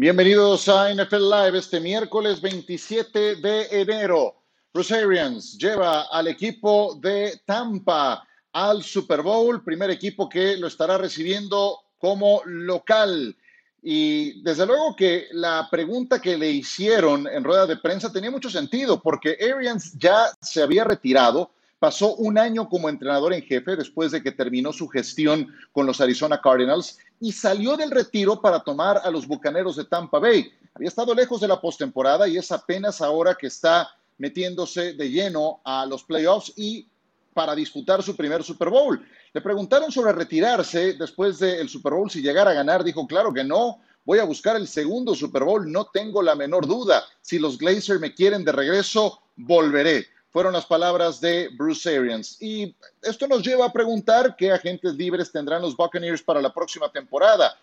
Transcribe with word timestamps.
Bienvenidos 0.00 0.68
a 0.68 0.94
NFL 0.94 1.28
Live 1.28 1.58
este 1.58 1.80
miércoles 1.80 2.40
27 2.40 3.34
de 3.34 3.66
enero. 3.68 4.36
Bruce 4.72 4.94
Arians 4.94 5.58
lleva 5.58 6.02
al 6.02 6.28
equipo 6.28 6.96
de 7.02 7.40
Tampa 7.44 8.22
al 8.52 8.84
Super 8.84 9.22
Bowl, 9.22 9.64
primer 9.64 9.90
equipo 9.90 10.28
que 10.28 10.56
lo 10.56 10.68
estará 10.68 10.98
recibiendo 10.98 11.80
como 11.98 12.42
local. 12.44 13.36
Y 13.82 14.40
desde 14.42 14.66
luego 14.66 14.94
que 14.94 15.26
la 15.32 15.66
pregunta 15.68 16.20
que 16.20 16.38
le 16.38 16.48
hicieron 16.48 17.26
en 17.26 17.42
rueda 17.42 17.66
de 17.66 17.78
prensa 17.78 18.12
tenía 18.12 18.30
mucho 18.30 18.50
sentido, 18.50 19.02
porque 19.02 19.36
Arians 19.52 19.94
ya 19.98 20.26
se 20.40 20.62
había 20.62 20.84
retirado, 20.84 21.50
pasó 21.78 22.14
un 22.16 22.38
año 22.38 22.68
como 22.68 22.88
entrenador 22.88 23.32
en 23.32 23.42
jefe 23.42 23.76
después 23.76 24.10
de 24.10 24.22
que 24.22 24.32
terminó 24.32 24.72
su 24.72 24.88
gestión 24.88 25.48
con 25.72 25.86
los 25.86 26.00
Arizona 26.00 26.40
Cardinals 26.40 26.98
y 27.20 27.32
salió 27.32 27.76
del 27.76 27.90
retiro 27.90 28.40
para 28.40 28.60
tomar 28.60 29.00
a 29.02 29.10
los 29.10 29.26
Bucaneros 29.26 29.76
de 29.76 29.84
Tampa 29.84 30.18
Bay. 30.18 30.50
Había 30.74 30.88
estado 30.88 31.14
lejos 31.14 31.40
de 31.40 31.48
la 31.48 31.60
postemporada 31.60 32.26
y 32.28 32.36
es 32.36 32.50
apenas 32.50 33.00
ahora 33.00 33.34
que 33.34 33.46
está 33.46 33.88
metiéndose 34.18 34.94
de 34.94 35.10
lleno 35.10 35.60
a 35.64 35.86
los 35.86 36.02
playoffs 36.02 36.52
y 36.56 36.86
para 37.32 37.54
disputar 37.54 38.02
su 38.02 38.16
primer 38.16 38.42
Super 38.42 38.68
Bowl. 38.68 39.00
Le 39.32 39.40
preguntaron 39.40 39.92
sobre 39.92 40.12
retirarse 40.12 40.94
después 40.94 41.38
del 41.38 41.68
Super 41.68 41.92
Bowl 41.92 42.10
si 42.10 42.20
llegara 42.20 42.50
a 42.50 42.54
ganar. 42.54 42.82
Dijo, 42.82 43.06
claro 43.06 43.32
que 43.32 43.44
no, 43.44 43.78
voy 44.04 44.18
a 44.18 44.24
buscar 44.24 44.56
el 44.56 44.66
segundo 44.66 45.14
Super 45.14 45.44
Bowl, 45.44 45.70
no 45.70 45.86
tengo 45.86 46.22
la 46.22 46.34
menor 46.34 46.66
duda. 46.66 47.04
Si 47.20 47.38
los 47.38 47.58
Glazers 47.58 48.00
me 48.00 48.14
quieren 48.14 48.44
de 48.44 48.50
regreso, 48.50 49.20
volveré 49.36 50.06
fueron 50.30 50.52
las 50.52 50.66
palabras 50.66 51.20
de 51.20 51.48
Bruce 51.56 51.96
Arians. 51.96 52.36
Y 52.40 52.74
esto 53.02 53.26
nos 53.26 53.42
lleva 53.42 53.66
a 53.66 53.72
preguntar 53.72 54.36
qué 54.36 54.52
agentes 54.52 54.94
libres 54.94 55.32
tendrán 55.32 55.62
los 55.62 55.76
Buccaneers 55.76 56.22
para 56.22 56.40
la 56.40 56.52
próxima 56.52 56.90
temporada. 56.90 57.56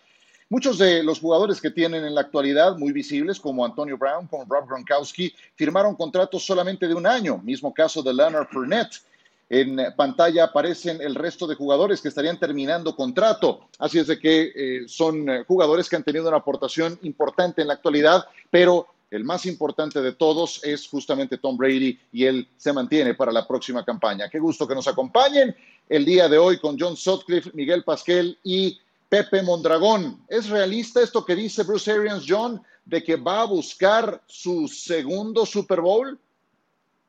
Muchos 0.48 0.78
de 0.78 1.02
los 1.02 1.18
jugadores 1.18 1.60
que 1.60 1.70
tienen 1.70 2.04
en 2.04 2.14
la 2.14 2.20
actualidad 2.20 2.76
muy 2.76 2.92
visibles, 2.92 3.40
como 3.40 3.64
Antonio 3.64 3.98
Brown, 3.98 4.28
como 4.28 4.44
Rob 4.44 4.68
Gronkowski, 4.68 5.34
firmaron 5.56 5.96
contratos 5.96 6.44
solamente 6.44 6.86
de 6.86 6.94
un 6.94 7.06
año. 7.06 7.38
Mismo 7.38 7.74
caso 7.74 8.02
de 8.02 8.14
Leonard 8.14 8.48
Fournette. 8.48 9.02
En 9.48 9.78
pantalla 9.96 10.44
aparecen 10.44 11.00
el 11.00 11.14
resto 11.14 11.46
de 11.46 11.54
jugadores 11.54 12.00
que 12.00 12.08
estarían 12.08 12.38
terminando 12.38 12.94
contrato. 12.96 13.68
Así 13.78 13.98
es 13.98 14.08
de 14.08 14.18
que 14.18 14.52
eh, 14.54 14.84
son 14.88 15.28
eh, 15.28 15.44
jugadores 15.46 15.88
que 15.88 15.96
han 15.96 16.02
tenido 16.02 16.28
una 16.28 16.38
aportación 16.38 16.98
importante 17.02 17.62
en 17.62 17.68
la 17.68 17.74
actualidad, 17.74 18.24
pero 18.50 18.88
el 19.10 19.24
más 19.24 19.46
importante 19.46 20.00
de 20.00 20.12
todos 20.12 20.62
es 20.64 20.88
justamente 20.88 21.38
Tom 21.38 21.56
Brady 21.56 21.98
y 22.12 22.24
él 22.24 22.48
se 22.56 22.72
mantiene 22.72 23.14
para 23.14 23.32
la 23.32 23.46
próxima 23.46 23.84
campaña. 23.84 24.28
Qué 24.28 24.38
gusto 24.38 24.66
que 24.66 24.74
nos 24.74 24.88
acompañen 24.88 25.54
el 25.88 26.04
día 26.04 26.28
de 26.28 26.38
hoy 26.38 26.58
con 26.58 26.76
John 26.78 26.96
Sutcliffe, 26.96 27.50
Miguel 27.54 27.84
Pasquel 27.84 28.36
y 28.42 28.78
Pepe 29.08 29.42
Mondragón. 29.42 30.22
¿Es 30.28 30.48
realista 30.48 31.00
esto 31.02 31.24
que 31.24 31.36
dice 31.36 31.62
Bruce 31.62 31.90
Arians, 31.90 32.24
John, 32.28 32.60
de 32.84 33.02
que 33.02 33.16
va 33.16 33.42
a 33.42 33.46
buscar 33.46 34.20
su 34.26 34.66
segundo 34.66 35.46
Super 35.46 35.80
Bowl? 35.80 36.18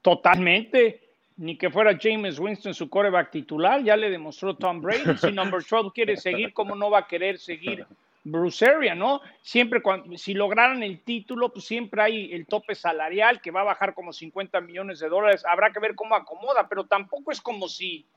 Totalmente. 0.02 1.02
Ni 1.38 1.58
que 1.58 1.70
fuera 1.70 1.98
James 2.00 2.40
Winston 2.40 2.74
su 2.74 2.90
coreback 2.90 3.32
titular, 3.32 3.84
ya 3.84 3.96
le 3.96 4.10
demostró 4.10 4.56
Tom 4.56 4.82
Brady. 4.82 5.18
Si 5.18 5.32
number 5.32 5.64
12 5.64 5.92
quiere 5.94 6.18
seguir, 6.18 6.54
¿cómo 6.54 6.76
no 6.76 6.90
va 6.90 7.00
a 7.00 7.08
querer 7.08 7.38
seguir 7.38 7.86
Bruceria, 8.32 8.96
¿no? 8.96 9.22
Siempre 9.42 9.82
cuando, 9.82 10.18
si 10.18 10.34
lograran 10.34 10.84
el 10.84 11.02
título, 11.04 11.52
pues 11.52 11.66
siempre 11.66 12.02
hay 12.02 12.34
el 12.34 12.46
tope 12.46 12.76
salarial 12.76 13.42
que 13.42 13.52
va 13.52 13.62
a 13.62 13.66
bajar 13.66 13.94
como 13.94 14.14
50 14.14 14.60
millones 14.62 15.00
de 15.00 15.10
dólares. 15.10 15.46
Habrá 15.46 15.72
que 15.72 15.80
ver 15.80 15.96
cómo 15.96 16.16
acomoda, 16.16 16.68
pero 16.68 16.86
tampoco 16.86 17.32
es 17.32 17.42
como 17.42 17.68
si, 17.68 18.08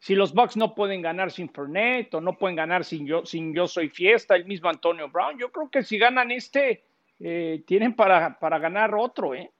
si 0.00 0.14
los 0.14 0.34
Bucks 0.34 0.56
no 0.56 0.74
pueden 0.74 1.02
ganar 1.02 1.30
sin 1.30 1.48
Fernet 1.48 2.12
o 2.14 2.20
no 2.20 2.36
pueden 2.36 2.56
ganar 2.56 2.84
sin 2.84 3.06
yo, 3.06 3.24
sin 3.24 3.54
yo 3.54 3.66
soy 3.66 3.88
fiesta, 3.88 4.34
el 4.36 4.44
mismo 4.44 4.68
Antonio 4.68 5.08
Brown. 5.08 5.38
Yo 5.38 5.50
creo 5.52 5.70
que 5.70 5.82
si 5.82 5.98
ganan 5.98 6.30
este, 6.30 6.84
eh, 7.20 7.62
tienen 7.66 7.94
para, 7.94 8.38
para 8.38 8.58
ganar 8.58 8.94
otro, 8.94 9.34
¿eh? 9.34 9.50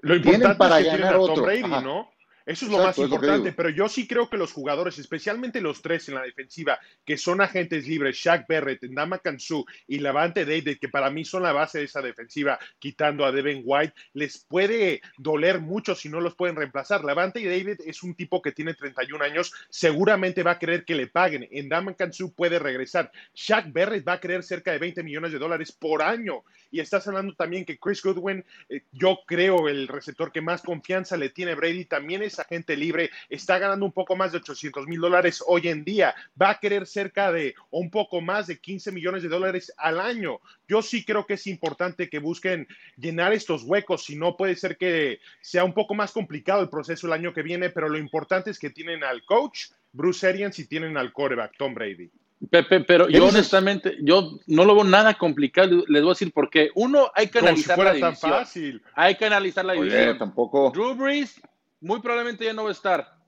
Lo 0.00 0.14
importante 0.14 0.54
para 0.56 0.80
es 0.80 0.88
que 0.88 0.96
ganar 0.96 1.16
otro. 1.16 1.34
Tom 1.34 1.44
Brady, 1.44 1.84
¿no? 1.84 2.10
Eso 2.48 2.64
es 2.64 2.72
lo 2.72 2.78
más 2.78 2.96
importante, 2.96 3.52
pero 3.52 3.68
yo 3.68 3.90
sí 3.90 4.08
creo 4.08 4.30
que 4.30 4.38
los 4.38 4.54
jugadores, 4.54 4.98
especialmente 4.98 5.60
los 5.60 5.82
tres 5.82 6.08
en 6.08 6.14
la 6.14 6.22
defensiva, 6.22 6.80
que 7.04 7.18
son 7.18 7.42
agentes 7.42 7.86
libres, 7.86 8.16
Shaq 8.16 8.46
Barrett, 8.48 8.84
Ndama 8.84 9.18
Kansu 9.18 9.66
y 9.86 9.98
Lavante 9.98 10.46
David, 10.46 10.78
que 10.80 10.88
para 10.88 11.10
mí 11.10 11.26
son 11.26 11.42
la 11.42 11.52
base 11.52 11.80
de 11.80 11.84
esa 11.84 12.00
defensiva, 12.00 12.58
quitando 12.78 13.26
a 13.26 13.32
Devin 13.32 13.60
White, 13.66 13.92
les 14.14 14.38
puede 14.38 15.02
doler 15.18 15.60
mucho 15.60 15.94
si 15.94 16.08
no 16.08 16.22
los 16.22 16.36
pueden 16.36 16.56
reemplazar. 16.56 17.04
Lavante 17.04 17.44
David 17.44 17.82
es 17.84 18.02
un 18.02 18.14
tipo 18.14 18.40
que 18.40 18.52
tiene 18.52 18.72
31 18.72 19.22
años, 19.22 19.52
seguramente 19.68 20.42
va 20.42 20.52
a 20.52 20.58
querer 20.58 20.86
que 20.86 20.94
le 20.94 21.06
paguen. 21.06 21.46
Ndama 21.52 21.92
Kansu 21.92 22.32
puede 22.32 22.58
regresar. 22.58 23.12
Shaq 23.34 23.70
Barrett 23.74 24.08
va 24.08 24.14
a 24.14 24.20
querer 24.20 24.42
cerca 24.42 24.72
de 24.72 24.78
20 24.78 25.02
millones 25.02 25.32
de 25.32 25.38
dólares 25.38 25.70
por 25.70 26.00
año. 26.00 26.44
Y 26.70 26.80
estás 26.80 27.06
hablando 27.08 27.34
también 27.34 27.66
que 27.66 27.78
Chris 27.78 28.02
Goodwin, 28.02 28.42
eh, 28.70 28.82
yo 28.92 29.18
creo 29.26 29.68
el 29.68 29.86
receptor 29.86 30.32
que 30.32 30.40
más 30.40 30.62
confianza 30.62 31.18
le 31.18 31.28
tiene 31.28 31.54
Brady, 31.54 31.84
también 31.84 32.22
es 32.22 32.37
agente 32.38 32.76
libre, 32.76 33.10
está 33.28 33.58
ganando 33.58 33.84
un 33.84 33.92
poco 33.92 34.16
más 34.16 34.32
de 34.32 34.38
800 34.38 34.86
mil 34.86 35.00
dólares 35.00 35.42
hoy 35.46 35.68
en 35.68 35.84
día, 35.84 36.14
va 36.40 36.50
a 36.50 36.58
querer 36.58 36.86
cerca 36.86 37.32
de 37.32 37.54
un 37.70 37.90
poco 37.90 38.20
más 38.20 38.46
de 38.46 38.58
15 38.58 38.92
millones 38.92 39.22
de 39.22 39.28
dólares 39.28 39.72
al 39.76 40.00
año. 40.00 40.40
Yo 40.68 40.82
sí 40.82 41.04
creo 41.04 41.26
que 41.26 41.34
es 41.34 41.46
importante 41.46 42.08
que 42.08 42.18
busquen 42.18 42.68
llenar 42.96 43.32
estos 43.32 43.62
huecos, 43.62 44.04
si 44.04 44.16
no 44.16 44.36
puede 44.36 44.56
ser 44.56 44.76
que 44.76 45.20
sea 45.40 45.64
un 45.64 45.72
poco 45.72 45.94
más 45.94 46.12
complicado 46.12 46.62
el 46.62 46.68
proceso 46.68 47.06
el 47.06 47.12
año 47.12 47.32
que 47.32 47.42
viene, 47.42 47.70
pero 47.70 47.88
lo 47.88 47.98
importante 47.98 48.50
es 48.50 48.58
que 48.58 48.70
tienen 48.70 49.04
al 49.04 49.24
coach 49.24 49.66
Bruce 49.92 50.26
Arians 50.26 50.58
y 50.58 50.66
tienen 50.66 50.96
al 50.96 51.12
quarterback 51.12 51.56
Tom 51.56 51.74
Brady. 51.74 52.10
Pepe, 52.50 52.80
pero 52.80 53.08
yo 53.08 53.26
honestamente, 53.26 53.96
yo 54.00 54.38
no 54.46 54.64
lo 54.64 54.76
veo 54.76 54.84
nada 54.84 55.14
complicado. 55.14 55.84
Les 55.88 56.02
voy 56.02 56.10
a 56.10 56.14
decir 56.14 56.32
porque 56.32 56.70
uno 56.76 57.10
hay 57.14 57.26
que 57.28 57.40
analizar 57.40 57.76
la 57.78 57.92
división. 57.94 58.82
Hay 58.94 59.16
que 59.16 59.26
analizar 59.26 59.64
la 59.64 59.72
división. 59.72 60.18
tampoco. 60.18 60.70
Drew 60.70 60.94
Brees 60.94 61.40
muy 61.80 62.00
probablemente 62.00 62.44
ya 62.44 62.52
no 62.52 62.64
va 62.64 62.70
a 62.70 62.72
estar. 62.72 63.18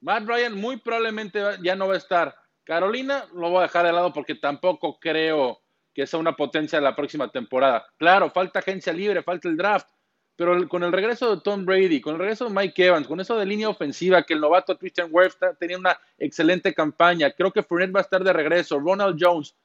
Matt 0.00 0.26
Ryan 0.26 0.54
muy 0.54 0.78
probablemente 0.78 1.40
ya 1.62 1.74
no 1.74 1.88
va 1.88 1.94
a 1.94 1.98
estar. 1.98 2.34
Carolina 2.64 3.26
lo 3.32 3.50
voy 3.50 3.58
a 3.60 3.62
dejar 3.62 3.86
de 3.86 3.92
lado 3.92 4.12
porque 4.12 4.34
tampoco 4.34 4.98
creo 4.98 5.60
que 5.94 6.06
sea 6.06 6.18
una 6.18 6.36
potencia 6.36 6.80
la 6.80 6.94
próxima 6.94 7.28
temporada. 7.28 7.86
Claro, 7.96 8.30
falta 8.30 8.58
agencia 8.58 8.92
libre, 8.92 9.22
falta 9.22 9.48
el 9.48 9.56
draft, 9.56 9.88
pero 10.36 10.68
con 10.68 10.82
el 10.82 10.92
regreso 10.92 11.34
de 11.34 11.42
Tom 11.42 11.64
Brady, 11.64 12.00
con 12.00 12.14
el 12.14 12.18
regreso 12.18 12.44
de 12.44 12.54
Mike 12.54 12.86
Evans, 12.86 13.06
con 13.06 13.18
eso 13.20 13.38
de 13.38 13.46
línea 13.46 13.70
ofensiva, 13.70 14.22
que 14.22 14.34
el 14.34 14.40
novato 14.40 14.76
Christian 14.78 15.08
Wirth 15.10 15.38
tenía 15.58 15.78
una 15.78 15.98
excelente 16.18 16.74
campaña, 16.74 17.30
creo 17.30 17.50
que 17.50 17.62
Fournette 17.62 17.94
va 17.94 18.00
a 18.00 18.02
estar 18.02 18.22
de 18.22 18.32
regreso, 18.32 18.78
Ronald 18.78 19.16
Jones, 19.18 19.56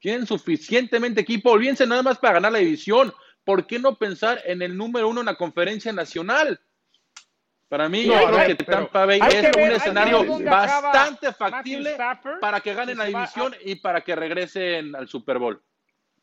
tienen 0.00 0.26
suficientemente 0.26 1.20
equipo, 1.20 1.52
olvídense 1.52 1.86
nada 1.86 2.02
más 2.02 2.18
para 2.18 2.34
ganar 2.34 2.52
la 2.52 2.58
división, 2.58 3.12
¿por 3.44 3.66
qué 3.66 3.78
no 3.78 3.96
pensar 3.96 4.42
en 4.44 4.62
el 4.62 4.76
número 4.76 5.08
uno 5.08 5.20
en 5.20 5.26
la 5.26 5.36
conferencia 5.36 5.92
nacional? 5.92 6.60
Para 7.68 7.88
mí, 7.88 8.04
creo 8.06 8.46
que 8.46 8.54
Tampa 8.64 9.04
Bay 9.04 9.20
es 9.20 9.50
un 9.54 9.72
escenario 9.72 10.24
bastante 10.42 11.32
factible 11.32 11.96
para 12.40 12.60
que 12.60 12.72
ganen 12.72 12.96
la 12.96 13.04
división 13.04 13.54
y 13.62 13.74
para 13.76 14.00
que 14.00 14.16
regresen 14.16 14.96
al 14.96 15.06
Super 15.06 15.38
Bowl. 15.38 15.62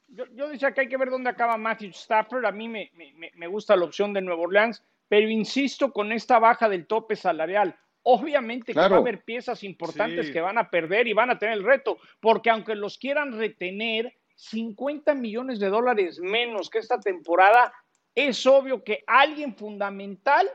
Yo, 0.07 0.50
decía 0.50 0.72
que 0.72 0.81
hay 0.81 0.89
que 0.89 0.97
ver 0.97 1.09
dónde 1.09 1.29
acaba 1.29 1.57
Matthew 1.57 1.91
Stafford. 1.91 2.45
A 2.45 2.51
mí 2.51 2.67
me, 2.67 2.91
me, 3.35 3.47
gusta 3.47 3.75
la 3.75 3.85
opción 3.85 4.13
de 4.13 4.22
Nueva 4.22 4.41
Orleans, 4.41 4.84
pero 5.07 5.29
insisto 5.29 5.91
con 5.91 6.11
esta 6.11 6.39
baja 6.39 6.67
del 6.67 6.88
tope 6.88 7.16
salarial. 7.16 7.75
Obviamente 8.03 8.73
que 8.73 8.79
va 8.79 8.85
a 8.85 8.97
haber 8.97 9.23
piezas 9.23 9.63
importantes 9.63 10.31
que 10.31 10.41
van 10.41 10.57
a 10.57 10.69
perder 10.69 11.07
y 11.07 11.13
van 11.13 11.31
a 11.31 11.39
tener 11.39 11.57
el 11.57 11.63
reto, 11.63 11.97
porque 12.19 12.50
aunque 12.50 12.75
los 12.75 12.97
quieran 12.97 13.38
retener, 13.38 14.13
50 14.35 15.16
millones 15.16 15.59
de 15.59 15.69
dólares 15.69 16.19
menos 16.19 16.70
que 16.70 16.79
esta 16.79 16.99
temporada, 16.99 17.73
es 18.14 18.46
obvio 18.46 18.84
que 18.84 19.03
alguien 19.08 19.55
fundamental 19.55 20.47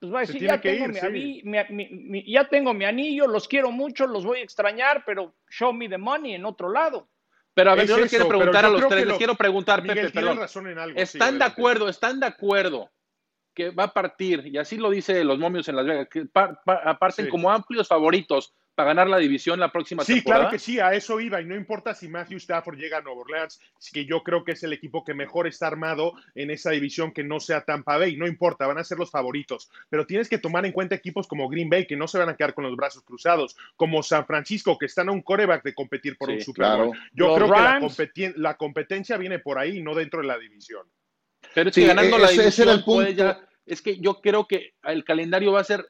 pues 0.00 0.12
va 0.14 0.18
a 0.18 0.20
decir, 0.22 0.40
ya 0.40 0.58
tengo, 0.58 0.86
mi, 0.88 2.24
ya 2.32 2.48
tengo 2.48 2.72
mi 2.72 2.86
anillo, 2.86 3.26
los 3.26 3.46
quiero 3.46 3.70
mucho, 3.70 4.06
los 4.06 4.24
voy 4.24 4.38
a 4.38 4.42
extrañar, 4.42 5.04
pero 5.04 5.34
show 5.50 5.74
me 5.74 5.90
the 5.90 5.98
money 5.98 6.34
en 6.34 6.46
otro 6.46 6.72
lado. 6.72 7.06
Pero 7.52 7.70
a 7.70 7.74
ver, 7.74 7.86
yo 7.86 7.98
les 7.98 8.08
quiero 8.08 8.26
preguntar 8.26 8.64
a 8.64 8.70
los 8.70 8.88
tres, 8.88 9.06
les 9.06 9.18
quiero 9.18 9.34
preguntar, 9.34 9.82
Pepe, 9.82 10.08
perdón. 10.08 10.40
¿Están 10.96 11.38
de 11.38 11.44
acuerdo, 11.44 11.88
están 11.88 12.18
de 12.18 12.26
acuerdo 12.26 12.90
que 13.52 13.70
va 13.70 13.84
a 13.84 13.92
partir, 13.92 14.46
y 14.46 14.56
así 14.56 14.78
lo 14.78 14.88
dice 14.88 15.22
los 15.22 15.38
momios 15.38 15.68
en 15.68 15.76
Las 15.76 15.84
Vegas, 15.84 16.08
que 16.08 16.24
parten 16.24 17.28
como 17.28 17.50
amplios 17.50 17.86
favoritos 17.86 18.54
para 18.80 18.94
ganar 18.94 19.08
la 19.08 19.18
división 19.18 19.60
la 19.60 19.70
próxima 19.70 20.04
sí, 20.04 20.14
temporada. 20.14 20.44
Sí, 20.44 20.46
claro 20.46 20.50
que 20.50 20.58
sí, 20.58 20.80
a 20.80 20.94
eso 20.94 21.20
iba. 21.20 21.40
Y 21.40 21.44
no 21.44 21.54
importa 21.54 21.94
si 21.94 22.08
Matthew 22.08 22.38
Stafford 22.38 22.78
llega 22.78 22.98
a 22.98 23.00
Nueva 23.02 23.20
Orleans, 23.20 23.60
que 23.92 24.06
yo 24.06 24.22
creo 24.22 24.42
que 24.42 24.52
es 24.52 24.62
el 24.62 24.72
equipo 24.72 25.04
que 25.04 25.12
mejor 25.12 25.46
está 25.46 25.66
armado 25.66 26.14
en 26.34 26.50
esa 26.50 26.70
división 26.70 27.12
que 27.12 27.22
no 27.22 27.40
sea 27.40 27.64
Tampa 27.64 27.98
Bay. 27.98 28.16
No 28.16 28.26
importa, 28.26 28.66
van 28.66 28.78
a 28.78 28.84
ser 28.84 28.98
los 28.98 29.10
favoritos. 29.10 29.70
Pero 29.90 30.06
tienes 30.06 30.30
que 30.30 30.38
tomar 30.38 30.64
en 30.64 30.72
cuenta 30.72 30.94
equipos 30.94 31.26
como 31.26 31.48
Green 31.50 31.68
Bay, 31.68 31.86
que 31.86 31.96
no 31.96 32.08
se 32.08 32.18
van 32.18 32.30
a 32.30 32.36
quedar 32.36 32.54
con 32.54 32.64
los 32.64 32.74
brazos 32.74 33.02
cruzados, 33.02 33.54
como 33.76 34.02
San 34.02 34.24
Francisco, 34.24 34.78
que 34.78 34.86
están 34.86 35.10
a 35.10 35.12
un 35.12 35.20
coreback 35.20 35.62
de 35.62 35.74
competir 35.74 36.16
por 36.16 36.30
un 36.30 36.40
Super 36.40 36.78
Bowl. 36.78 36.98
Yo 37.12 37.34
creo 37.34 37.48
que 38.14 38.32
la, 38.36 38.56
competencia 38.56 39.18
viene 39.18 39.40
por 39.40 39.58
ahí, 39.58 39.82
no 39.82 39.94
dentro 39.94 40.22
de 40.22 40.26
la 40.26 40.38
división. 40.38 40.86
Pero 41.54 41.70
si 41.70 41.84
ganando 41.84 42.16
la 42.16 42.30
división, 42.30 42.82
es 43.66 43.82
que 43.82 43.98
yo 43.98 44.22
creo 44.22 44.46
que 44.46 44.72
el 44.84 45.04
calendario 45.04 45.52
va 45.52 45.60
a 45.60 45.64
ser 45.64 45.86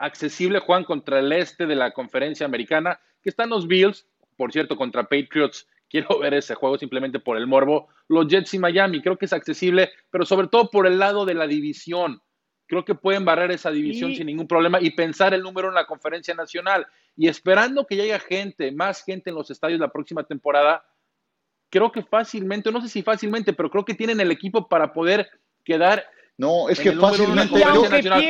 accesible, 0.00 0.58
Juan, 0.58 0.84
contra 0.84 1.20
el 1.20 1.30
este 1.32 1.66
de 1.66 1.76
la 1.76 1.92
conferencia 1.92 2.46
americana, 2.46 2.98
que 3.22 3.28
están 3.28 3.50
los 3.50 3.68
Bills, 3.68 4.06
por 4.36 4.50
cierto, 4.50 4.76
contra 4.76 5.04
Patriots, 5.04 5.68
quiero 5.90 6.18
ver 6.18 6.34
ese 6.34 6.54
juego 6.54 6.78
simplemente 6.78 7.20
por 7.20 7.36
el 7.36 7.46
morbo. 7.46 7.88
Los 8.08 8.26
Jets 8.28 8.54
y 8.54 8.58
Miami, 8.58 9.02
creo 9.02 9.18
que 9.18 9.26
es 9.26 9.32
accesible, 9.32 9.90
pero 10.10 10.24
sobre 10.24 10.48
todo 10.48 10.70
por 10.70 10.86
el 10.86 10.98
lado 10.98 11.24
de 11.26 11.34
la 11.34 11.46
división. 11.46 12.22
Creo 12.66 12.84
que 12.84 12.94
pueden 12.94 13.24
barrer 13.24 13.50
esa 13.50 13.72
división 13.72 14.14
sin 14.14 14.26
ningún 14.26 14.46
problema 14.46 14.80
y 14.80 14.92
pensar 14.92 15.34
el 15.34 15.42
número 15.42 15.68
en 15.68 15.74
la 15.74 15.86
conferencia 15.86 16.34
nacional. 16.34 16.86
Y 17.16 17.26
esperando 17.26 17.84
que 17.84 17.96
llegue 17.96 18.16
gente, 18.20 18.70
más 18.70 19.04
gente 19.04 19.30
en 19.30 19.36
los 19.36 19.50
estadios 19.50 19.80
la 19.80 19.90
próxima 19.90 20.22
temporada, 20.22 20.84
creo 21.68 21.90
que 21.90 22.04
fácilmente, 22.04 22.70
no 22.70 22.80
sé 22.80 22.88
si 22.88 23.02
fácilmente, 23.02 23.52
pero 23.52 23.70
creo 23.70 23.84
que 23.84 23.94
tienen 23.94 24.20
el 24.20 24.30
equipo 24.30 24.68
para 24.68 24.92
poder 24.92 25.28
quedar 25.64 26.06
no, 26.40 26.70
es 26.70 26.80
que 26.80 26.92
fácilmente 26.92 27.60
yo, 27.60 27.84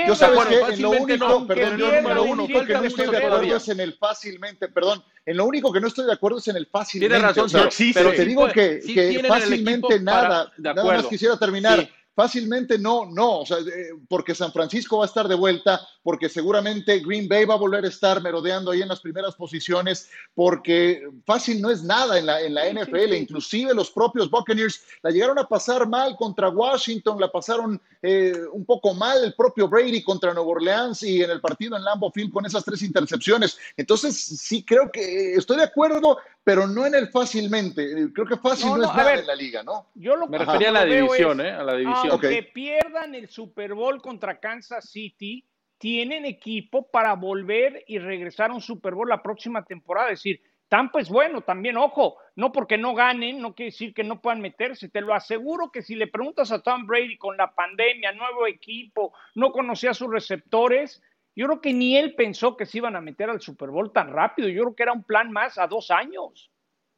yo 0.08 0.14
sabes 0.16 0.44
que 0.46 0.74
en 0.74 0.82
lo 0.82 0.90
único, 0.90 1.46
perdón, 1.46 1.78
yo 1.78 2.24
uno, 2.24 2.46
que 2.48 2.74
no 2.74 2.82
estoy 2.82 3.08
de 3.08 3.16
acuerdo 3.18 3.56
es 3.56 3.68
en 3.68 3.78
el 3.78 3.92
fácilmente, 3.94 4.66
perdón, 4.66 5.04
en 5.24 5.36
lo 5.36 5.44
único 5.44 5.72
que 5.72 5.80
no 5.80 5.86
estoy 5.86 6.06
de 6.06 6.14
acuerdo 6.14 6.38
es 6.38 6.48
en 6.48 6.56
el 6.56 6.66
fácilmente. 6.66 7.14
Tiene 7.14 7.24
razón, 7.24 7.70
pero 7.94 8.10
te 8.10 8.24
digo 8.24 8.48
que, 8.48 8.80
que 8.80 9.22
fácilmente 9.28 10.00
nada, 10.00 10.50
nada 10.58 10.84
más 10.84 11.06
quisiera 11.06 11.36
terminar. 11.38 11.88
Fácilmente 12.14 12.78
no, 12.78 13.06
no, 13.06 13.40
o 13.40 13.46
sea, 13.46 13.58
eh, 13.58 13.90
porque 14.08 14.34
San 14.34 14.52
Francisco 14.52 14.98
va 14.98 15.04
a 15.04 15.06
estar 15.06 15.28
de 15.28 15.34
vuelta, 15.34 15.80
porque 16.02 16.28
seguramente 16.28 16.98
Green 16.98 17.28
Bay 17.28 17.44
va 17.44 17.54
a 17.54 17.58
volver 17.58 17.84
a 17.84 17.88
estar 17.88 18.20
merodeando 18.20 18.72
ahí 18.72 18.82
en 18.82 18.88
las 18.88 19.00
primeras 19.00 19.36
posiciones, 19.36 20.10
porque 20.34 21.08
fácil 21.24 21.62
no 21.62 21.70
es 21.70 21.82
nada 21.82 22.18
en 22.18 22.26
la, 22.26 22.40
en 22.42 22.54
la 22.54 22.68
NFL, 22.68 23.14
inclusive 23.14 23.74
los 23.74 23.90
propios 23.90 24.30
Buccaneers 24.30 24.82
la 25.02 25.10
llegaron 25.10 25.38
a 25.38 25.48
pasar 25.48 25.88
mal 25.88 26.16
contra 26.16 26.48
Washington, 26.48 27.20
la 27.20 27.30
pasaron 27.30 27.80
eh, 28.02 28.34
un 28.52 28.64
poco 28.64 28.94
mal 28.94 29.22
el 29.22 29.34
propio 29.34 29.68
Brady 29.68 30.02
contra 30.02 30.34
Nueva 30.34 30.50
Orleans 30.50 31.02
y 31.02 31.22
en 31.22 31.30
el 31.30 31.40
partido 31.40 31.76
en 31.76 31.84
Lambeau 31.84 32.10
Field 32.10 32.32
con 32.32 32.44
esas 32.44 32.64
tres 32.64 32.82
intercepciones. 32.82 33.56
Entonces, 33.76 34.16
sí 34.16 34.64
creo 34.64 34.90
que 34.90 35.34
estoy 35.34 35.58
de 35.58 35.64
acuerdo, 35.64 36.18
pero 36.44 36.66
no 36.66 36.86
en 36.86 36.94
el 36.94 37.08
fácilmente. 37.08 38.12
Creo 38.12 38.26
que 38.26 38.36
fácil 38.36 38.68
no, 38.68 38.82
es 38.82 38.96
nada 38.96 39.14
en 39.14 39.26
la 39.26 39.34
liga, 39.34 39.62
¿no? 39.62 39.90
Yo 39.94 40.16
lo 40.16 40.26
Me 40.26 40.38
refería 40.38 40.70
a 40.70 40.72
la 40.72 40.84
división, 40.84 41.40
¿eh? 41.40 41.50
A 41.50 41.62
la 41.62 41.76
división. 41.76 42.10
Aunque 42.12 42.42
pierdan 42.42 43.14
el 43.14 43.28
Super 43.28 43.74
Bowl 43.74 44.00
contra 44.00 44.40
Kansas 44.40 44.90
City, 44.90 45.46
tienen 45.78 46.24
equipo 46.24 46.90
para 46.90 47.14
volver 47.14 47.84
y 47.86 47.98
regresar 47.98 48.50
a 48.50 48.54
un 48.54 48.60
Super 48.60 48.94
Bowl 48.94 49.08
la 49.08 49.22
próxima 49.22 49.64
temporada. 49.64 50.10
Es 50.10 50.20
decir, 50.20 50.42
Tampa 50.68 51.00
es 51.00 51.08
bueno 51.08 51.40
también, 51.40 51.76
ojo, 51.76 52.18
no 52.36 52.52
porque 52.52 52.78
no 52.78 52.94
ganen, 52.94 53.40
no 53.40 53.54
quiere 53.54 53.72
decir 53.72 53.92
que 53.92 54.04
no 54.04 54.20
puedan 54.20 54.40
meterse. 54.40 54.88
Te 54.88 55.00
lo 55.00 55.12
aseguro 55.14 55.72
que 55.72 55.82
si 55.82 55.96
le 55.96 56.06
preguntas 56.06 56.52
a 56.52 56.62
Tom 56.62 56.86
Brady 56.86 57.18
con 57.18 57.36
la 57.36 57.52
pandemia, 57.52 58.12
nuevo 58.12 58.46
equipo, 58.46 59.12
no 59.34 59.50
conocía 59.50 59.90
a 59.90 59.94
sus 59.94 60.10
receptores, 60.10 61.02
yo 61.40 61.46
creo 61.46 61.60
que 61.62 61.72
ni 61.72 61.96
él 61.96 62.14
pensó 62.16 62.54
que 62.54 62.66
se 62.66 62.76
iban 62.76 62.96
a 62.96 63.00
meter 63.00 63.30
al 63.30 63.40
Super 63.40 63.70
Bowl 63.70 63.94
tan 63.94 64.12
rápido. 64.12 64.50
Yo 64.50 64.60
creo 64.60 64.74
que 64.76 64.82
era 64.82 64.92
un 64.92 65.04
plan 65.04 65.32
más 65.32 65.56
a 65.56 65.66
dos 65.66 65.90
años. 65.90 66.49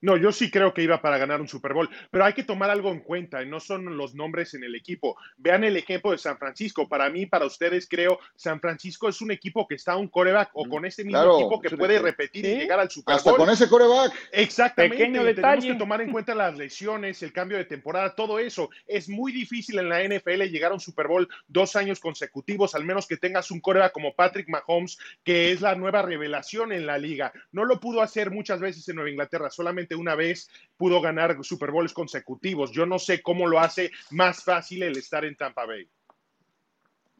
No, 0.03 0.17
yo 0.17 0.33
sí 0.33 0.51
creo 0.51 0.75
que 0.75 0.83
iba 0.83 1.01
para 1.01 1.17
ganar 1.17 1.41
un 1.41 1.47
Super 1.49 1.73
Bowl, 1.73 1.89
pero 2.11 2.25
hay 2.25 2.33
que 2.33 2.43
tomar 2.43 2.71
algo 2.71 2.91
en 2.91 3.01
cuenta, 3.01 3.43
y 3.43 3.49
no 3.49 3.61
son 3.61 3.97
los 3.97 4.15
nombres 4.17 4.53
en 4.55 4.65
el 4.65 4.75
equipo. 4.75 5.17
Vean 5.37 5.63
el 5.63 5.77
ejemplo 5.77 6.11
de 6.11 6.19
San 6.19 6.37
Francisco. 6.39 6.89
Para 6.89 7.09
mí, 7.09 7.27
para 7.27 7.47
ustedes, 7.47 7.89
creo, 7.89 8.19
San 8.35 8.61
Francisco 8.61 9.09
es 9.09 9.21
un 9.21 9.31
equipo 9.31 9.67
que 9.67 9.77
está 9.77 9.93
a 9.93 9.97
un 9.97 10.09
coreback 10.09 10.51
o 10.55 10.69
con 10.69 10.85
este 10.85 11.05
mismo 11.05 11.39
equipo 11.39 11.61
que 11.61 11.77
puede 11.77 12.01
repetir 12.01 12.45
y 12.45 12.57
llegar 12.57 12.81
al 12.81 12.91
Super 12.91 13.15
Bowl. 13.15 13.17
Hasta 13.17 13.37
con 13.37 13.51
ese 13.51 13.69
coreback. 13.69 14.13
Exactamente. 14.33 14.97
Pequeño 14.97 15.23
Tenemos 15.23 15.65
que 15.65 15.75
tomar 15.75 16.01
en 16.01 16.11
cuenta 16.11 16.35
las 16.35 16.59
lesiones, 16.59 17.23
el 17.23 17.33
cambio 17.33 17.59
de 17.59 17.65
temporada, 17.65 18.17
todo 18.17 18.41
eso. 18.41 18.71
Es 18.89 19.09
muy 19.09 19.31
difícil 19.31 19.79
en 19.79 19.89
la 19.89 20.03
NFL 20.03 20.43
llegar 20.51 20.73
a 20.73 20.75
un 20.75 20.81
Super 20.81 21.07
Bowl 21.07 21.29
dos 21.47 21.77
años 21.77 22.01
consecutivos, 22.01 22.75
al 22.75 22.85
menos 22.85 23.07
que 23.07 23.17
tengas 23.17 23.53
un 23.53 23.61
coreback 23.61 23.93
como 23.93 24.15
Patrick 24.15 24.49
Mahomes, 24.49 24.99
que 25.23 25.53
es 25.53 25.61
la 25.61 25.77
nueva 25.77 26.03
revelación 26.03 26.73
en 26.73 26.87
la 26.87 26.99
liga. 26.99 27.33
No 27.53 27.65
lo 27.65 27.79
pudo 27.79 28.03
hacer 28.03 28.33
muchas 28.33 28.59
veces 28.59 28.89
en 28.89 28.97
Nueva 28.97 29.11
Inglaterra, 29.11 29.49
solamente 29.49 29.92
una 29.95 30.15
vez 30.15 30.49
pudo 30.77 31.01
ganar 31.01 31.37
Super 31.45 31.71
Bowls 31.71 31.93
consecutivos. 31.93 32.73
Yo 32.73 32.87
no 32.87 32.99
sé 32.99 33.23
cómo 33.23 33.47
lo 33.47 33.61
hace 33.61 33.91
más 34.11 34.43
fácil 34.43 34.83
el 34.83 34.97
estar 34.97 35.25
en 35.25 35.37
Tampa 35.37 35.67
Bay. 35.67 35.89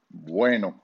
Bueno, 0.09 0.83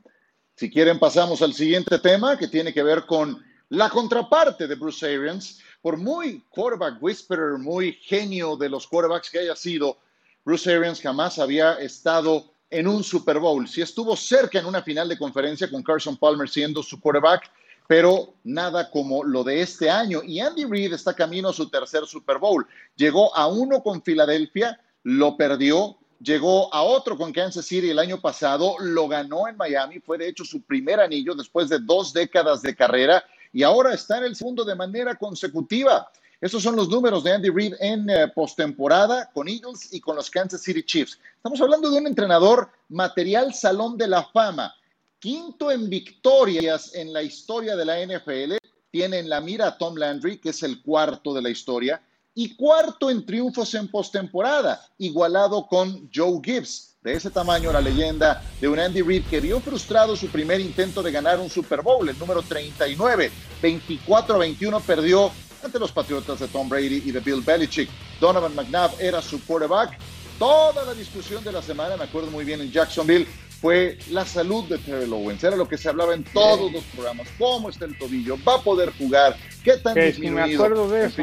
si 0.54 0.70
quieren 0.70 0.98
pasamos 0.98 1.42
al 1.42 1.54
siguiente 1.54 1.98
tema 1.98 2.38
que 2.38 2.48
tiene 2.48 2.72
que 2.72 2.82
ver 2.82 3.04
con 3.06 3.44
la 3.68 3.90
contraparte 3.90 4.66
de 4.66 4.74
Bruce 4.74 5.06
Arians. 5.06 5.60
Por 5.80 5.96
muy 5.96 6.44
quarterback 6.48 7.02
whisperer, 7.02 7.58
muy 7.58 7.92
genio 7.92 8.56
de 8.56 8.68
los 8.68 8.86
quarterbacks 8.86 9.30
que 9.30 9.40
haya 9.40 9.54
sido, 9.54 9.98
Bruce 10.44 10.74
Arians 10.74 11.00
jamás 11.00 11.38
había 11.38 11.74
estado 11.74 12.52
en 12.70 12.88
un 12.88 13.04
Super 13.04 13.38
Bowl. 13.38 13.68
Si 13.68 13.80
estuvo 13.80 14.16
cerca 14.16 14.58
en 14.58 14.66
una 14.66 14.82
final 14.82 15.08
de 15.08 15.18
conferencia 15.18 15.70
con 15.70 15.82
Carson 15.82 16.16
Palmer 16.16 16.48
siendo 16.48 16.82
su 16.82 17.00
quarterback, 17.00 17.50
pero 17.88 18.34
nada 18.44 18.90
como 18.90 19.24
lo 19.24 19.42
de 19.42 19.62
este 19.62 19.90
año. 19.90 20.22
Y 20.22 20.38
Andy 20.38 20.66
Reid 20.66 20.92
está 20.92 21.14
camino 21.14 21.48
a 21.48 21.54
su 21.54 21.70
tercer 21.70 22.06
Super 22.06 22.38
Bowl. 22.38 22.66
Llegó 22.94 23.34
a 23.34 23.48
uno 23.48 23.82
con 23.82 24.02
Filadelfia, 24.02 24.78
lo 25.02 25.36
perdió. 25.36 25.96
Llegó 26.20 26.72
a 26.74 26.82
otro 26.82 27.16
con 27.16 27.32
Kansas 27.32 27.64
City 27.64 27.90
el 27.90 27.98
año 27.98 28.20
pasado, 28.20 28.74
lo 28.80 29.06
ganó 29.06 29.46
en 29.46 29.56
Miami, 29.56 30.00
fue 30.00 30.18
de 30.18 30.28
hecho 30.28 30.44
su 30.44 30.60
primer 30.62 30.98
anillo 30.98 31.32
después 31.32 31.68
de 31.68 31.78
dos 31.78 32.12
décadas 32.12 32.60
de 32.60 32.74
carrera 32.74 33.22
y 33.52 33.62
ahora 33.62 33.94
está 33.94 34.18
en 34.18 34.24
el 34.24 34.34
segundo 34.34 34.64
de 34.64 34.74
manera 34.74 35.14
consecutiva. 35.14 36.10
Esos 36.40 36.60
son 36.60 36.74
los 36.74 36.88
números 36.88 37.22
de 37.22 37.32
Andy 37.32 37.50
Reid 37.50 37.74
en 37.78 38.10
eh, 38.10 38.26
postemporada 38.34 39.30
con 39.32 39.46
Eagles 39.46 39.92
y 39.92 40.00
con 40.00 40.16
los 40.16 40.28
Kansas 40.28 40.60
City 40.60 40.82
Chiefs. 40.82 41.20
Estamos 41.36 41.60
hablando 41.60 41.88
de 41.88 41.98
un 41.98 42.08
entrenador 42.08 42.68
material 42.88 43.54
salón 43.54 43.96
de 43.96 44.08
la 44.08 44.24
fama 44.24 44.74
quinto 45.18 45.70
en 45.70 45.88
victorias 45.90 46.94
en 46.94 47.12
la 47.12 47.22
historia 47.22 47.76
de 47.76 47.84
la 47.84 48.04
NFL. 48.04 48.56
Tiene 48.90 49.18
en 49.18 49.28
la 49.28 49.40
mira 49.40 49.68
a 49.68 49.78
Tom 49.78 49.96
Landry, 49.96 50.38
que 50.38 50.50
es 50.50 50.62
el 50.62 50.82
cuarto 50.82 51.34
de 51.34 51.42
la 51.42 51.50
historia, 51.50 52.02
y 52.34 52.54
cuarto 52.54 53.10
en 53.10 53.26
triunfos 53.26 53.74
en 53.74 53.88
postemporada, 53.88 54.80
igualado 54.98 55.66
con 55.66 56.08
Joe 56.14 56.40
Gibbs. 56.42 56.96
De 57.02 57.12
ese 57.12 57.30
tamaño, 57.30 57.72
la 57.72 57.80
leyenda 57.80 58.42
de 58.60 58.68
un 58.68 58.78
Andy 58.78 59.02
Reid 59.02 59.24
que 59.26 59.40
vio 59.40 59.60
frustrado 59.60 60.16
su 60.16 60.28
primer 60.28 60.60
intento 60.60 61.02
de 61.02 61.12
ganar 61.12 61.38
un 61.38 61.48
Super 61.48 61.82
Bowl, 61.82 62.08
el 62.08 62.18
número 62.18 62.42
39. 62.42 63.30
24-21 63.62 64.82
perdió 64.82 65.30
ante 65.62 65.78
los 65.78 65.92
Patriotas 65.92 66.40
de 66.40 66.48
Tom 66.48 66.68
Brady 66.68 67.02
y 67.04 67.12
de 67.12 67.20
Bill 67.20 67.40
Belichick. 67.40 67.88
Donovan 68.20 68.54
McNabb 68.54 68.92
era 69.00 69.22
su 69.22 69.44
quarterback. 69.44 69.98
Toda 70.38 70.84
la 70.84 70.94
discusión 70.94 71.42
de 71.42 71.52
la 71.52 71.62
semana, 71.62 71.96
me 71.96 72.04
acuerdo 72.04 72.30
muy 72.30 72.44
bien 72.44 72.60
en 72.60 72.70
Jacksonville, 72.70 73.26
fue 73.60 73.98
la 74.10 74.24
salud 74.24 74.64
de 74.64 74.78
Terrell 74.78 75.12
Owens. 75.12 75.42
Era 75.42 75.56
lo 75.56 75.68
que 75.68 75.76
se 75.76 75.88
hablaba 75.88 76.14
en 76.14 76.24
todos 76.24 76.72
los 76.72 76.84
programas. 76.84 77.28
¿Cómo 77.38 77.68
está 77.68 77.86
el 77.86 77.98
tobillo? 77.98 78.36
¿Va 78.46 78.54
a 78.54 78.62
poder 78.62 78.92
jugar? 78.96 79.36
¿Qué 79.64 79.76
tan 79.78 79.94
disminuido? 79.94 80.46
me 80.46 80.54
acuerdo 80.54 80.88
de 80.88 81.06
eso. 81.06 81.22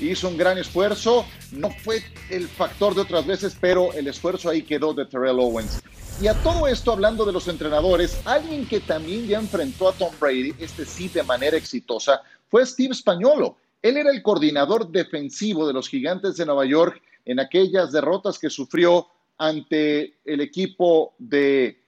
hizo 0.00 0.28
un 0.28 0.36
gran 0.36 0.58
esfuerzo. 0.58 1.24
No 1.52 1.70
fue 1.70 2.02
el 2.30 2.48
factor 2.48 2.94
de 2.94 3.00
otras 3.00 3.26
veces, 3.26 3.56
pero 3.58 3.92
el 3.94 4.08
esfuerzo 4.08 4.50
ahí 4.50 4.62
quedó 4.62 4.92
de 4.92 5.06
Terrell 5.06 5.38
Owens. 5.38 5.82
Y 6.20 6.26
a 6.26 6.34
todo 6.42 6.66
esto, 6.66 6.92
hablando 6.92 7.24
de 7.24 7.32
los 7.32 7.48
entrenadores, 7.48 8.20
alguien 8.24 8.66
que 8.66 8.80
también 8.80 9.26
ya 9.26 9.38
enfrentó 9.38 9.88
a 9.88 9.92
Tom 9.92 10.12
Brady, 10.20 10.54
este 10.58 10.84
sí 10.84 11.08
de 11.08 11.22
manera 11.22 11.56
exitosa, 11.56 12.20
fue 12.48 12.66
Steve 12.66 12.94
Spagnolo. 12.94 13.56
Él 13.80 13.96
era 13.96 14.10
el 14.10 14.22
coordinador 14.22 14.90
defensivo 14.90 15.66
de 15.66 15.72
los 15.72 15.88
Gigantes 15.88 16.36
de 16.36 16.44
Nueva 16.44 16.66
York 16.66 17.00
en 17.24 17.38
aquellas 17.38 17.92
derrotas 17.92 18.38
que 18.38 18.50
sufrió 18.50 19.06
ante 19.38 20.18
el 20.24 20.40
equipo 20.40 21.14
de 21.18 21.80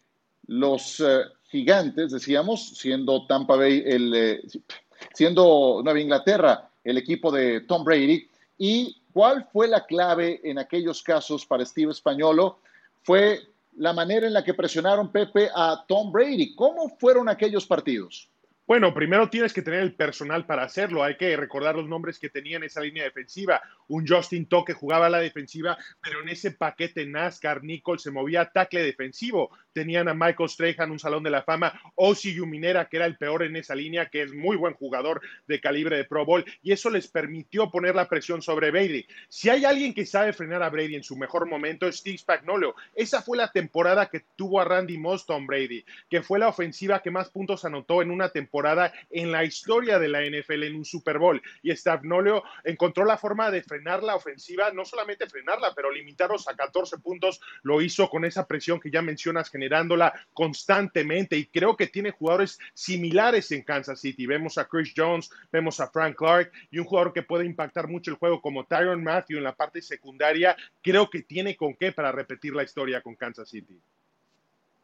los 0.47 1.01
eh, 1.01 1.23
gigantes, 1.49 2.13
decíamos, 2.13 2.77
siendo 2.79 3.27
Tampa 3.27 3.57
Bay 3.57 3.83
el, 3.85 4.15
eh, 4.15 4.43
siendo 5.13 5.81
Nueva 5.85 6.01
Inglaterra 6.01 6.71
el 6.85 6.97
equipo 6.97 7.31
de 7.31 7.61
Tom 7.63 7.85
Brady. 7.85 8.29
¿Y 8.57 9.03
cuál 9.13 9.49
fue 9.53 9.69
la 9.69 9.85
clave 9.85 10.41
en 10.45 10.59
aquellos 10.59 11.03
casos 11.03 11.45
para 11.45 11.65
Steve 11.65 11.93
Españolo? 11.93 12.61
Fue 13.03 13.41
la 13.77 13.93
manera 13.93 14.27
en 14.27 14.33
la 14.33 14.45
que 14.45 14.55
presionaron 14.55 15.13
Pepe 15.13 15.51
a 15.55 15.85
Tom 15.87 16.13
Brady. 16.13 16.55
¿Cómo 16.55 16.89
fueron 16.99 17.29
aquellos 17.29 17.67
partidos? 17.67 18.29
Bueno, 18.67 18.95
primero 18.95 19.29
tienes 19.29 19.53
que 19.53 19.63
tener 19.63 19.81
el 19.81 19.95
personal 19.95 20.47
para 20.47 20.63
hacerlo. 20.63 21.03
Hay 21.03 21.17
que 21.17 21.37
recordar 21.37 21.75
los 21.75 21.89
nombres 21.89 22.19
que 22.19 22.29
tenía 22.29 22.57
en 22.57 22.65
esa 22.65 22.81
línea 22.81 23.05
defensiva. 23.05 23.61
Un 23.91 24.07
Justin 24.07 24.47
Toque 24.47 24.73
jugaba 24.73 25.07
a 25.07 25.11
la 25.11 25.19
defensiva, 25.19 25.77
pero 26.01 26.23
en 26.23 26.29
ese 26.29 26.53
paquete 26.53 27.05
NASCAR, 27.07 27.65
Nichols 27.65 28.03
se 28.03 28.13
movía 28.13 28.43
a 28.43 28.51
tackle 28.53 28.85
defensivo. 28.85 29.51
Tenían 29.73 30.09
a 30.09 30.15
Michael 30.15 30.49
Strahan, 30.49 30.93
un 30.93 31.01
salón 31.01 31.25
de 31.25 31.31
la 31.31 31.43
fama, 31.43 31.73
Ozzy 31.97 32.35
Yuminera, 32.35 32.89
que 32.89 32.99
era 32.99 33.07
el 33.07 33.17
peor 33.17 33.43
en 33.43 33.57
esa 33.57 33.75
línea, 33.75 34.07
que 34.07 34.23
es 34.23 34.33
muy 34.33 34.57
buen 34.57 34.75
jugador 34.75 35.21
de 35.49 35.61
calibre 35.61 35.97
de 35.97 36.05
Pro 36.05 36.25
Bowl, 36.25 36.45
y 36.63 36.71
eso 36.71 36.89
les 36.89 37.09
permitió 37.09 37.69
poner 37.73 37.97
la 37.97 38.09
presión 38.09 38.43
sobre 38.43 38.71
Brady. 38.71 39.07
Si 39.29 39.51
hay 39.51 39.65
alguien 39.65 39.93
que 39.93 40.07
sabe 40.07 40.33
frenar 40.33 40.63
a 40.63 40.71
Brady 40.71 40.95
en 40.95 41.03
su 41.03 41.17
mejor 41.17 41.49
momento, 41.49 41.89
es 41.89 41.97
Steve 41.97 42.19
Spagnuolo. 42.19 42.77
Esa 42.95 43.23
fue 43.23 43.37
la 43.37 43.51
temporada 43.51 44.09
que 44.09 44.23
tuvo 44.37 44.61
a 44.61 44.65
Randy 44.65 44.99
Moss 44.99 45.27
Brady, 45.27 45.85
que 46.09 46.23
fue 46.23 46.39
la 46.39 46.49
ofensiva 46.49 47.03
que 47.03 47.11
más 47.11 47.31
puntos 47.31 47.65
anotó 47.65 48.03
en 48.03 48.13
una 48.13 48.29
temporada 48.29 48.93
en 49.11 49.33
la 49.33 49.45
historia 49.45 49.99
de 49.99 50.09
la 50.09 50.23
NFL 50.23 50.63
en 50.63 50.77
un 50.77 50.85
Super 50.85 51.19
Bowl. 51.19 51.43
Y 51.63 51.75
Spagnuolo 51.75 52.45
encontró 52.63 53.05
la 53.05 53.19
forma 53.19 53.51
de 53.51 53.63
frenar 53.63 53.80
frenar 53.81 54.03
la 54.03 54.15
ofensiva, 54.15 54.71
no 54.73 54.85
solamente 54.85 55.27
frenarla, 55.27 55.73
pero 55.75 55.91
limitarlos 55.91 56.47
a 56.49 56.55
14 56.55 56.99
puntos, 56.99 57.41
lo 57.63 57.81
hizo 57.81 58.11
con 58.11 58.27
esa 58.27 58.47
presión 58.47 58.79
que 58.79 58.91
ya 58.91 59.01
mencionas, 59.01 59.49
generándola 59.49 60.13
constantemente. 60.35 61.37
Y 61.39 61.47
creo 61.47 61.77
que 61.77 61.87
tiene 61.87 62.11
jugadores 62.11 62.59
similares 62.75 63.51
en 63.53 63.63
Kansas 63.63 63.99
City. 63.99 64.27
Vemos 64.27 64.59
a 64.59 64.67
Chris 64.69 64.93
Jones, 64.95 65.31
vemos 65.51 65.81
a 65.81 65.89
Frank 65.89 66.17
Clark 66.17 66.53
y 66.71 66.79
un 66.79 66.85
jugador 66.85 67.15
que 67.15 67.23
puede 67.23 67.47
impactar 67.47 67.89
mucho 67.89 68.11
el 68.11 68.19
juego 68.19 68.43
como 68.43 68.67
Tyron 68.67 69.03
Matthew 69.03 69.39
en 69.39 69.45
la 69.45 69.57
parte 69.57 69.81
secundaria. 69.81 70.55
Creo 70.83 71.09
que 71.09 71.23
tiene 71.23 71.57
con 71.57 71.75
qué 71.75 71.93
para 71.93 72.13
repetir 72.13 72.55
la 72.55 72.65
historia 72.65 73.01
con 73.01 73.15
Kansas 73.15 73.49
City. 73.49 73.81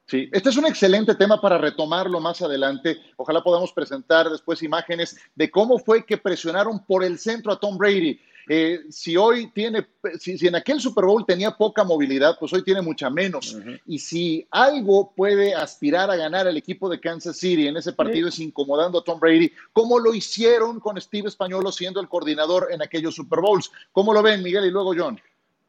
Sí, 0.07 0.31
este 0.33 0.51
es 0.51 0.57
un 0.57 0.67
excelente 0.67 1.17
tema 1.17 1.41
para 1.41 1.59
retomarlo 1.59 2.21
más 2.21 2.41
adelante. 2.41 2.97
Ojalá 3.17 3.43
podamos 3.43 3.73
presentar 3.73 4.31
después 4.31 4.63
imágenes 4.63 5.19
de 5.35 5.51
cómo 5.51 5.81
fue 5.81 6.07
que 6.07 6.17
presionaron 6.17 6.85
por 6.85 7.03
el 7.03 7.19
centro 7.19 7.53
a 7.53 7.59
Tom 7.59 7.77
Brady. 7.77 8.21
Eh, 8.49 8.81
si 8.91 9.17
hoy 9.17 9.49
tiene, 9.49 9.87
si, 10.21 10.47
en 10.47 10.55
aquel 10.55 10.81
Super 10.81 11.05
Bowl 11.05 11.27
tenía 11.27 11.51
poca 11.51 11.83
movilidad, 11.83 12.37
pues 12.39 12.53
hoy 12.53 12.63
tiene 12.63 12.81
mucha 12.81 13.11
menos. 13.11 13.57
Y 13.87 13.99
si 13.99 14.47
algo 14.51 15.13
puede 15.17 15.55
aspirar 15.55 16.11
a 16.11 16.17
ganar 16.17 16.47
el 16.47 16.57
equipo 16.57 16.89
de 16.89 17.01
Kansas 17.01 17.37
City 17.37 17.67
en 17.67 17.77
ese 17.77 17.93
partido 17.93 18.29
es 18.29 18.39
incomodando 18.39 19.01
a 19.01 19.05
Tom 19.05 19.19
Brady, 19.19 19.51
como 19.73 19.99
lo 19.99 20.15
hicieron 20.15 20.79
con 20.79 21.01
Steve 21.01 21.29
Españolo 21.29 21.73
siendo 21.73 22.01
el 22.01 22.09
coordinador 22.09 22.69
en 22.71 22.83
aquellos 22.83 23.17
Super 23.17 23.41
Bowls. 23.41 23.73
¿Cómo 23.91 24.15
lo 24.15 24.23
ven, 24.23 24.43
Miguel? 24.43 24.67
Y 24.67 24.71
luego 24.71 24.95
John. 24.97 25.21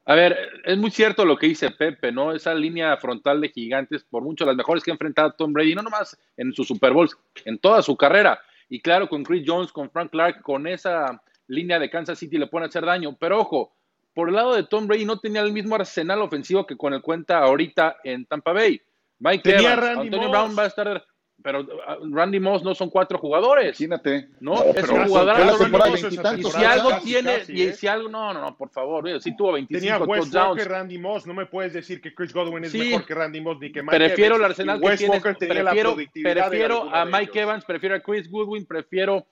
A 0.06 0.16
ver, 0.16 0.38
es 0.64 0.78
muy 0.78 0.90
cierto 0.90 1.26
lo 1.26 1.38
que 1.38 1.48
dice 1.48 1.70
Pepe, 1.72 2.14
¿no? 2.14 2.32
Esa 2.32 2.54
línea 2.54 2.96
frontal 2.96 3.42
de 3.42 3.50
gigantes, 3.50 4.06
por 4.10 4.24
mucho 4.24 4.46
las 4.46 4.56
mejores 4.56 4.82
que 4.84 4.92
ha 4.92 4.94
enfrentado 4.94 5.34
Tom 5.34 5.52
Brady, 5.52 5.76
no 5.76 5.82
nomás 5.82 6.18
en 6.38 6.54
sus 6.54 6.68
Super 6.68 6.94
Bowls, 6.94 7.18
en 7.44 7.58
toda 7.58 7.82
su 7.82 7.98
carrera. 7.98 8.40
Y 8.70 8.80
claro, 8.80 9.10
con 9.10 9.24
Chris 9.24 9.44
Jones, 9.46 9.72
con 9.72 9.90
Frank 9.90 10.12
Clark, 10.12 10.42
con 10.44 10.66
esa 10.66 11.22
línea 11.48 11.80
de 11.80 11.90
Kansas 11.90 12.20
City 12.20 12.38
le 12.38 12.48
pueden 12.48 12.70
hacer 12.70 12.86
daño. 12.86 13.16
Pero 13.20 13.40
ojo, 13.40 13.74
por 14.14 14.30
el 14.30 14.36
lado 14.36 14.56
de 14.56 14.64
Tom 14.64 14.88
Brady 14.88 15.06
no 15.06 15.20
tenía 15.20 15.42
el 15.42 15.54
mismo 15.54 15.76
arsenal 15.76 16.22
ofensivo 16.22 16.66
que 16.66 16.78
con 16.78 16.94
el 16.94 17.02
cuenta 17.02 17.40
ahorita 17.40 17.98
en 18.04 18.26
Tampa 18.26 18.54
Bay. 18.54 18.82
Mike 19.20 19.56
Evans, 19.56 20.00
Antonio 20.00 20.30
Brown 20.30 20.56
va 20.58 20.64
a 20.64 20.68
estar 20.68 21.04
pero 21.44 21.66
ah, 21.86 21.98
Randy 22.12 22.40
Moss 22.40 22.64
no 22.64 22.74
son 22.74 22.90
cuatro 22.90 23.20
jugadores. 23.20 23.80
Imagínate. 23.80 24.30
No, 24.40 24.64
es 24.64 24.90
un 24.90 25.08
jugador. 25.08 25.98
Y 26.38 26.44
si 26.44 26.64
algo 26.64 27.00
tiene, 27.04 27.44
y 27.48 27.62
¿eh? 27.64 27.74
si 27.74 27.88
algo, 27.88 28.10
no, 28.10 28.34
no, 28.34 28.42
no, 28.42 28.58
por 28.58 28.70
favor, 28.70 29.22
si 29.22 29.36
tuvo 29.36 29.54
25 29.54 29.80
Tenía 29.80 30.00
Wes 30.00 30.34
Walker, 30.34 30.68
Randy 30.68 30.98
Moss, 30.98 31.28
no 31.28 31.34
me 31.34 31.46
puedes 31.46 31.74
decir 31.74 32.02
que 32.02 32.14
Chris 32.14 32.34
Godwin 32.34 32.66
es 32.66 32.74
mejor 32.74 33.06
que 33.06 33.14
Randy 33.14 33.42
Moss 33.42 33.60
ni 33.60 33.72
que 33.72 33.84
Mike 33.84 33.96
Prefiero 33.96 34.36
el 34.38 34.46
Arsenal 34.46 34.82
que 34.82 34.98
tienes, 34.98 35.22
prefiero, 35.22 35.96
prefiero 35.96 36.94
a 36.94 37.06
Mike 37.06 37.40
Evans, 37.40 37.66
prefiero 37.66 37.96
a 37.96 38.00
Chris 38.00 38.30
Goodwin, 38.30 38.66
prefiero 38.66 39.28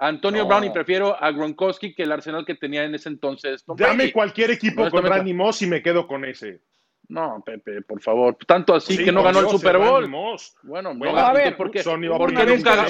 a 0.00 0.08
Antonio 0.08 0.46
Brown 0.46 0.64
y 0.64 0.70
prefiero 0.70 1.22
a 1.22 1.30
Gronkowski 1.30 1.94
que 1.94 2.04
el 2.04 2.12
Arsenal 2.12 2.46
que 2.46 2.54
tenía 2.54 2.84
en 2.84 2.94
ese 2.94 3.10
entonces. 3.10 3.62
Dame 3.76 4.10
cualquier 4.12 4.50
equipo 4.50 4.88
con 4.90 5.04
Randy 5.04 5.34
Moss 5.34 5.60
y 5.60 5.66
me 5.66 5.82
quedo 5.82 6.06
con 6.06 6.24
ese. 6.24 6.62
No, 7.08 7.42
Pepe, 7.44 7.82
por 7.82 8.00
favor. 8.00 8.36
Tanto 8.46 8.74
así 8.74 8.96
que 8.96 9.12
no 9.12 9.22
ganó 9.22 9.40
el 9.40 9.48
Super 9.48 9.76
Bowl. 9.76 10.10
Bueno, 10.62 10.94
bueno, 10.94 11.18
a 11.18 11.32
ver, 11.34 11.56
¿por 11.56 11.70
qué, 11.70 11.82
nunca, 11.84 12.86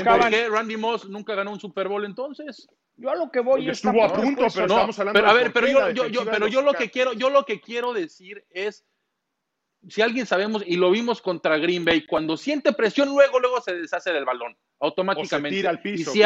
Randy 0.51 0.77
Moss 0.77 1.09
nunca 1.09 1.35
ganó 1.35 1.51
un 1.51 1.59
Super 1.59 1.89
Bowl 1.89 2.05
entonces? 2.05 2.69
Yo 2.97 3.11
a 3.11 3.17
lo 3.17 3.31
que 3.31 3.41
voy 3.41 3.69
es 3.69 3.79
estuvo 3.79 4.05
a 4.05 4.13
punto, 4.13 4.47
pero 4.55 4.67
estamos 4.67 4.99
hablando 4.99 5.19
pero, 5.19 5.31
a 5.31 5.35
ver, 5.35 5.53
pero 5.53 5.67
yo, 5.67 5.91
yo, 5.91 6.07
yo, 6.07 6.25
pero 6.27 6.47
yo 6.47 6.63
lo 6.63 6.75
que 6.75 6.91
quiero, 6.91 7.15
yo 7.15 7.31
lo 7.31 7.45
que 7.45 7.61
quiero 7.61 7.93
decir 7.93 8.45
es 8.51 8.85
si 9.89 10.03
alguien 10.03 10.27
sabemos 10.27 10.63
y 10.67 10.77
lo 10.77 10.91
vimos 10.91 11.23
contra 11.23 11.59
Green 11.59 11.85
Bay, 11.85 12.07
cuando 12.07 12.37
siente 12.37 12.73
presión 12.73 13.09
luego 13.09 13.41
luego 13.41 13.61
se 13.61 13.75
deshace 13.75 14.13
del 14.13 14.25
balón 14.25 14.57
automáticamente. 14.81 15.57
O 15.57 15.59
tira 15.59 15.71
al 15.71 15.81
piso, 15.81 16.11
y 16.11 16.15
si, 16.15 16.23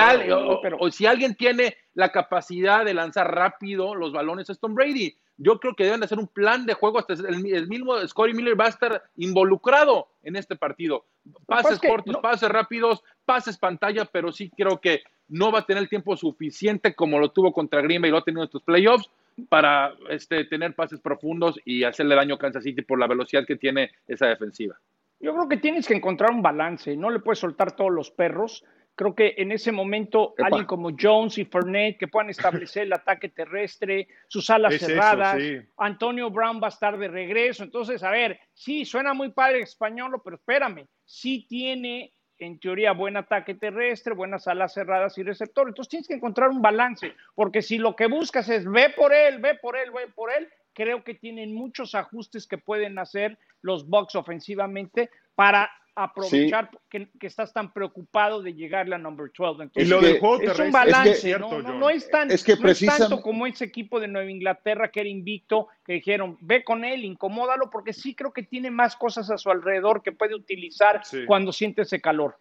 o, 0.78 0.90
si 0.90 1.06
alguien 1.06 1.34
tiene 1.34 1.76
la 1.94 2.10
capacidad 2.10 2.84
de 2.84 2.94
lanzar 2.94 3.32
rápido 3.32 3.94
los 3.94 4.12
balones 4.12 4.50
es 4.50 4.58
Tom 4.58 4.74
Brady. 4.74 5.16
Yo 5.36 5.58
creo 5.58 5.74
que 5.74 5.84
deben 5.84 5.98
de 5.98 6.06
hacer 6.06 6.18
un 6.18 6.28
plan 6.28 6.64
de 6.64 6.74
juego. 6.74 7.00
Hasta 7.00 7.14
el, 7.14 7.40
mismo 7.68 7.98
Scotty 8.06 8.34
Miller 8.34 8.58
va 8.58 8.66
a 8.66 8.68
estar 8.68 9.02
involucrado 9.16 10.08
en 10.22 10.36
este 10.36 10.54
partido. 10.54 11.06
Pases 11.46 11.80
cortos, 11.80 12.16
pases 12.22 12.48
rápidos, 12.48 13.02
pases 13.24 13.58
pantalla, 13.58 14.04
pero 14.04 14.30
sí 14.30 14.50
creo 14.56 14.80
que 14.80 15.02
no 15.26 15.50
va 15.50 15.60
a 15.60 15.66
tener 15.66 15.82
el 15.82 15.88
tiempo 15.88 16.16
suficiente 16.16 16.94
como 16.94 17.18
lo 17.18 17.30
tuvo 17.30 17.52
contra 17.52 17.80
Green 17.80 18.00
Bay 18.00 18.10
y 18.10 18.12
lo 18.12 18.18
ha 18.18 18.24
tenido 18.24 18.42
en 18.42 18.46
estos 18.46 18.62
playoffs 18.62 19.10
para 19.48 19.94
este, 20.10 20.44
tener 20.44 20.74
pases 20.74 21.00
profundos 21.00 21.58
y 21.64 21.84
hacerle 21.84 22.14
daño 22.14 22.36
a 22.36 22.38
Kansas 22.38 22.64
City 22.64 22.82
por 22.82 22.98
la 22.98 23.06
velocidad 23.06 23.46
que 23.46 23.56
tiene 23.56 23.90
esa 24.06 24.26
defensiva. 24.26 24.78
Yo 25.20 25.32
creo 25.32 25.48
que 25.48 25.56
tienes 25.56 25.86
que 25.86 25.94
encontrar 25.94 26.30
un 26.30 26.42
balance, 26.42 26.96
no 26.96 27.10
le 27.10 27.20
puedes 27.20 27.38
soltar 27.38 27.74
todos 27.74 27.92
los 27.92 28.10
perros 28.10 28.64
Creo 28.96 29.14
que 29.14 29.34
en 29.38 29.50
ese 29.50 29.72
momento 29.72 30.34
alguien 30.38 30.66
como 30.66 30.90
Jones 30.98 31.38
y 31.38 31.44
Fernet 31.44 31.98
que 31.98 32.06
puedan 32.06 32.30
establecer 32.30 32.84
el 32.84 32.92
ataque 32.92 33.28
terrestre, 33.28 34.06
sus 34.28 34.48
alas 34.50 34.78
cerradas, 34.78 35.42
Antonio 35.76 36.30
Brown 36.30 36.60
va 36.62 36.66
a 36.66 36.70
estar 36.70 36.96
de 36.96 37.08
regreso. 37.08 37.64
Entonces, 37.64 38.04
a 38.04 38.10
ver, 38.10 38.38
sí, 38.52 38.84
suena 38.84 39.12
muy 39.12 39.32
padre 39.32 39.60
español, 39.60 40.20
pero 40.22 40.36
espérame, 40.36 40.86
sí 41.04 41.44
tiene 41.48 42.12
en 42.44 42.58
teoría 42.58 42.92
buen 42.92 43.16
ataque 43.16 43.54
terrestre, 43.54 44.14
buenas 44.14 44.46
alas 44.46 44.74
cerradas 44.74 45.16
y 45.18 45.22
receptor. 45.22 45.68
Entonces 45.68 45.90
tienes 45.90 46.08
que 46.08 46.14
encontrar 46.14 46.50
un 46.50 46.62
balance, 46.62 47.14
porque 47.34 47.62
si 47.62 47.78
lo 47.78 47.96
que 47.96 48.06
buscas 48.06 48.48
es 48.48 48.64
ve 48.64 48.90
por 48.90 49.12
él, 49.12 49.38
ve 49.38 49.54
por 49.54 49.76
él, 49.76 49.90
ve 49.90 50.08
por 50.14 50.30
él, 50.30 50.48
creo 50.72 51.04
que 51.04 51.14
tienen 51.14 51.54
muchos 51.54 51.94
ajustes 51.94 52.46
que 52.46 52.58
pueden 52.58 52.98
hacer 52.98 53.38
los 53.62 53.88
Bucks 53.88 54.14
ofensivamente 54.14 55.10
para 55.34 55.70
aprovechar 55.94 56.70
que, 56.88 57.08
estás 57.20 57.52
tan 57.52 57.72
preocupado 57.72 58.42
de 58.42 58.54
llegarle 58.54 58.94
a 58.94 58.98
number 58.98 59.30
12. 59.36 59.62
Entonces, 59.64 60.20
es 60.42 60.58
un 60.58 60.72
balance, 60.72 61.38
no, 61.38 61.90
es 61.90 62.08
tan, 62.10 62.28
tanto 62.28 63.22
como 63.22 63.46
ese 63.46 63.64
equipo 63.64 64.00
de 64.00 64.08
Nueva 64.08 64.30
Inglaterra 64.30 64.90
que 64.90 65.00
era 65.00 65.08
invicto, 65.08 65.68
que 65.84 65.94
dijeron, 65.94 66.36
ve 66.40 66.64
con 66.64 66.84
él, 66.84 67.04
incomódalo, 67.04 67.70
porque 67.70 67.92
sí 67.92 68.14
creo 68.14 68.32
que 68.32 68.42
tiene 68.42 68.70
más 68.70 68.96
cosas 68.96 69.30
a 69.30 69.38
su 69.38 69.50
alrededor 69.50 70.02
que 70.02 70.12
puede 70.12 70.34
utilizar 70.34 71.02
cuando 71.26 71.52
siente 71.52 71.82
ese 71.82 72.00
calor. 72.00 72.36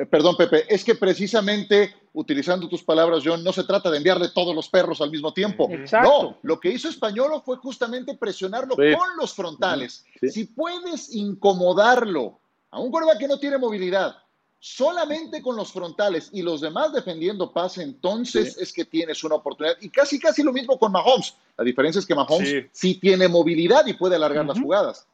Eh, 0.00 0.06
perdón, 0.06 0.36
Pepe, 0.36 0.64
es 0.72 0.82
que 0.82 0.94
precisamente, 0.94 1.94
utilizando 2.14 2.68
tus 2.68 2.82
palabras, 2.82 3.22
John, 3.24 3.44
no 3.44 3.52
se 3.52 3.64
trata 3.64 3.90
de 3.90 3.98
enviarle 3.98 4.28
todos 4.34 4.54
los 4.54 4.68
perros 4.68 5.00
al 5.00 5.10
mismo 5.10 5.34
tiempo. 5.34 5.68
No, 6.02 6.38
lo 6.42 6.58
que 6.58 6.70
hizo 6.70 6.88
Españolo 6.88 7.42
fue 7.42 7.56
justamente 7.58 8.16
presionarlo 8.16 8.76
con 8.76 9.16
los 9.18 9.34
frontales. 9.34 10.04
Si 10.22 10.44
puedes 10.44 11.14
incomodarlo 11.14 12.39
a 12.70 12.80
un 12.80 12.90
quarterback 12.90 13.18
que 13.18 13.28
no 13.28 13.38
tiene 13.38 13.58
movilidad, 13.58 14.16
solamente 14.58 15.40
con 15.42 15.56
los 15.56 15.72
frontales 15.72 16.30
y 16.32 16.42
los 16.42 16.60
demás 16.60 16.92
defendiendo 16.92 17.52
pase, 17.52 17.82
entonces 17.82 18.56
es 18.58 18.72
que 18.72 18.84
tienes 18.84 19.24
una 19.24 19.36
oportunidad. 19.36 19.76
Y 19.80 19.88
casi, 19.88 20.18
casi 20.18 20.42
lo 20.42 20.52
mismo 20.52 20.78
con 20.78 20.92
Mahomes. 20.92 21.34
La 21.56 21.64
diferencia 21.64 21.98
es 21.98 22.06
que 22.06 22.14
Mahomes 22.14 22.66
sí, 22.72 22.94
tiene 22.94 23.26
movilidad 23.28 23.86
y 23.86 23.94
puede 23.94 24.16
alargar 24.16 24.44
las 24.44 24.60
jugadas 24.60 25.06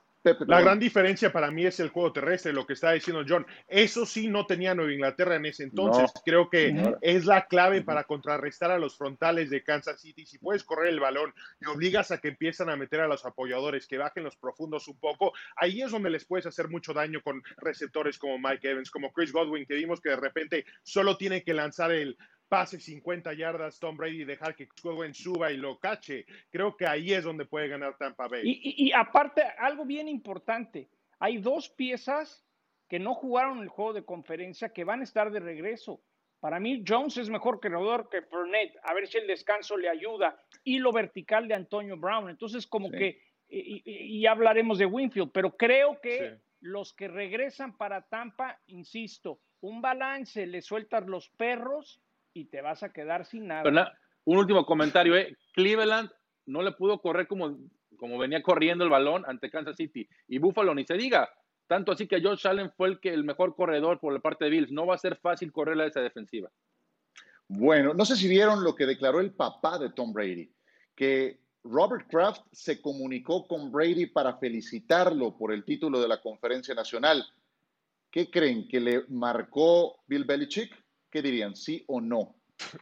la 0.46 0.60
gran 0.60 0.78
diferencia 0.78 1.32
para 1.32 1.50
mí 1.50 1.66
es 1.66 1.80
el 1.80 1.90
juego 1.90 2.12
terrestre, 2.12 2.52
lo 2.52 2.66
que 2.66 2.72
está 2.72 2.92
diciendo 2.92 3.24
John. 3.28 3.46
Eso 3.68 4.06
sí 4.06 4.28
no 4.28 4.46
tenía 4.46 4.74
Nueva 4.74 4.92
Inglaterra 4.92 5.36
en 5.36 5.46
ese 5.46 5.64
entonces. 5.64 6.10
Creo 6.24 6.50
que 6.50 6.96
es 7.00 7.26
la 7.26 7.46
clave 7.46 7.82
para 7.82 8.04
contrarrestar 8.04 8.70
a 8.70 8.78
los 8.78 8.96
frontales 8.96 9.50
de 9.50 9.62
Kansas 9.62 10.00
City. 10.00 10.26
Si 10.26 10.38
puedes 10.38 10.64
correr 10.64 10.88
el 10.88 11.00
balón 11.00 11.32
y 11.60 11.66
obligas 11.66 12.10
a 12.10 12.18
que 12.18 12.28
empiezan 12.28 12.70
a 12.70 12.76
meter 12.76 13.00
a 13.00 13.08
los 13.08 13.24
apoyadores, 13.24 13.86
que 13.86 13.98
bajen 13.98 14.24
los 14.24 14.36
profundos 14.36 14.88
un 14.88 14.98
poco, 14.98 15.32
ahí 15.56 15.82
es 15.82 15.90
donde 15.90 16.10
les 16.10 16.24
puedes 16.24 16.46
hacer 16.46 16.68
mucho 16.68 16.92
daño 16.92 17.20
con 17.22 17.42
receptores 17.58 18.18
como 18.18 18.38
Mike 18.38 18.70
Evans, 18.70 18.90
como 18.90 19.12
Chris 19.12 19.32
Godwin, 19.32 19.66
que 19.66 19.74
vimos 19.74 20.00
que 20.00 20.10
de 20.10 20.16
repente 20.16 20.64
solo 20.82 21.16
tiene 21.16 21.42
que 21.42 21.54
lanzar 21.54 21.92
el 21.92 22.16
pase 22.48 22.78
50 22.78 23.32
yardas 23.34 23.78
Tom 23.78 23.96
Brady 23.96 24.22
y 24.22 24.24
dejar 24.24 24.54
que 24.54 24.68
Godwin 24.82 25.14
suba 25.14 25.52
y 25.52 25.56
lo 25.56 25.78
cache. 25.78 26.26
Creo 26.50 26.76
que 26.76 26.86
ahí 26.86 27.12
es 27.12 27.24
donde 27.24 27.44
puede 27.44 27.68
ganar 27.68 27.96
Tampa 27.96 28.28
Bay. 28.28 28.42
Y, 28.44 28.92
aparte, 28.92 29.42
algo 29.58 29.84
bien 29.84 30.08
importante, 30.08 30.88
hay 31.18 31.38
dos 31.38 31.68
piezas 31.68 32.44
que 32.88 32.98
no 32.98 33.14
jugaron 33.14 33.62
el 33.62 33.68
juego 33.68 33.92
de 33.92 34.04
conferencia 34.04 34.68
que 34.68 34.84
van 34.84 35.00
a 35.00 35.04
estar 35.04 35.30
de 35.30 35.40
regreso. 35.40 36.00
Para 36.38 36.60
mí, 36.60 36.84
Jones 36.86 37.16
es 37.16 37.28
mejor 37.28 37.60
corredor 37.60 38.08
que 38.08 38.20
Burnett. 38.20 38.76
A 38.84 38.94
ver 38.94 39.08
si 39.08 39.18
el 39.18 39.26
descanso 39.26 39.76
le 39.76 39.88
ayuda. 39.88 40.40
Y 40.62 40.78
lo 40.78 40.92
vertical 40.92 41.48
de 41.48 41.54
Antonio 41.54 41.96
Brown. 41.96 42.30
Entonces, 42.30 42.66
como 42.66 42.90
que, 42.90 43.20
y, 43.48 44.24
hablaremos 44.26 44.78
de 44.78 44.86
Winfield, 44.86 45.30
pero 45.32 45.56
creo 45.56 46.00
que 46.00 46.38
los 46.60 46.92
que 46.92 47.08
regresan 47.08 47.76
para 47.76 48.02
Tampa, 48.02 48.60
insisto, 48.66 49.40
un 49.60 49.80
balance, 49.80 50.46
le 50.46 50.62
sueltas 50.62 51.06
los 51.06 51.28
perros 51.30 52.00
y 52.36 52.44
te 52.44 52.60
vas 52.60 52.82
a 52.82 52.92
quedar 52.92 53.24
sin 53.24 53.46
nada. 53.46 53.94
Un 54.24 54.38
último 54.38 54.66
comentario, 54.66 55.16
¿eh? 55.16 55.36
Cleveland 55.54 56.10
no 56.44 56.62
le 56.62 56.72
pudo 56.72 57.00
correr 57.00 57.26
como, 57.26 57.56
como 57.96 58.18
venía 58.18 58.42
corriendo 58.42 58.84
el 58.84 58.90
balón 58.90 59.24
ante 59.26 59.50
Kansas 59.50 59.76
City. 59.76 60.08
Y 60.28 60.38
Buffalo 60.38 60.74
ni 60.74 60.84
se 60.84 60.94
diga. 60.94 61.30
Tanto 61.66 61.92
así 61.92 62.06
que 62.06 62.20
Josh 62.20 62.46
Allen 62.46 62.70
fue 62.76 62.88
el, 62.88 63.00
que, 63.00 63.12
el 63.12 63.24
mejor 63.24 63.56
corredor 63.56 63.98
por 63.98 64.12
la 64.12 64.20
parte 64.20 64.44
de 64.44 64.50
Bills. 64.50 64.70
No 64.70 64.86
va 64.86 64.96
a 64.96 64.98
ser 64.98 65.16
fácil 65.16 65.50
correrle 65.50 65.84
a 65.84 65.86
esa 65.86 66.00
defensiva. 66.00 66.50
Bueno, 67.48 67.94
no 67.94 68.04
sé 68.04 68.16
si 68.16 68.28
vieron 68.28 68.62
lo 68.62 68.74
que 68.74 68.86
declaró 68.86 69.20
el 69.20 69.32
papá 69.32 69.78
de 69.78 69.90
Tom 69.90 70.12
Brady, 70.12 70.52
que 70.94 71.40
Robert 71.62 72.06
Kraft 72.08 72.42
se 72.52 72.80
comunicó 72.82 73.46
con 73.46 73.72
Brady 73.72 74.06
para 74.06 74.36
felicitarlo 74.36 75.36
por 75.36 75.52
el 75.52 75.64
título 75.64 76.00
de 76.00 76.08
la 76.08 76.20
conferencia 76.20 76.74
nacional. 76.74 77.24
¿Qué 78.10 78.30
creen? 78.30 78.68
¿Que 78.68 78.80
le 78.80 79.04
marcó 79.08 80.00
Bill 80.06 80.24
Belichick? 80.24 80.85
¿Qué 81.10 81.22
dirían? 81.22 81.56
¿Sí 81.56 81.84
o 81.88 82.00
no? 82.00 82.36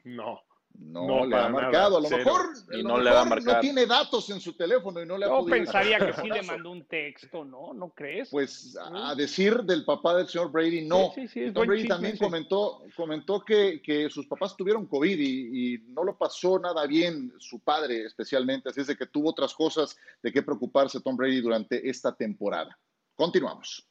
No. 0.05 0.43
No, 0.77 1.25
le 1.25 1.37
ha 1.37 1.49
marcado. 1.49 1.99
A 1.99 2.01
lo 2.01 2.11
mejor, 2.11 2.49
no, 2.83 2.99
le 2.99 3.11
no 3.11 3.61
tiene 3.61 3.87
datos 3.87 4.29
en 4.31 4.41
su 4.41 4.55
teléfono 4.55 5.01
y 5.01 5.07
no 5.07 5.17
le 5.17 5.27
ha 5.27 5.29
Yo 5.29 5.45
pensaría 5.45 5.99
que 5.99 6.13
sí 6.21 6.29
le 6.29 6.43
mandó 6.43 6.73
un 6.73 6.85
texto, 6.87 7.45
¿no? 7.45 7.73
¿No 7.73 7.91
crees? 7.91 8.29
Pues 8.31 8.77
a 8.81 9.15
decir 9.15 9.63
del 9.63 9.85
papá 9.85 10.17
del 10.17 10.27
señor 10.27 10.51
Brady, 10.51 10.85
no. 10.85 11.13
Sí, 11.15 11.29
sí, 11.29 11.53
Tom 11.53 11.67
Brady 11.67 11.87
también 11.87 12.17
comentó, 12.17 12.83
comentó 12.97 13.45
que, 13.45 13.81
que, 13.83 14.11
sus 14.11 14.27
papás 14.27 14.57
tuvieron 14.57 14.87
COVID 14.87 15.19
y, 15.19 15.75
y, 15.75 15.79
no 15.89 16.03
lo 16.03 16.19
pasó 16.19 16.59
nada 16.59 16.87
bien 16.87 17.33
su 17.39 17.61
padre 17.61 18.05
especialmente, 18.05 18.69
así 18.69 18.81
es 18.81 18.89
de 18.89 18.97
que 18.97 19.07
tuvo 19.07 19.31
otras 19.31 19.55
cosas 19.55 19.97
de 20.23 20.33
qué 20.33 20.43
preocuparse 20.43 21.01
Tom 21.01 21.17
Brady 21.17 21.41
durante 21.41 21.89
esta 21.89 22.15
temporada. 22.15 22.77
Continuamos. 23.15 23.87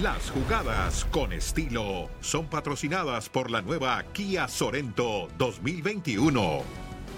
Las 0.00 0.30
jugadas 0.30 1.04
con 1.10 1.34
estilo 1.34 2.08
son 2.22 2.46
patrocinadas 2.46 3.28
por 3.28 3.50
la 3.50 3.60
nueva 3.60 4.02
Kia 4.14 4.48
Sorento 4.48 5.28
2021. 5.36 6.62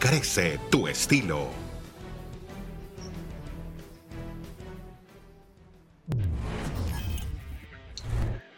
Crece 0.00 0.58
tu 0.72 0.88
estilo. 0.88 1.50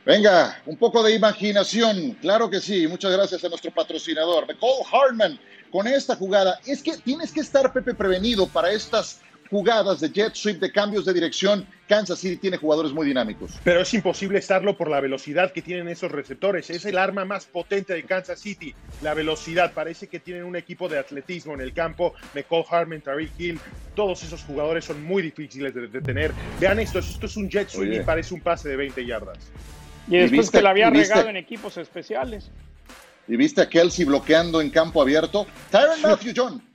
Venga, 0.07 0.63
un 0.65 0.79
poco 0.79 1.03
de 1.03 1.15
imaginación, 1.15 2.13
claro 2.23 2.49
que 2.49 2.61
sí. 2.61 2.89
Muchas 2.89 3.13
gracias 3.13 3.45
a 3.45 3.51
nuestro 3.51 3.71
patrocinador, 3.71 4.49
Nicole 4.49 4.83
Hartman, 4.91 5.39
con 5.71 5.87
esta 5.87 6.17
jugada. 6.17 6.59
Es 6.65 6.83
que 6.83 6.97
tienes 6.97 7.33
que 7.33 7.41
estar, 7.41 7.71
Pepe, 7.71 7.93
prevenido 7.93 8.49
para 8.49 8.71
estas 8.71 9.21
jugadas 9.51 10.01
de 10.01 10.11
jet 10.11 10.35
sweep, 10.35 10.61
de 10.61 10.71
cambios 10.71 11.05
de 11.05 11.13
dirección. 11.13 11.67
Kansas 11.89 12.19
City 12.19 12.37
tiene 12.37 12.57
jugadores 12.57 12.93
muy 12.93 13.07
dinámicos. 13.07 13.53
Pero 13.63 13.81
es 13.81 13.95
imposible 13.95 14.39
estarlo 14.39 14.77
por 14.77 14.91
la 14.91 15.01
velocidad 15.01 15.53
que 15.53 15.63
tienen 15.63 15.89
esos 15.89 16.11
receptores. 16.11 16.69
Es 16.71 16.85
el 16.85 16.99
arma 16.99 17.25
más 17.25 17.47
potente 17.47 17.95
de 17.95 18.03
Kansas 18.03 18.41
City, 18.41 18.75
la 19.03 19.15
velocidad. 19.15 19.73
Parece 19.73 20.09
que 20.09 20.19
tienen 20.19 20.45
un 20.45 20.57
equipo 20.57 20.89
de 20.89 20.99
atletismo 20.99 21.55
en 21.55 21.61
el 21.61 21.73
campo. 21.73 22.15
McCall 22.35 22.65
Harmon, 22.69 23.01
Tariq 23.01 23.31
Hill, 23.39 23.61
todos 23.95 24.23
esos 24.25 24.43
jugadores 24.43 24.85
son 24.85 25.03
muy 25.05 25.23
difíciles 25.23 25.75
de 25.75 25.87
detener. 25.87 26.33
Vean 26.61 26.81
esto, 26.81 26.99
esto 26.99 27.27
es 27.27 27.37
un 27.37 27.49
jet 27.49 27.69
sweep 27.69 27.93
y 27.93 28.05
parece 28.05 28.35
un 28.35 28.41
pase 28.41 28.69
de 28.69 28.77
20 28.77 29.07
yardas. 29.07 29.39
Y 30.09 30.19
después 30.19 30.51
que 30.51 30.63
la 30.63 30.71
había 30.71 30.91
regado 30.91 31.29
en 31.29 31.37
equipos 31.37 31.77
especiales. 31.77 32.51
¿Y 33.29 33.37
viste 33.37 33.61
a 33.61 33.69
Kelsey 33.69 34.05
bloqueando 34.05 34.61
en 34.61 34.71
campo 34.71 35.03
abierto? 35.03 35.47
Tyron 35.71 36.01
Matthew 36.03 36.33
John 36.37 36.66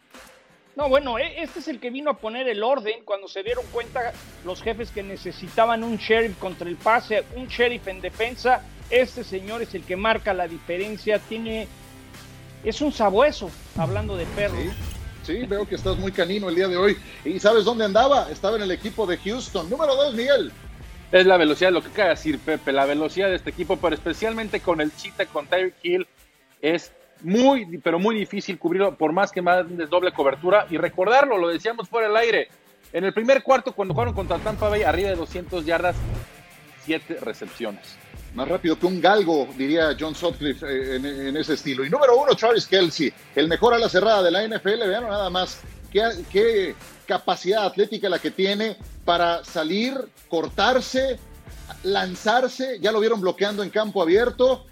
no, 0.76 0.90
bueno, 0.90 1.20
e, 1.20 1.42
este 1.42 1.60
es 1.60 1.68
el 1.68 1.80
que 1.80 1.90
vino 1.90 2.12
a 2.12 2.18
poner 2.18 2.48
el 2.48 2.64
orden 2.64 3.04
cuando 3.04 3.28
se 3.28 3.44
dieron 3.44 3.66
cuenta 3.72 4.14
los 4.46 4.62
jefes 4.62 4.92
que 4.92 5.04
necesitaban 5.04 5.84
un 5.84 5.98
sheriff 5.98 6.38
contra 6.38 6.68
el 6.68 6.76
pase, 6.76 7.24
un 7.36 7.48
sheriff 7.48 7.88
en 7.88 8.02
defensa. 8.02 8.64
Este 8.90 9.24
señor 9.24 9.62
es 9.62 9.74
el 9.74 9.84
que 9.84 9.96
marca 9.96 10.34
la 10.34 10.48
diferencia, 10.48 11.20
tiene 11.20 11.68
es 12.64 12.82
un 12.82 12.92
sabueso, 12.92 13.50
hablando 13.78 14.16
de 14.16 14.26
perro. 14.28 14.56
Sí, 15.24 15.46
veo 15.46 15.68
que 15.68 15.76
estás 15.76 15.98
muy 15.98 16.12
canino 16.12 16.50
el 16.50 16.56
día 16.56 16.68
de 16.68 16.78
hoy. 16.78 16.98
¿Y 17.26 17.40
sabes 17.40 17.66
dónde 17.66 17.86
andaba? 17.86 18.30
Estaba 18.32 18.58
en 18.58 18.64
el 18.64 18.72
equipo 18.72 19.06
de 19.06 19.18
Houston. 19.18 19.70
Número 19.70 19.96
dos, 19.96 20.14
Miguel. 20.14 20.52
Es 21.12 21.26
la 21.26 21.38
velocidad, 21.38 21.72
lo 21.72 21.82
que 21.82 21.90
acaba 21.90 22.10
de 22.10 22.16
decir 22.16 22.40
Pepe, 22.40 22.72
la 22.72 22.86
velocidad 22.86 23.30
de 23.30 23.36
este 23.36 23.50
equipo, 23.50 23.78
pero 23.78 23.96
especialmente 23.96 24.62
con 24.62 24.80
el 24.80 24.96
chita, 24.96 25.26
con 25.26 25.46
Tyreek 25.46 25.76
Hill, 25.84 26.08
es 26.62 26.94
muy, 27.24 27.78
pero 27.80 28.00
muy 28.00 28.16
difícil 28.16 28.58
cubrirlo, 28.58 28.96
por 28.96 29.14
más 29.14 29.32
que 29.32 29.42
más 29.42 29.66
doble 29.90 30.12
cobertura. 30.12 30.68
Y 30.70 30.78
recordarlo, 30.78 31.38
lo 31.38 31.50
decíamos 31.50 31.90
fuera 31.90 32.08
del 32.08 32.18
aire. 32.18 32.48
En 32.94 33.04
el 33.04 33.14
primer 33.14 33.44
cuarto, 33.44 33.74
cuando 33.74 33.94
jugaron 33.94 34.14
contra 34.14 34.38
Tampa 34.40 34.70
Bay, 34.70 34.84
arriba 34.84 35.10
de 35.10 35.16
200 35.16 35.66
yardas, 35.66 35.96
7 36.86 37.20
recepciones. 37.22 37.96
Más 38.34 38.48
rápido 38.48 38.78
que 38.80 38.86
un 38.86 39.02
galgo, 39.02 39.48
diría 39.58 39.96
John 40.00 40.16
Sutcliffe 40.16 40.66
eh, 40.66 40.96
en, 40.96 41.38
ese 41.38 41.54
estilo. 41.54 41.86
Y 41.86 41.90
número 41.90 42.18
uno, 42.18 42.34
Travis 42.36 42.66
Kelsey, 42.66 43.12
el 43.36 43.48
mejor 43.48 43.74
a 43.74 43.78
la 43.78 43.90
cerrada 43.90 44.24
de 44.24 44.32
la 44.32 44.48
NFL. 44.48 44.88
Vean 44.88 45.04
nada 45.04 45.30
más 45.30 45.62
qué, 45.92 46.04
qué 46.32 46.76
capacidad 47.06 47.66
atlética 47.66 48.08
la 48.10 48.20
que 48.20 48.32
tiene 48.32 48.78
para 49.04 49.44
salir, 49.44 49.94
cortarse, 50.30 51.20
lanzarse. 51.84 52.80
Ya 52.80 52.92
lo 52.92 53.00
vieron 53.02 53.20
bloqueando 53.20 53.64
en 53.64 53.70
campo 53.70 54.02
abierto 54.02 54.66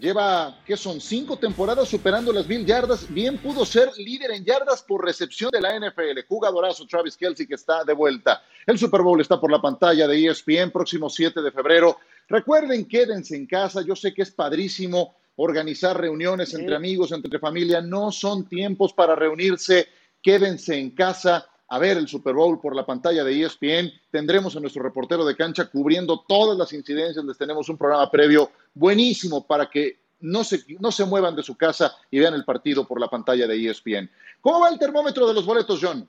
Lleva, 0.00 0.56
¿qué 0.64 0.78
son? 0.78 0.98
Cinco 0.98 1.36
temporadas 1.36 1.86
superando 1.86 2.32
las 2.32 2.48
mil 2.48 2.64
yardas. 2.64 3.12
Bien 3.12 3.36
pudo 3.36 3.66
ser 3.66 3.90
líder 3.98 4.30
en 4.30 4.46
yardas 4.46 4.82
por 4.82 5.04
recepción 5.04 5.50
de 5.50 5.60
la 5.60 5.78
NFL. 5.78 6.26
Jugadorazo 6.26 6.86
Travis 6.86 7.18
Kelsey 7.18 7.46
que 7.46 7.56
está 7.56 7.84
de 7.84 7.92
vuelta. 7.92 8.42
El 8.66 8.78
Super 8.78 9.02
Bowl 9.02 9.20
está 9.20 9.38
por 9.38 9.52
la 9.52 9.60
pantalla 9.60 10.08
de 10.08 10.26
ESPN 10.26 10.70
próximo 10.70 11.10
7 11.10 11.42
de 11.42 11.52
febrero. 11.52 11.98
Recuerden, 12.28 12.88
quédense 12.88 13.36
en 13.36 13.46
casa. 13.46 13.82
Yo 13.82 13.94
sé 13.94 14.14
que 14.14 14.22
es 14.22 14.30
padrísimo 14.30 15.16
organizar 15.36 16.00
reuniones 16.00 16.54
entre 16.54 16.74
amigos, 16.74 17.12
entre 17.12 17.38
familia. 17.38 17.82
No 17.82 18.10
son 18.10 18.48
tiempos 18.48 18.94
para 18.94 19.14
reunirse. 19.14 19.86
Quédense 20.22 20.78
en 20.78 20.92
casa 20.92 21.49
a 21.70 21.78
ver 21.78 21.96
el 21.96 22.08
Super 22.08 22.34
Bowl 22.34 22.60
por 22.60 22.74
la 22.74 22.84
pantalla 22.84 23.22
de 23.22 23.42
ESPN. 23.42 23.92
Tendremos 24.10 24.56
a 24.56 24.60
nuestro 24.60 24.82
reportero 24.82 25.24
de 25.24 25.36
cancha 25.36 25.66
cubriendo 25.66 26.24
todas 26.26 26.58
las 26.58 26.72
incidencias. 26.72 27.24
Les 27.24 27.38
tenemos 27.38 27.68
un 27.68 27.78
programa 27.78 28.10
previo 28.10 28.50
buenísimo 28.74 29.46
para 29.46 29.70
que 29.70 30.00
no 30.20 30.42
se, 30.42 30.64
no 30.80 30.90
se 30.90 31.04
muevan 31.04 31.36
de 31.36 31.44
su 31.44 31.56
casa 31.56 31.94
y 32.10 32.18
vean 32.18 32.34
el 32.34 32.44
partido 32.44 32.86
por 32.86 33.00
la 33.00 33.08
pantalla 33.08 33.46
de 33.46 33.70
ESPN. 33.70 34.10
¿Cómo 34.40 34.60
va 34.60 34.68
el 34.68 34.80
termómetro 34.80 35.28
de 35.28 35.34
los 35.34 35.46
boletos, 35.46 35.78
John? 35.80 36.08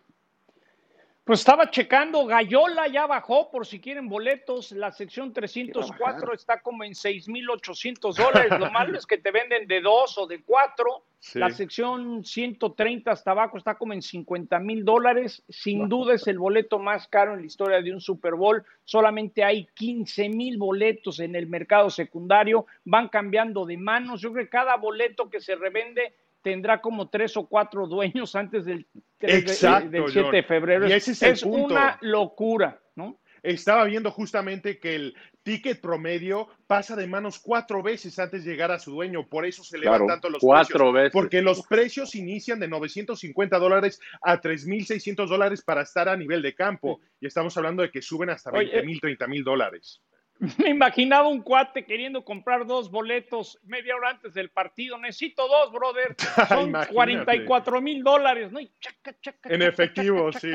Pues 1.23 1.41
estaba 1.41 1.69
checando, 1.69 2.25
Gallola 2.25 2.87
ya 2.87 3.05
bajó 3.05 3.51
por 3.51 3.67
si 3.67 3.79
quieren 3.79 4.09
boletos, 4.09 4.71
la 4.71 4.91
sección 4.91 5.31
304 5.31 6.33
está 6.33 6.61
como 6.61 6.83
en 6.83 6.93
6.800 6.93 8.15
dólares, 8.15 8.59
lo 8.59 8.71
malo 8.71 8.97
es 8.97 9.05
que 9.05 9.19
te 9.19 9.29
venden 9.29 9.67
de 9.67 9.81
dos 9.81 10.17
o 10.17 10.25
de 10.25 10.41
cuatro, 10.41 11.05
la 11.35 11.51
sección 11.51 12.25
130 12.25 13.11
hasta 13.11 13.31
abajo 13.31 13.59
está 13.59 13.75
como 13.75 13.93
en 13.93 14.01
50 14.01 14.57
mil 14.59 14.83
dólares, 14.83 15.43
sin 15.47 15.87
duda 15.87 16.15
es 16.15 16.25
el 16.25 16.39
boleto 16.39 16.79
más 16.79 17.07
caro 17.07 17.35
en 17.35 17.41
la 17.41 17.45
historia 17.45 17.83
de 17.83 17.93
un 17.93 18.01
Super 18.01 18.33
Bowl, 18.33 18.65
solamente 18.83 19.43
hay 19.43 19.67
15 19.75 20.27
mil 20.29 20.57
boletos 20.57 21.19
en 21.19 21.35
el 21.35 21.45
mercado 21.45 21.91
secundario, 21.91 22.65
van 22.83 23.09
cambiando 23.09 23.67
de 23.67 23.77
manos, 23.77 24.21
yo 24.21 24.33
creo 24.33 24.45
que 24.45 24.49
cada 24.49 24.75
boleto 24.75 25.29
que 25.29 25.39
se 25.39 25.55
revende 25.55 26.15
tendrá 26.41 26.81
como 26.81 27.09
tres 27.09 27.37
o 27.37 27.47
cuatro 27.47 27.87
dueños 27.87 28.35
antes 28.35 28.65
del, 28.65 28.87
7 29.19 29.89
de 29.89 30.43
febrero. 30.43 30.87
Y 30.87 30.93
ese 30.93 31.29
es, 31.29 31.43
una 31.43 31.97
locura, 32.01 32.81
¿no? 32.95 33.19
Estaba 33.43 33.85
viendo 33.85 34.11
justamente 34.11 34.77
que 34.77 34.93
el 34.93 35.15
ticket 35.41 35.81
promedio 35.81 36.47
pasa 36.67 36.95
de 36.95 37.07
manos 37.07 37.39
cuatro 37.39 37.81
veces 37.81 38.19
antes 38.19 38.45
de 38.45 38.51
llegar 38.51 38.71
a 38.71 38.77
su 38.77 38.91
dueño, 38.91 39.27
por 39.27 39.47
eso 39.47 39.63
se 39.63 39.77
elevan 39.77 40.05
tanto 40.05 40.29
los 40.29 40.39
cuatro 40.39 40.91
Veces. 40.91 41.11
Porque 41.11 41.41
los 41.41 41.65
precios 41.65 42.13
inician 42.13 42.59
de 42.59 42.67
950 42.67 43.57
dólares 43.57 43.99
a 44.21 44.39
3.600 44.39 45.27
dólares 45.27 45.63
para 45.63 45.81
estar 45.81 46.07
a 46.07 46.15
nivel 46.15 46.43
de 46.43 46.53
campo, 46.53 47.01
y 47.19 47.25
estamos 47.25 47.57
hablando 47.57 47.81
de 47.81 47.89
que 47.89 48.03
suben 48.03 48.29
hasta 48.29 48.51
20 48.51 48.83
mil, 48.83 49.01
30 49.01 49.27
mil 49.27 49.43
dólares. 49.43 50.01
Me 50.57 50.69
imaginaba 50.69 51.27
un 51.27 51.41
cuate 51.41 51.85
queriendo 51.85 52.25
comprar 52.25 52.65
dos 52.65 52.89
boletos 52.89 53.59
media 53.63 53.95
hora 53.95 54.09
antes 54.09 54.33
del 54.33 54.49
partido. 54.49 54.97
Necesito 54.97 55.47
dos, 55.47 55.71
brother. 55.71 56.15
Son 56.49 56.73
44 56.91 57.81
mil 57.81 58.03
dólares, 58.03 58.51
¿no? 58.51 58.59
en 58.59 59.61
efectivo, 59.61 60.31
sí. 60.33 60.51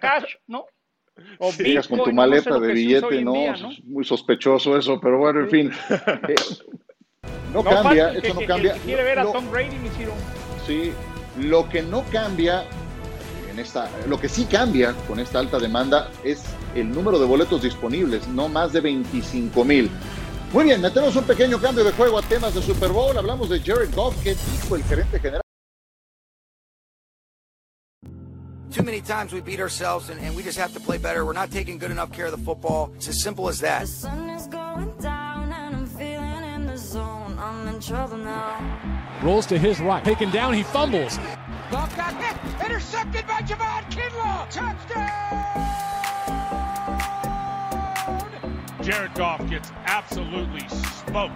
cash, 0.00 0.34
¿no? 0.46 0.66
O 1.38 1.50
con 1.88 2.04
tu 2.04 2.12
maleta 2.12 2.58
de 2.58 2.74
billete, 2.74 3.24
¿no? 3.24 3.32
Muy 3.84 4.04
sospechoso 4.04 4.76
eso, 4.76 5.00
pero 5.00 5.16
bueno, 5.16 5.40
en 5.40 5.48
fin. 5.48 5.72
Eh, 6.28 6.34
no, 7.54 7.64
cambia, 7.64 8.10
eso 8.10 8.38
no 8.38 8.46
cambia. 8.46 8.74
quiere 8.84 9.02
ver 9.02 9.20
a 9.20 9.32
Tom 9.32 9.50
Brady, 9.50 9.78
mi 9.78 9.88
Sí, 10.66 10.92
lo 11.38 11.66
que 11.70 11.80
no 11.80 12.04
cambia 12.12 12.64
esta, 13.58 13.88
lo 14.08 14.20
que 14.20 14.28
sí 14.28 14.44
cambia 14.44 14.94
con 15.06 15.18
esta 15.20 15.38
alta 15.38 15.58
demanda 15.58 16.10
es 16.24 16.42
el 16.74 16.90
número 16.90 17.18
de 17.18 17.26
boletos 17.26 17.62
disponibles, 17.62 18.26
no 18.28 18.48
más 18.48 18.72
de 18.72 18.80
25 18.80 19.64
mil. 19.64 19.90
Muy 20.52 20.64
bien, 20.64 20.80
metemos 20.80 21.14
un 21.16 21.24
pequeño 21.24 21.60
cambio 21.60 21.84
de 21.84 21.92
juego 21.92 22.18
a 22.18 22.22
temas 22.22 22.54
de 22.54 22.62
Super 22.62 22.90
Bowl. 22.90 23.16
Hablamos 23.16 23.48
de 23.48 23.60
Jared 23.60 23.94
Goff, 23.94 24.16
que 24.22 24.34
dijo 24.34 24.76
el 24.76 24.84
gerente 24.84 25.18
general. 25.18 25.42
Too 28.70 28.82
many 28.82 29.00
times 29.00 29.32
we 29.32 29.40
beat 29.40 29.60
ourselves 29.60 30.10
and, 30.10 30.20
and 30.20 30.36
we 30.36 30.42
just 30.42 30.58
have 30.58 30.74
to 30.74 30.80
play 30.80 30.98
better. 30.98 31.24
We're 31.24 31.32
not 31.32 31.50
taking 31.50 31.78
good 31.78 31.90
enough 31.90 32.12
care 32.12 32.26
of 32.26 32.32
the 32.32 32.44
football. 32.44 32.92
It's 32.96 33.08
as 33.08 33.22
simple 33.22 33.48
as 33.48 33.58
that. 33.60 33.80
The 33.82 33.86
sun 33.86 34.28
is 34.30 34.46
going 34.48 34.92
down 35.00 35.50
and 35.50 35.76
I'm 35.76 35.86
feeling 35.86 36.44
in 36.54 36.66
the 36.66 36.76
zone. 36.76 37.38
I'm 37.38 37.66
in 37.68 37.80
trouble 37.80 38.18
now. 38.18 38.60
Rolls 39.22 39.46
to 39.46 39.58
his 39.58 39.80
right. 39.80 40.04
Taken 40.04 40.30
down, 40.30 40.52
he 40.52 40.62
fumbles. 40.62 41.18
Goff 41.70 41.96
got 41.96 42.14
hit. 42.14 42.36
Intercepted 42.64 43.26
by 43.26 43.40
Javon 43.42 43.82
Kinlaw. 43.90 44.48
Touchdown! 44.50 45.46
Jared 48.82 49.14
Goff 49.14 49.48
gets 49.50 49.72
absolutely 49.86 50.66
smoked. 50.68 51.34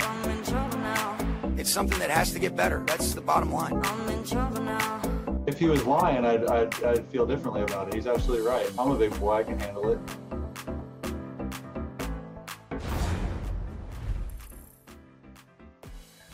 I'm 0.00 0.30
in 0.30 0.42
trouble 0.42 0.78
now. 0.78 1.16
It's 1.56 1.70
something 1.70 2.00
that 2.00 2.10
has 2.10 2.32
to 2.32 2.40
get 2.40 2.56
better. 2.56 2.82
That's 2.86 3.14
the 3.14 3.20
bottom 3.20 3.52
line. 3.52 3.80
I'm 3.84 4.08
in 4.08 4.24
trouble 4.24 4.62
now. 4.62 5.00
If 5.46 5.58
he 5.58 5.66
was 5.66 5.84
lying, 5.84 6.24
I'd, 6.24 6.46
I'd, 6.46 6.82
I'd 6.82 7.06
feel 7.06 7.26
differently 7.26 7.62
about 7.62 7.88
it. 7.88 7.94
He's 7.94 8.08
absolutely 8.08 8.46
right. 8.46 8.68
I'm 8.76 8.90
a 8.90 8.98
big 8.98 9.18
boy. 9.20 9.34
I 9.34 9.42
can 9.44 9.58
handle 9.60 9.88
it. 9.92 9.98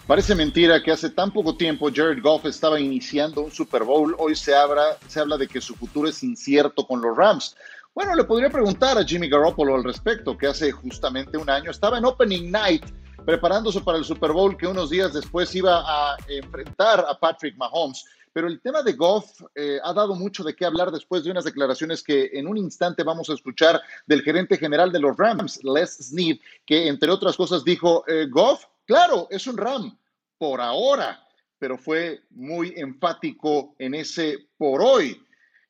Parece 0.06 0.36
mentira 0.36 0.80
que 0.80 0.92
hace 0.92 1.10
tan 1.10 1.32
poco 1.32 1.56
tiempo 1.56 1.90
Jared 1.92 2.22
Goff 2.22 2.44
estaba 2.44 2.78
iniciando 2.78 3.40
un 3.40 3.50
Super 3.50 3.82
Bowl. 3.82 4.14
Hoy 4.20 4.36
se, 4.36 4.54
habla, 4.54 4.96
se 5.08 5.18
habla 5.18 5.36
de 5.36 5.48
que 5.48 5.60
su 5.60 5.74
futuro 5.74 6.08
es 6.08 6.22
incierto 6.22 6.86
con 6.86 7.00
los 7.00 7.16
Rams. 7.16 7.56
Bueno, 7.92 8.14
le 8.14 8.22
podría 8.22 8.48
preguntar 8.48 8.96
a 8.96 9.04
Jimmy 9.04 9.28
Garoppolo 9.28 9.74
al 9.74 9.82
respecto, 9.82 10.38
que 10.38 10.46
hace 10.46 10.70
justamente 10.70 11.36
un 11.36 11.50
año 11.50 11.72
estaba 11.72 11.98
en 11.98 12.04
Opening 12.04 12.52
Night 12.52 12.84
preparándose 13.24 13.80
para 13.80 13.98
el 13.98 14.04
Super 14.04 14.30
Bowl 14.30 14.56
que 14.56 14.68
unos 14.68 14.90
días 14.90 15.12
después 15.12 15.52
iba 15.56 15.82
a 15.84 16.16
enfrentar 16.28 17.04
a 17.08 17.18
Patrick 17.18 17.56
Mahomes. 17.56 18.04
Pero 18.32 18.46
el 18.46 18.60
tema 18.60 18.82
de 18.82 18.92
Goff 18.92 19.42
eh, 19.56 19.80
ha 19.82 19.92
dado 19.92 20.14
mucho 20.14 20.44
de 20.44 20.54
qué 20.54 20.66
hablar 20.66 20.92
después 20.92 21.24
de 21.24 21.32
unas 21.32 21.44
declaraciones 21.44 22.04
que 22.04 22.30
en 22.34 22.46
un 22.46 22.56
instante 22.56 23.02
vamos 23.02 23.28
a 23.28 23.34
escuchar 23.34 23.80
del 24.06 24.22
gerente 24.22 24.56
general 24.56 24.92
de 24.92 25.00
los 25.00 25.16
Rams, 25.16 25.64
Les 25.64 25.96
Snead, 25.96 26.36
que 26.64 26.86
entre 26.86 27.10
otras 27.10 27.36
cosas 27.36 27.64
dijo, 27.64 28.04
eh, 28.06 28.28
Goff 28.30 28.66
Claro, 28.86 29.26
es 29.30 29.46
un 29.48 29.56
Ram 29.56 29.98
por 30.38 30.60
ahora, 30.60 31.20
pero 31.58 31.76
fue 31.76 32.20
muy 32.30 32.72
enfático 32.76 33.74
en 33.78 33.94
ese 33.94 34.48
por 34.56 34.80
hoy. 34.80 35.20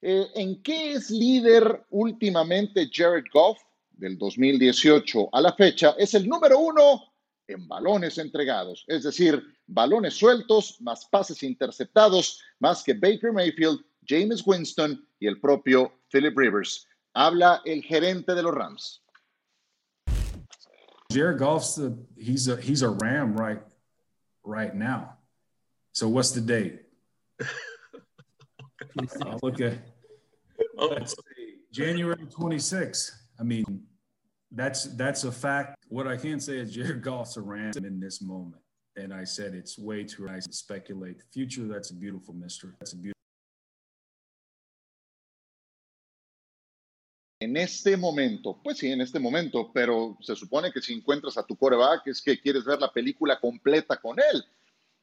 Eh, 0.03 0.27
¿En 0.35 0.63
qué 0.63 0.93
es 0.93 1.11
líder 1.11 1.87
últimamente 1.91 2.89
Jared 2.93 3.25
Goff? 3.33 3.59
Del 3.91 4.19
2018 4.19 5.31
a 5.33 5.41
la 5.41 5.55
fecha, 5.55 5.95
es 5.97 6.13
el 6.13 6.29
número 6.29 6.59
uno 6.59 7.15
en 7.49 7.67
balones 7.67 8.19
entregados, 8.19 8.85
es 8.89 9.05
decir, 9.05 9.43
balones 9.67 10.13
sueltos 10.13 10.79
más 10.83 11.07
pases 11.07 11.43
interceptados, 11.43 12.43
más 12.59 12.85
que 12.85 12.93
Baker 12.93 13.33
Mayfield, 13.33 13.81
James 14.07 14.43
Winston 14.47 15.03
y 15.19 15.27
el 15.27 15.41
propio 15.41 15.91
Philip 16.13 16.37
Rivers. 16.37 16.87
Habla 17.15 17.63
el 17.65 17.83
gerente 17.83 18.35
de 18.35 18.43
los 18.43 18.55
Rams. 18.55 19.03
Jared 21.17 21.39
Goff's 21.39 21.79
a, 21.79 21.97
he's 22.15 22.47
a 22.47 22.61
he's 22.61 22.83
a 22.83 22.91
Ram 22.91 23.35
right 23.39 23.63
right 24.45 24.75
now. 24.75 25.15
So 25.93 26.11
what's 26.11 26.33
the 26.33 26.43
date? 26.43 26.83
I'll 29.23 29.39
look 29.43 29.63
at 29.63 29.79
let's 30.77 31.13
see, 31.13 31.55
January 31.73 32.27
26th. 32.27 33.13
I 33.41 33.45
mean, 33.45 33.85
that's 34.51 34.95
that's 34.97 35.25
a 35.25 35.33
fact. 35.33 35.79
What 35.89 36.07
I 36.07 36.19
can 36.19 36.39
say 36.39 36.59
is 36.59 36.75
Jared 36.75 37.01
Goff's 37.01 37.39
a 37.39 37.41
Ram 37.41 37.73
in 37.79 37.99
this 37.99 38.21
moment. 38.21 38.61
And 38.97 39.15
I 39.15 39.25
said 39.25 39.55
it's 39.55 39.79
way 39.79 40.05
too 40.05 40.27
early 40.27 40.43
to 40.43 40.53
speculate 40.53 41.21
the 41.21 41.25
future. 41.33 41.67
That's 41.67 41.93
a 41.93 41.95
beautiful 41.95 42.35
mystery. 42.35 42.73
That's 42.79 42.93
a 42.93 42.97
beautiful 42.97 43.16
En 47.39 47.55
este 47.59 47.99
momento, 47.99 48.59
pues 48.63 48.79
sí, 48.79 48.91
en 48.91 49.03
este 49.03 49.19
momento, 49.19 49.71
pero 49.73 50.17
se 50.23 50.35
supone 50.35 50.73
que 50.73 50.81
si 50.81 50.95
encuentras 50.95 51.37
a 51.37 51.45
tu 51.45 51.55
coreback 51.55 52.07
es 52.07 52.23
que 52.23 52.41
quieres 52.41 52.65
ver 52.65 52.81
la 52.81 52.91
película 52.91 53.39
completa 53.39 53.99
con 53.99 54.19
él. 54.19 54.43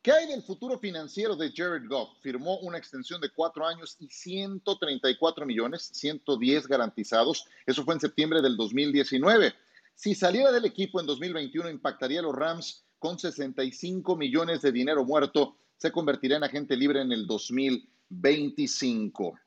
¿Qué 0.01 0.11
hay 0.11 0.25
del 0.27 0.41
futuro 0.41 0.79
financiero 0.79 1.35
de 1.35 1.51
Jared 1.55 1.87
Goff? 1.87 2.17
Firmó 2.21 2.57
una 2.59 2.79
extensión 2.79 3.21
de 3.21 3.29
cuatro 3.29 3.67
años 3.67 3.95
y 3.99 4.09
134 4.09 5.45
millones, 5.45 5.91
110 5.93 6.67
garantizados. 6.67 7.45
Eso 7.67 7.85
fue 7.85 7.93
en 7.93 8.01
septiembre 8.01 8.41
del 8.41 8.57
2019. 8.57 9.53
Si 9.93 10.15
saliera 10.15 10.51
del 10.51 10.65
equipo 10.65 10.99
en 10.99 11.05
2021, 11.05 11.69
impactaría 11.69 12.19
a 12.19 12.23
los 12.23 12.35
Rams 12.35 12.83
con 12.97 13.19
65 13.19 14.17
millones 14.17 14.63
de 14.63 14.71
dinero 14.71 15.05
muerto. 15.05 15.55
Se 15.77 15.91
convertirá 15.91 16.37
en 16.37 16.43
agente 16.43 16.75
libre 16.75 17.01
en 17.01 17.11
el 17.11 17.27
2025. 17.27 19.39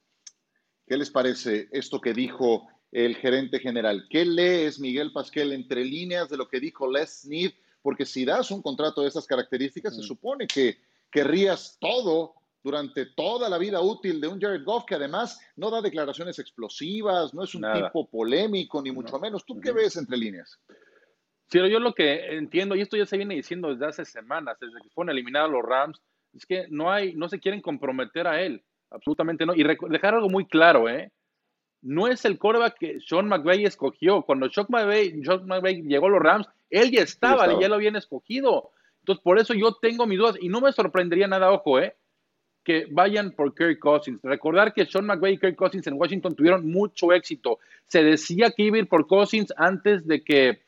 ¿Qué 0.86 0.96
les 0.96 1.10
parece 1.10 1.68
esto 1.72 2.00
que 2.00 2.14
dijo 2.14 2.68
el 2.92 3.16
gerente 3.16 3.58
general. 3.58 4.06
¿Qué 4.10 4.24
lees, 4.24 4.78
Miguel 4.78 5.12
Pasquel, 5.12 5.52
entre 5.52 5.84
líneas 5.84 6.28
de 6.28 6.36
lo 6.36 6.48
que 6.48 6.60
dijo 6.60 6.90
Les 6.90 7.22
Snead? 7.22 7.52
Porque 7.82 8.06
si 8.06 8.24
das 8.24 8.50
un 8.50 8.62
contrato 8.62 9.02
de 9.02 9.08
esas 9.08 9.26
características, 9.26 9.94
se 9.94 10.02
mm. 10.02 10.04
supone 10.04 10.46
que 10.46 10.78
querrías 11.10 11.76
todo 11.80 12.34
durante 12.62 13.06
toda 13.06 13.48
la 13.48 13.58
vida 13.58 13.80
útil 13.80 14.20
de 14.20 14.26
un 14.26 14.40
Jared 14.40 14.64
Goff, 14.64 14.86
que 14.86 14.96
además 14.96 15.40
no 15.54 15.70
da 15.70 15.80
declaraciones 15.80 16.38
explosivas, 16.40 17.32
no 17.32 17.44
es 17.44 17.54
un 17.54 17.64
tipo 17.72 18.08
polémico, 18.10 18.82
ni 18.82 18.90
mucho 18.90 19.20
menos. 19.20 19.46
¿Tú 19.46 19.60
qué 19.60 19.70
ves 19.70 19.96
entre 19.96 20.16
líneas? 20.16 20.58
Sí, 21.48 21.58
yo 21.70 21.78
lo 21.78 21.94
que 21.94 22.36
entiendo, 22.36 22.74
y 22.74 22.80
esto 22.80 22.96
ya 22.96 23.06
se 23.06 23.16
viene 23.16 23.36
diciendo 23.36 23.68
desde 23.68 23.86
hace 23.86 24.04
semanas, 24.04 24.58
desde 24.60 24.82
que 24.82 24.90
fueron 24.90 25.10
eliminados 25.10 25.52
los 25.52 25.62
Rams, 25.62 26.02
es 26.32 26.44
que 26.44 26.66
no 26.68 26.90
hay, 26.90 27.14
no 27.14 27.28
se 27.28 27.38
quieren 27.38 27.60
comprometer 27.60 28.26
a 28.26 28.42
él, 28.42 28.64
absolutamente 28.90 29.46
no. 29.46 29.54
Y 29.54 29.62
dejar 29.62 30.14
algo 30.14 30.28
muy 30.28 30.46
claro, 30.46 30.88
¿eh? 30.88 31.12
No 31.82 32.08
es 32.08 32.24
el 32.24 32.38
coreback 32.38 32.78
que 32.78 32.98
Sean 33.00 33.28
McVay 33.28 33.64
escogió. 33.64 34.22
Cuando 34.22 34.50
Sean 34.50 34.66
McVay, 34.68 35.82
llegó 35.82 36.06
a 36.06 36.10
los 36.10 36.22
Rams, 36.22 36.48
él 36.70 36.90
ya 36.90 37.02
estaba, 37.02 37.60
ya 37.60 37.68
lo 37.68 37.76
habían 37.76 37.96
escogido. 37.96 38.70
Entonces, 39.00 39.22
por 39.22 39.38
eso 39.38 39.54
yo 39.54 39.72
tengo 39.74 40.06
mis 40.06 40.18
dudas 40.18 40.36
y 40.40 40.48
no 40.48 40.60
me 40.60 40.72
sorprendería 40.72 41.28
nada, 41.28 41.52
ojo, 41.52 41.78
¿eh? 41.78 41.94
que 42.64 42.88
vayan 42.90 43.30
por 43.30 43.54
Kirk 43.54 43.78
Cousins. 43.78 44.20
Recordar 44.24 44.74
que 44.74 44.86
Sean 44.86 45.06
McVay 45.06 45.34
y 45.34 45.38
Kirk 45.38 45.54
Cousins 45.54 45.86
en 45.86 45.94
Washington 45.94 46.34
tuvieron 46.34 46.68
mucho 46.68 47.12
éxito. 47.12 47.60
Se 47.86 48.02
decía 48.02 48.50
que 48.50 48.64
iba 48.64 48.76
a 48.76 48.80
ir 48.80 48.88
por 48.88 49.06
Cousins 49.06 49.54
antes 49.56 50.04
de 50.04 50.24
que 50.24 50.62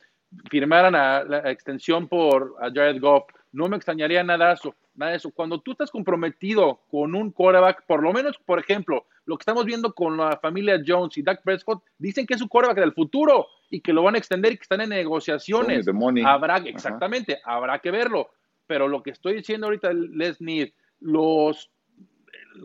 firmaran 0.49 0.93
la 0.93 1.51
extensión 1.51 2.07
por 2.07 2.55
Jared 2.73 3.01
Goff. 3.01 3.25
No 3.51 3.67
me 3.67 3.77
extrañaría 3.77 4.23
nada 4.23 4.53
eso, 4.53 4.75
nada 4.93 5.11
de 5.11 5.17
eso. 5.17 5.31
Cuando 5.31 5.59
tú 5.59 5.71
estás 5.71 5.89
comprometido 5.89 6.81
con 6.91 7.15
un 7.15 7.31
quarterback, 7.31 7.85
por 7.87 8.03
lo 8.03 8.13
menos, 8.13 8.37
por 8.45 8.59
ejemplo, 8.59 9.05
lo 9.25 9.37
que 9.37 9.41
estamos 9.41 9.65
viendo 9.65 9.93
con 9.93 10.17
la 10.17 10.37
familia 10.37 10.81
Jones 10.85 11.17
y 11.17 11.23
Dak 11.23 11.41
Prescott, 11.43 11.83
dicen 11.97 12.27
que 12.27 12.35
es 12.35 12.39
su 12.39 12.47
quarterback 12.47 12.79
del 12.79 12.93
futuro 12.93 13.47
y 13.69 13.81
que 13.81 13.93
lo 13.93 14.03
van 14.03 14.15
a 14.15 14.17
extender 14.19 14.53
y 14.53 14.57
que 14.57 14.63
están 14.63 14.81
en 14.81 14.89
negociaciones. 14.89 15.85
Habrá, 16.25 16.57
exactamente, 16.57 17.39
habrá 17.43 17.79
que 17.79 17.91
verlo. 17.91 18.29
Pero 18.67 18.87
lo 18.87 19.01
que 19.01 19.11
estoy 19.11 19.35
diciendo 19.35 19.65
ahorita, 19.65 19.91
Les 19.93 20.39
Need, 20.41 20.71
los, 20.99 21.71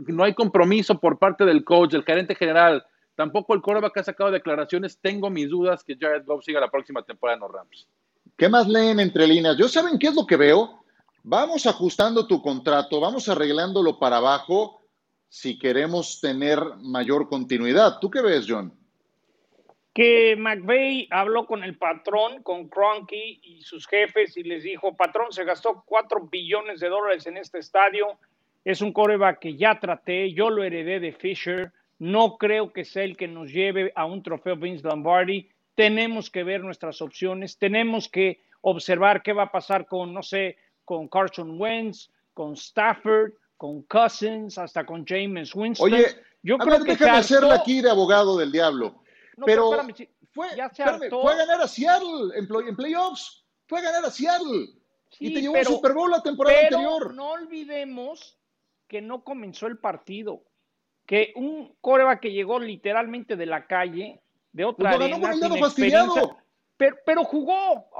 no 0.06 0.24
hay 0.24 0.34
compromiso 0.34 1.00
por 1.00 1.18
parte 1.18 1.44
del 1.46 1.64
coach, 1.64 1.92
del 1.92 2.04
gerente 2.04 2.34
general, 2.34 2.84
tampoco 3.14 3.54
el 3.54 3.62
quarterback 3.62 3.98
ha 3.98 4.02
sacado 4.02 4.30
declaraciones. 4.30 4.98
Tengo 5.00 5.30
mis 5.30 5.48
dudas 5.48 5.82
que 5.82 5.96
Jared 5.98 6.24
Goff 6.26 6.44
siga 6.44 6.60
la 6.60 6.70
próxima 6.70 7.02
temporada 7.02 7.36
en 7.36 7.40
los 7.40 7.52
Rams. 7.52 7.88
¿Qué 8.36 8.48
más 8.48 8.68
leen 8.68 8.98
entre 8.98 9.26
líneas? 9.26 9.56
Yo 9.56 9.68
saben 9.68 9.98
qué 9.98 10.08
es 10.08 10.14
lo 10.14 10.26
que 10.26 10.36
veo. 10.36 10.84
Vamos 11.22 11.66
ajustando 11.66 12.26
tu 12.26 12.42
contrato, 12.42 13.00
vamos 13.00 13.28
arreglándolo 13.28 13.98
para 13.98 14.18
abajo 14.18 14.82
si 15.28 15.58
queremos 15.58 16.20
tener 16.20 16.60
mayor 16.80 17.28
continuidad. 17.28 17.98
¿Tú 18.00 18.10
qué 18.10 18.20
ves, 18.20 18.46
John? 18.48 18.72
Que 19.94 20.34
McVeigh 20.36 21.08
habló 21.10 21.46
con 21.46 21.62
el 21.62 21.78
patrón, 21.78 22.42
con 22.42 22.68
Cronky 22.68 23.40
y 23.42 23.62
sus 23.62 23.86
jefes 23.86 24.36
y 24.36 24.42
les 24.42 24.64
dijo, 24.64 24.96
patrón, 24.96 25.30
se 25.30 25.44
gastó 25.44 25.84
cuatro 25.86 26.28
billones 26.30 26.80
de 26.80 26.88
dólares 26.88 27.26
en 27.26 27.36
este 27.36 27.60
estadio, 27.60 28.18
es 28.64 28.80
un 28.80 28.92
coreback 28.92 29.38
que 29.38 29.56
ya 29.56 29.78
traté, 29.78 30.32
yo 30.32 30.50
lo 30.50 30.64
heredé 30.64 30.98
de 30.98 31.12
Fisher, 31.12 31.72
no 31.98 32.36
creo 32.38 32.72
que 32.72 32.84
sea 32.84 33.04
el 33.04 33.16
que 33.16 33.28
nos 33.28 33.52
lleve 33.52 33.92
a 33.94 34.04
un 34.04 34.22
trofeo 34.22 34.56
Vince 34.56 34.86
Lombardi, 34.86 35.48
tenemos 35.74 36.30
que 36.30 36.44
ver 36.44 36.62
nuestras 36.62 37.00
opciones, 37.02 37.58
tenemos 37.58 38.08
que 38.08 38.42
observar 38.60 39.22
qué 39.22 39.32
va 39.32 39.44
a 39.44 39.52
pasar 39.52 39.86
con, 39.86 40.14
no 40.14 40.22
sé, 40.22 40.56
con 40.84 41.08
Carson 41.08 41.60
Wentz, 41.60 42.10
con 42.32 42.54
Stafford, 42.54 43.32
con 43.56 43.82
Cousins, 43.82 44.58
hasta 44.58 44.84
con 44.84 45.04
James 45.06 45.54
Winston. 45.54 45.92
Oye, 45.92 46.06
yo 46.42 46.58
creo 46.58 46.82
que 46.82 46.92
déjame 46.92 47.18
hacerla 47.18 47.54
aquí 47.54 47.80
de 47.80 47.90
abogado 47.90 48.36
del 48.36 48.52
diablo. 48.52 49.02
pero, 49.44 49.70
fue, 50.32 50.48
fue, 51.10 51.32
a 51.32 51.36
ganar 51.36 51.60
a 51.60 51.68
Seattle 51.68 52.36
en, 52.36 52.76
playoffs. 52.76 53.44
Fue 53.66 53.78
a 53.80 53.82
ganar 53.82 54.04
a 54.04 54.10
Seattle. 54.10 54.68
y 55.18 55.32
te 55.32 55.40
llevó 55.40 55.56
a 55.56 55.64
Super 55.64 55.92
Bowl 55.92 56.10
la 56.10 56.22
temporada 56.22 56.56
pero 56.62 56.78
anterior. 56.78 57.14
No 57.14 57.30
olvidemos 57.30 58.38
que 58.88 59.00
no 59.00 59.24
comenzó 59.24 59.66
el 59.66 59.78
partido. 59.78 60.42
Que 61.06 61.32
un 61.36 61.74
coreback 61.80 62.20
que 62.20 62.32
llegó 62.32 62.58
literalmente 62.58 63.36
de 63.36 63.46
la 63.46 63.66
calle, 63.66 64.22
de 64.54 64.64
otra 64.64 64.96
pues 64.96 65.02
arena, 65.02 65.18
pero, 66.76 66.96
pero, 67.04 67.24
jugó. 67.24 67.90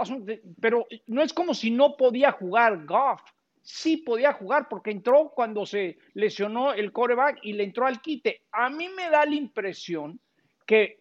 Pero 0.61 0.87
no 1.07 1.23
es 1.23 1.35
como 1.35 1.53
si 1.53 1.71
no 1.71 1.97
podía 1.97 2.33
jugar 2.33 2.87
Goff 2.87 3.21
sí 3.65 3.97
podía 3.97 4.35
jugar 4.35 4.69
porque 4.69 4.91
entró 4.91 5.33
cuando 5.35 5.65
se 5.65 5.97
lesionó 6.13 6.75
el 6.75 6.93
coreback 6.93 7.39
y 7.43 7.55
le 7.55 7.65
entró 7.65 7.87
al 7.87 8.01
quite. 8.01 8.43
A 8.53 8.69
mí 8.69 8.89
me 8.91 9.09
da 9.09 9.25
la 9.25 9.35
impresión 9.35 10.21
que 10.67 11.01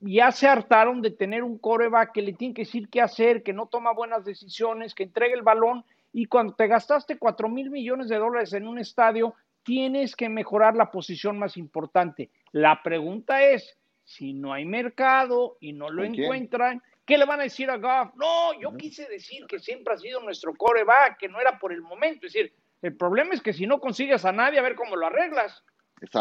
ya 0.00 0.32
se 0.32 0.48
hartaron 0.48 1.02
de 1.02 1.10
tener 1.10 1.44
un 1.44 1.58
coreback 1.58 2.12
que 2.12 2.22
le 2.22 2.32
tiene 2.32 2.54
que 2.54 2.62
decir 2.62 2.88
qué 2.88 3.02
hacer, 3.02 3.42
que 3.42 3.52
no 3.52 3.66
toma 3.66 3.92
buenas 3.92 4.24
decisiones, 4.24 4.94
que 4.94 5.04
entregue 5.04 5.34
el 5.34 5.42
balón 5.42 5.84
y 6.10 6.24
cuando 6.24 6.54
te 6.54 6.66
gastaste 6.66 7.18
cuatro 7.18 7.48
mil 7.48 7.70
millones 7.70 8.08
de 8.08 8.16
dólares 8.16 8.54
en 8.54 8.66
un 8.66 8.78
estadio, 8.78 9.34
tienes 9.62 10.16
que 10.16 10.30
mejorar 10.30 10.76
la 10.76 10.90
posición 10.90 11.38
más 11.38 11.58
importante. 11.58 12.30
La 12.52 12.82
pregunta 12.82 13.42
es, 13.42 13.76
si 14.04 14.32
no 14.34 14.52
hay 14.52 14.64
mercado 14.64 15.56
y 15.60 15.72
no 15.72 15.90
lo 15.90 16.04
encuentran, 16.04 16.82
¿Qué 17.06 17.18
le 17.18 17.26
van 17.26 17.40
a 17.40 17.44
decir 17.44 17.70
a 17.70 17.76
Goff? 17.76 18.14
No, 18.16 18.58
yo 18.58 18.74
quise 18.76 19.06
decir 19.06 19.46
que 19.46 19.58
siempre 19.58 19.94
ha 19.94 19.98
sido 19.98 20.20
nuestro 20.20 20.54
coreback, 20.54 21.18
que 21.18 21.28
no 21.28 21.38
era 21.38 21.58
por 21.58 21.72
el 21.72 21.82
momento. 21.82 22.26
Es 22.26 22.32
decir, 22.32 22.54
el 22.80 22.96
problema 22.96 23.34
es 23.34 23.42
que 23.42 23.52
si 23.52 23.66
no 23.66 23.78
consigues 23.78 24.24
a 24.24 24.32
nadie, 24.32 24.58
a 24.58 24.62
ver 24.62 24.74
cómo 24.74 24.96
lo 24.96 25.06
arreglas. 25.06 25.62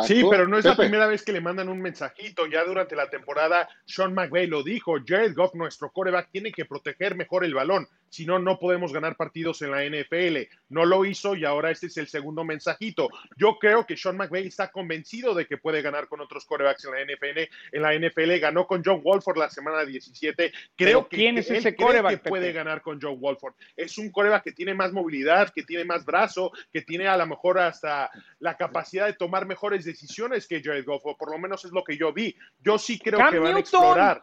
Sí, 0.06 0.24
pero 0.30 0.48
no 0.48 0.58
es 0.58 0.66
la 0.66 0.76
primera 0.76 1.08
vez 1.08 1.24
que 1.24 1.34
le 1.34 1.42
mandan 1.42 1.70
un 1.70 1.82
mensajito. 1.82 2.46
Ya 2.48 2.64
durante 2.64 2.96
la 2.96 3.10
temporada, 3.10 3.68
Sean 3.86 4.14
McVay 4.14 4.48
lo 4.48 4.64
dijo: 4.64 4.96
Jared 5.06 5.34
Goff, 5.36 5.56
nuestro 5.56 5.92
coreback, 5.92 6.30
tiene 6.32 6.52
que 6.52 6.66
proteger 6.66 7.16
mejor 7.16 7.44
el 7.44 7.54
balón. 7.54 7.88
Si 8.14 8.28
no, 8.28 8.38
no 8.38 8.60
podemos 8.60 8.94
ganar 8.94 9.16
partidos 9.16 9.64
en 9.64 9.72
la 9.72 9.84
NFL. 9.84 10.38
No 10.70 10.86
lo 10.86 11.04
hizo 11.04 11.36
y 11.36 11.46
ahora 11.46 11.72
este 11.72 11.88
es 11.88 11.98
el 11.98 12.08
segundo 12.08 12.44
mensajito. 12.44 13.10
Yo 13.38 13.58
creo 13.60 13.88
que 13.88 13.98
Sean 13.98 14.18
McVay 14.18 14.46
está 14.46 14.70
convencido 14.70 15.34
de 15.34 15.48
que 15.48 15.58
puede 15.58 15.82
ganar 15.82 16.08
con 16.08 16.22
otros 16.22 16.46
corebacks 16.46 16.86
en 16.86 16.92
la 16.92 17.02
NFL. 17.02 17.40
En 17.72 17.82
la 17.82 17.96
NFL 17.96 18.38
ganó 18.40 18.68
con 18.68 18.84
John 18.86 19.02
Wolford 19.02 19.38
la 19.38 19.50
semana 19.50 19.84
17. 19.84 20.54
Creo 20.76 21.10
que, 21.10 21.18
¿quién 21.18 21.40
es 21.40 21.50
ese 21.50 21.76
coreback, 21.76 22.22
que 22.22 22.30
puede 22.30 22.54
ganar 22.54 22.84
con 22.84 23.02
John 23.02 23.20
Wolford. 23.20 23.56
Es 23.76 23.98
un 23.98 24.12
coreback 24.12 24.44
que 24.44 24.52
tiene 24.52 24.76
más 24.76 24.92
movilidad, 24.92 25.50
que 25.50 25.64
tiene 25.64 25.84
más 25.84 26.06
brazo, 26.06 26.52
que 26.72 26.84
tiene 26.84 27.08
a 27.08 27.18
lo 27.18 27.26
mejor 27.26 27.58
hasta 27.58 28.12
la 28.38 28.56
capacidad 28.56 29.08
de 29.08 29.14
tomar 29.14 29.48
mejores 29.48 29.86
decisiones 29.86 30.46
que 30.48 30.62
Jared 30.62 30.86
Goff, 30.86 31.04
o 31.08 31.18
por 31.18 31.32
lo 31.32 31.40
menos 31.40 31.66
es 31.66 31.72
lo 31.72 31.84
que 31.84 31.98
yo 31.98 32.14
vi. 32.14 32.36
Yo 32.64 32.78
sí 32.78 33.00
creo 33.00 33.28
que 33.32 33.40
van 33.40 33.56
a 33.56 33.60
explorar. 33.60 34.22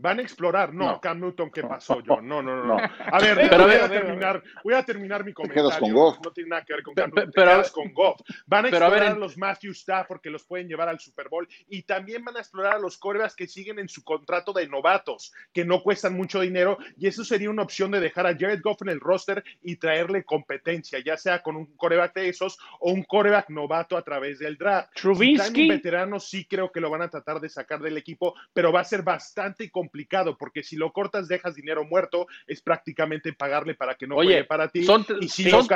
Van 0.00 0.18
a 0.18 0.22
explorar. 0.22 0.72
No, 0.72 0.98
Cam 0.98 1.20
Newton, 1.20 1.50
¿qué 1.50 1.62
pasó, 1.62 2.00
yo? 2.00 2.22
No, 2.22 2.42
no, 2.42 2.64
no. 2.64 2.76
A 2.78 3.18
ver, 3.20 3.48
pero, 3.50 3.64
voy, 3.64 3.74
a 3.74 3.88
terminar, 3.88 4.42
voy 4.64 4.74
a 4.74 4.82
terminar 4.82 5.24
mi 5.24 5.34
comentario. 5.34 5.70
Con 5.78 5.92
Goff? 5.92 6.18
No 6.24 6.32
tiene 6.32 6.50
nada 6.50 6.64
que 6.64 6.72
ver 6.72 6.82
con 6.82 6.94
Cam 6.94 7.10
Newton. 7.10 7.32
Pero, 7.34 7.62
te 7.62 7.70
con 7.70 7.92
Goff. 7.92 8.20
Van 8.46 8.64
a 8.64 8.68
explorar 8.68 9.02
a, 9.02 9.14
los 9.14 9.36
Matthew 9.36 9.72
Stafford 9.72 10.20
que 10.22 10.30
los 10.30 10.44
pueden 10.44 10.68
llevar 10.68 10.88
al 10.88 10.98
Super 11.00 11.28
Bowl 11.28 11.46
y 11.68 11.82
también 11.82 12.24
van 12.24 12.36
a 12.36 12.40
explorar 12.40 12.76
a 12.76 12.78
los 12.78 12.96
corebacks 12.96 13.36
que 13.36 13.46
siguen 13.46 13.78
en 13.78 13.90
su 13.90 14.02
contrato 14.02 14.54
de 14.54 14.66
novatos, 14.66 15.32
que 15.52 15.66
no 15.66 15.82
cuestan 15.82 16.14
mucho 16.14 16.40
dinero 16.40 16.78
y 16.96 17.06
eso 17.06 17.22
sería 17.22 17.50
una 17.50 17.62
opción 17.62 17.90
de 17.90 18.00
dejar 18.00 18.26
a 18.26 18.34
Jared 18.34 18.62
Goff 18.62 18.80
en 18.82 18.88
el 18.88 19.00
roster 19.00 19.44
y 19.60 19.76
traerle 19.76 20.24
competencia, 20.24 20.98
ya 21.04 21.18
sea 21.18 21.42
con 21.42 21.56
un 21.56 21.76
coreback 21.76 22.14
de 22.14 22.30
esos 22.30 22.58
o 22.78 22.90
un 22.90 23.02
coreback 23.02 23.50
novato 23.50 23.98
a 23.98 24.02
través 24.02 24.38
del 24.38 24.56
draft. 24.56 24.94
Trubisky. 24.94 25.54
Si 25.54 25.62
un 25.62 25.68
veterano 25.68 26.20
sí 26.20 26.46
creo 26.46 26.72
que 26.72 26.80
lo 26.80 26.88
van 26.88 27.02
a 27.02 27.10
tratar 27.10 27.38
de 27.38 27.50
sacar 27.50 27.80
del 27.80 27.98
equipo, 27.98 28.34
pero 28.54 28.72
va 28.72 28.80
a 28.80 28.84
ser 28.84 29.02
bastante 29.02 29.70
complicado 29.70 29.89
complicado, 29.90 30.38
porque 30.38 30.62
si 30.62 30.76
lo 30.76 30.92
cortas, 30.92 31.26
dejas 31.26 31.56
dinero 31.56 31.84
muerto, 31.84 32.28
es 32.46 32.62
prácticamente 32.62 33.32
pagarle 33.32 33.74
para 33.74 33.96
que 33.96 34.06
no 34.06 34.16
Oye, 34.16 34.44
para 34.44 34.68
ti. 34.68 34.84
Son, 34.84 35.04
y 35.20 35.28
si 35.28 35.50
son 35.50 35.66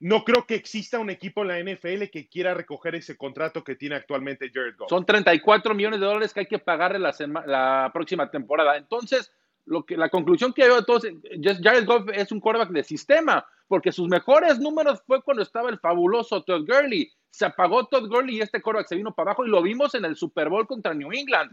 no 0.00 0.24
creo 0.24 0.44
que 0.46 0.56
exista 0.56 0.98
un 0.98 1.10
equipo 1.10 1.42
en 1.42 1.48
la 1.48 1.60
NFL 1.60 2.06
que 2.10 2.26
quiera 2.28 2.54
recoger 2.54 2.96
ese 2.96 3.16
contrato 3.16 3.62
que 3.62 3.76
tiene 3.76 3.94
actualmente 3.94 4.50
Jared 4.52 4.74
Goff. 4.76 4.88
Son 4.88 5.06
34 5.06 5.74
millones 5.76 6.00
de 6.00 6.06
dólares 6.06 6.34
que 6.34 6.40
hay 6.40 6.46
que 6.46 6.58
pagarle 6.58 6.98
la, 6.98 7.14
la 7.46 7.90
próxima 7.92 8.28
temporada. 8.28 8.76
Entonces, 8.76 9.32
lo 9.64 9.84
que, 9.84 9.96
la 9.96 10.08
conclusión 10.08 10.52
que 10.52 10.64
veo 10.64 10.78
entonces, 10.78 11.14
Jared 11.62 11.86
Goff 11.86 12.08
es 12.14 12.32
un 12.32 12.40
quarterback 12.40 12.70
de 12.70 12.82
sistema, 12.82 13.46
porque 13.68 13.92
sus 13.92 14.08
mejores 14.08 14.58
números 14.58 15.00
fue 15.06 15.22
cuando 15.22 15.44
estaba 15.44 15.70
el 15.70 15.78
fabuloso 15.78 16.42
Todd 16.42 16.66
Gurley. 16.66 17.08
Se 17.30 17.44
apagó 17.44 17.86
Todd 17.86 18.08
Gurley 18.08 18.38
y 18.38 18.40
este 18.40 18.60
quarterback 18.60 18.88
se 18.88 18.96
vino 18.96 19.14
para 19.14 19.30
abajo 19.30 19.46
y 19.46 19.50
lo 19.50 19.62
vimos 19.62 19.94
en 19.94 20.04
el 20.04 20.16
Super 20.16 20.48
Bowl 20.48 20.66
contra 20.66 20.94
New 20.94 21.12
England. 21.12 21.52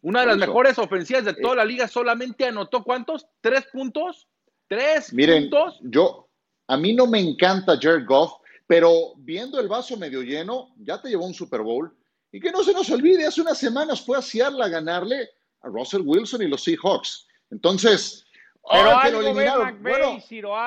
Una 0.00 0.20
de 0.20 0.26
las 0.26 0.38
mejores 0.38 0.78
ofensivas 0.78 1.24
de 1.24 1.34
toda 1.34 1.56
la 1.56 1.64
liga 1.64 1.88
solamente 1.88 2.46
anotó 2.46 2.84
cuántos? 2.84 3.26
¿Tres 3.40 3.66
puntos? 3.72 4.28
¿Tres 4.68 5.12
Miren, 5.12 5.50
puntos? 5.50 5.80
Yo, 5.82 6.28
a 6.68 6.76
mí 6.76 6.94
no 6.94 7.06
me 7.06 7.18
encanta 7.20 7.78
Jared 7.80 8.06
Goff, 8.06 8.34
pero 8.66 9.14
viendo 9.16 9.58
el 9.58 9.66
vaso 9.66 9.96
medio 9.96 10.22
lleno, 10.22 10.74
ya 10.78 11.00
te 11.00 11.08
llevó 11.08 11.26
un 11.26 11.34
Super 11.34 11.62
Bowl. 11.62 11.92
Y 12.30 12.40
que 12.40 12.52
no 12.52 12.62
se 12.62 12.72
nos 12.72 12.90
olvide, 12.90 13.26
hace 13.26 13.40
unas 13.40 13.58
semanas 13.58 14.02
fue 14.02 14.18
a 14.18 14.22
Seattle 14.22 14.62
a 14.62 14.68
ganarle 14.68 15.30
a 15.62 15.68
Russell 15.68 16.02
Wilson 16.04 16.42
y 16.42 16.48
los 16.48 16.62
Seahawks. 16.62 17.26
Entonces, 17.50 18.26
pero 18.70 19.00
que 19.02 19.10
lo 19.10 19.20
eliminaron. 19.20 19.82
bueno, 19.82 20.18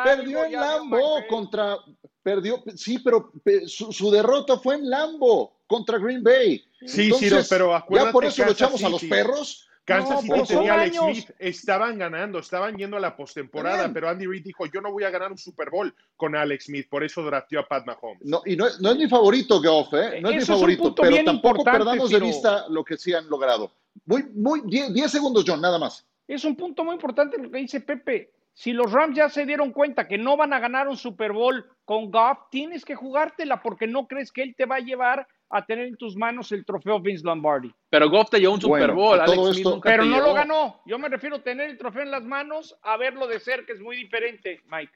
perdió 0.04 0.46
en 0.46 0.54
Lambo 0.54 1.22
contra, 1.30 1.78
perdió, 2.23 2.63
sí, 2.75 2.99
pero 2.99 3.31
su 3.67 4.12
derrota 4.12 4.57
fue 4.57 4.75
en 4.75 4.89
Lambo 4.89 5.53
contra 5.67 5.97
Green 5.97 6.23
Bay. 6.23 6.63
Sí, 6.86 7.12
sí, 7.12 7.29
pero 7.49 7.75
acuérdate. 7.75 8.10
Ya 8.10 8.12
por 8.12 8.25
eso 8.25 8.45
lo 8.45 8.51
echamos 8.51 8.84
a 8.84 8.89
los 8.89 9.03
perros. 9.03 9.67
Kansas 9.84 10.21
City 10.21 10.41
tenía 10.47 10.73
Alex 10.75 10.95
Smith, 10.95 11.29
estaban 11.39 11.97
ganando, 11.97 12.39
estaban 12.39 12.77
yendo 12.77 12.97
a 12.97 12.99
la 12.99 13.15
postemporada, 13.15 13.91
pero 13.91 14.10
Andy 14.10 14.27
Reid 14.27 14.43
dijo, 14.43 14.65
yo 14.67 14.79
no 14.79 14.91
voy 14.91 15.03
a 15.03 15.10
ganar 15.10 15.31
un 15.31 15.38
Super 15.38 15.71
Bowl 15.71 15.93
con 16.15 16.36
Alex 16.36 16.65
Smith, 16.65 16.88
por 16.88 17.03
eso 17.03 17.23
drafteó 17.23 17.62
a 17.62 17.67
Pat 17.67 17.86
Mahomes. 17.86 18.23
No, 18.23 18.43
y 18.45 18.55
no, 18.55 18.67
es 18.67 18.79
mi 18.79 19.07
favorito, 19.10 19.62
Goff, 19.62 19.93
¿eh? 19.93 20.21
no 20.21 20.29
es 20.29 20.36
mi 20.36 20.45
favorito, 20.45 20.93
pero 20.93 21.23
tampoco 21.23 21.63
perdamos 21.63 22.12
de 22.12 22.19
vista 22.19 22.65
lo 22.69 22.84
que 22.84 22.97
sí 22.97 23.13
han 23.13 23.27
logrado. 23.27 23.73
Muy, 24.05 24.23
muy, 24.36 24.62
10 24.65 25.12
segundos, 25.12 25.43
John, 25.47 25.62
nada 25.62 25.79
más. 25.79 26.05
Es 26.27 26.45
un 26.45 26.55
punto 26.55 26.84
muy 26.84 26.93
importante 26.93 27.38
lo 27.38 27.49
que 27.49 27.57
dice 27.57 27.81
Pepe. 27.81 28.31
Si 28.53 28.73
los 28.73 28.91
Rams 28.91 29.15
ya 29.15 29.29
se 29.29 29.45
dieron 29.45 29.71
cuenta 29.71 30.07
que 30.07 30.17
no 30.17 30.37
van 30.37 30.53
a 30.53 30.59
ganar 30.59 30.87
un 30.87 30.97
Super 30.97 31.31
Bowl 31.31 31.65
con 31.85 32.11
Goff, 32.11 32.49
tienes 32.49 32.85
que 32.85 32.95
jugártela 32.95 33.61
porque 33.61 33.87
no 33.87 34.07
crees 34.07 34.31
que 34.31 34.43
él 34.43 34.55
te 34.55 34.65
va 34.65 34.75
a 34.75 34.79
llevar 34.79 35.27
a 35.49 35.65
tener 35.65 35.87
en 35.87 35.97
tus 35.97 36.15
manos 36.15 36.51
el 36.51 36.65
trofeo 36.65 36.99
Vince 36.99 37.25
Lombardi. 37.25 37.73
Pero 37.89 38.09
Goff 38.09 38.29
te 38.29 38.39
llevó 38.39 38.53
un 38.53 38.61
Super 38.61 38.91
Bowl, 38.91 39.19
Alex 39.19 39.61
Pero 39.83 40.05
no 40.05 40.19
lo 40.19 40.33
ganó. 40.33 40.81
Yo 40.85 40.97
me 40.97 41.09
refiero 41.09 41.37
a 41.37 41.43
tener 41.43 41.69
el 41.69 41.77
trofeo 41.77 42.03
en 42.03 42.11
las 42.11 42.23
manos, 42.23 42.77
a 42.81 42.97
verlo 42.97 43.27
de 43.27 43.39
cerca, 43.39 43.73
es 43.73 43.81
muy 43.81 43.97
diferente, 43.97 44.61
Mike. 44.69 44.93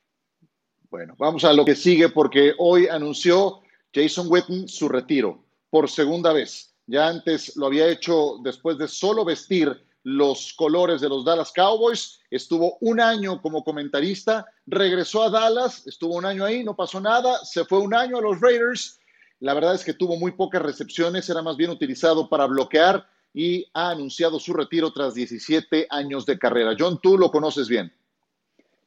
Bueno, 0.89 1.15
vamos 1.17 1.43
a 1.43 1.51
lo 1.51 1.65
que 1.65 1.75
sigue 1.75 2.09
porque 2.09 2.53
hoy 2.57 2.87
anunció 2.87 3.61
Jason 3.93 4.27
Witten 4.29 4.67
su 4.67 4.87
retiro 4.87 5.43
por 5.69 5.89
segunda 5.89 6.31
vez. 6.31 6.73
Ya 6.87 7.07
antes 7.07 7.55
lo 7.57 7.65
había 7.65 7.87
hecho 7.87 8.37
después 8.43 8.77
de 8.77 8.87
solo 8.87 9.25
vestir 9.25 9.84
los 10.05 10.53
colores 10.53 11.01
de 11.01 11.09
los 11.09 11.25
Dallas 11.25 11.51
Cowboys, 11.51 12.21
estuvo 12.31 12.77
un 12.79 13.01
año 13.01 13.41
como 13.41 13.65
comentarista, 13.65 14.45
regresó 14.65 15.23
a 15.23 15.29
Dallas, 15.29 15.85
estuvo 15.85 16.15
un 16.15 16.25
año 16.25 16.45
ahí, 16.45 16.63
no 16.63 16.75
pasó 16.75 17.01
nada, 17.01 17.43
se 17.43 17.65
fue 17.65 17.79
un 17.79 17.93
año 17.93 18.17
a 18.17 18.21
los 18.21 18.39
Raiders 18.39 19.01
la 19.39 19.53
verdad 19.53 19.75
es 19.75 19.83
que 19.83 19.93
tuvo 19.93 20.17
muy 20.17 20.31
pocas 20.31 20.61
recepciones, 20.61 21.29
era 21.29 21.41
más 21.41 21.57
bien 21.57 21.69
utilizado 21.69 22.29
para 22.29 22.45
bloquear 22.45 23.07
y 23.33 23.67
ha 23.73 23.91
anunciado 23.91 24.39
su 24.39 24.53
retiro 24.53 24.93
tras 24.93 25.13
17 25.13 25.87
años 25.89 26.25
de 26.25 26.39
carrera. 26.39 26.75
John, 26.77 26.99
tú 27.01 27.17
lo 27.17 27.29
conoces 27.31 27.67
bien. 27.67 27.91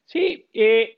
Sí, 0.05 0.47
eh, 0.53 0.97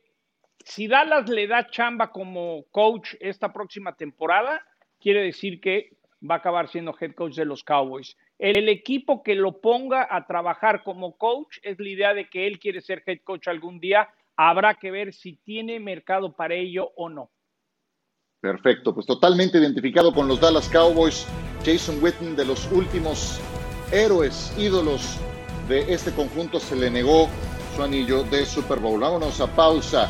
si 0.63 0.87
Dallas 0.87 1.29
le 1.29 1.47
da 1.47 1.69
chamba 1.69 2.11
como 2.11 2.63
coach 2.71 3.15
esta 3.19 3.51
próxima 3.51 3.95
temporada, 3.95 4.65
quiere 5.01 5.21
decir 5.23 5.59
que 5.59 5.97
va 6.27 6.35
a 6.35 6.37
acabar 6.37 6.69
siendo 6.69 6.95
head 6.99 7.13
coach 7.13 7.35
de 7.35 7.45
los 7.45 7.63
Cowboys. 7.63 8.15
El, 8.41 8.69
equipo 8.69 9.21
que 9.21 9.35
lo 9.35 9.61
ponga 9.61 10.07
a 10.09 10.25
trabajar 10.25 10.81
como 10.83 11.15
coach 11.15 11.59
es 11.61 11.79
la 11.79 11.89
idea 11.89 12.13
de 12.15 12.27
que 12.27 12.47
él 12.47 12.57
quiere 12.57 12.81
ser 12.81 13.03
head 13.05 13.19
coach 13.23 13.47
algún 13.47 13.79
día. 13.79 14.09
Habrá 14.35 14.73
que 14.73 14.89
ver 14.89 15.13
si 15.13 15.33
tiene 15.33 15.79
mercado 15.79 16.35
para 16.35 16.55
ello 16.55 16.91
o 16.95 17.07
no. 17.07 17.29
Perfecto, 18.41 18.95
pues 18.95 19.05
totalmente 19.05 19.59
identificado 19.59 20.11
con 20.11 20.27
los 20.27 20.41
Dallas 20.41 20.67
Cowboys, 20.69 21.27
Jason 21.63 22.03
Witten, 22.03 22.35
de 22.35 22.45
los 22.45 22.71
últimos 22.71 23.39
héroes, 23.91 24.51
ídolos 24.57 25.19
de 25.69 25.93
este 25.93 26.11
conjunto, 26.11 26.59
se 26.59 26.75
le 26.75 26.89
negó 26.89 27.29
su 27.75 27.83
anillo 27.83 28.23
de 28.23 28.43
Super 28.47 28.79
Bowl. 28.79 28.99
Vámonos 28.99 29.39
a 29.39 29.55
pausa. 29.55 30.09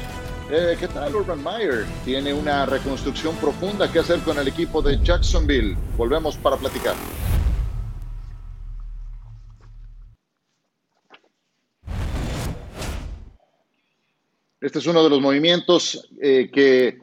Eh, 0.50 0.78
¿Qué 0.80 0.88
tal 0.88 1.13
Urban 1.13 1.44
Meyer? 1.44 1.86
Tiene 2.06 2.34
una 2.34 2.65
reconstrucción 2.65 3.36
profunda 3.36 3.91
que 3.91 4.00
hacer 4.00 4.20
con 4.22 4.39
el 4.39 4.48
equipo 4.48 4.82
de 4.82 4.98
Jacksonville. 5.04 5.76
Volvemos 5.98 6.38
para 6.38 6.56
platicar. 6.56 6.96
Este 14.62 14.78
es 14.78 14.86
uno 14.86 15.04
de 15.04 15.10
los 15.10 15.19
movimientos 15.19 16.08
eh, 16.21 16.52
que 16.54 17.02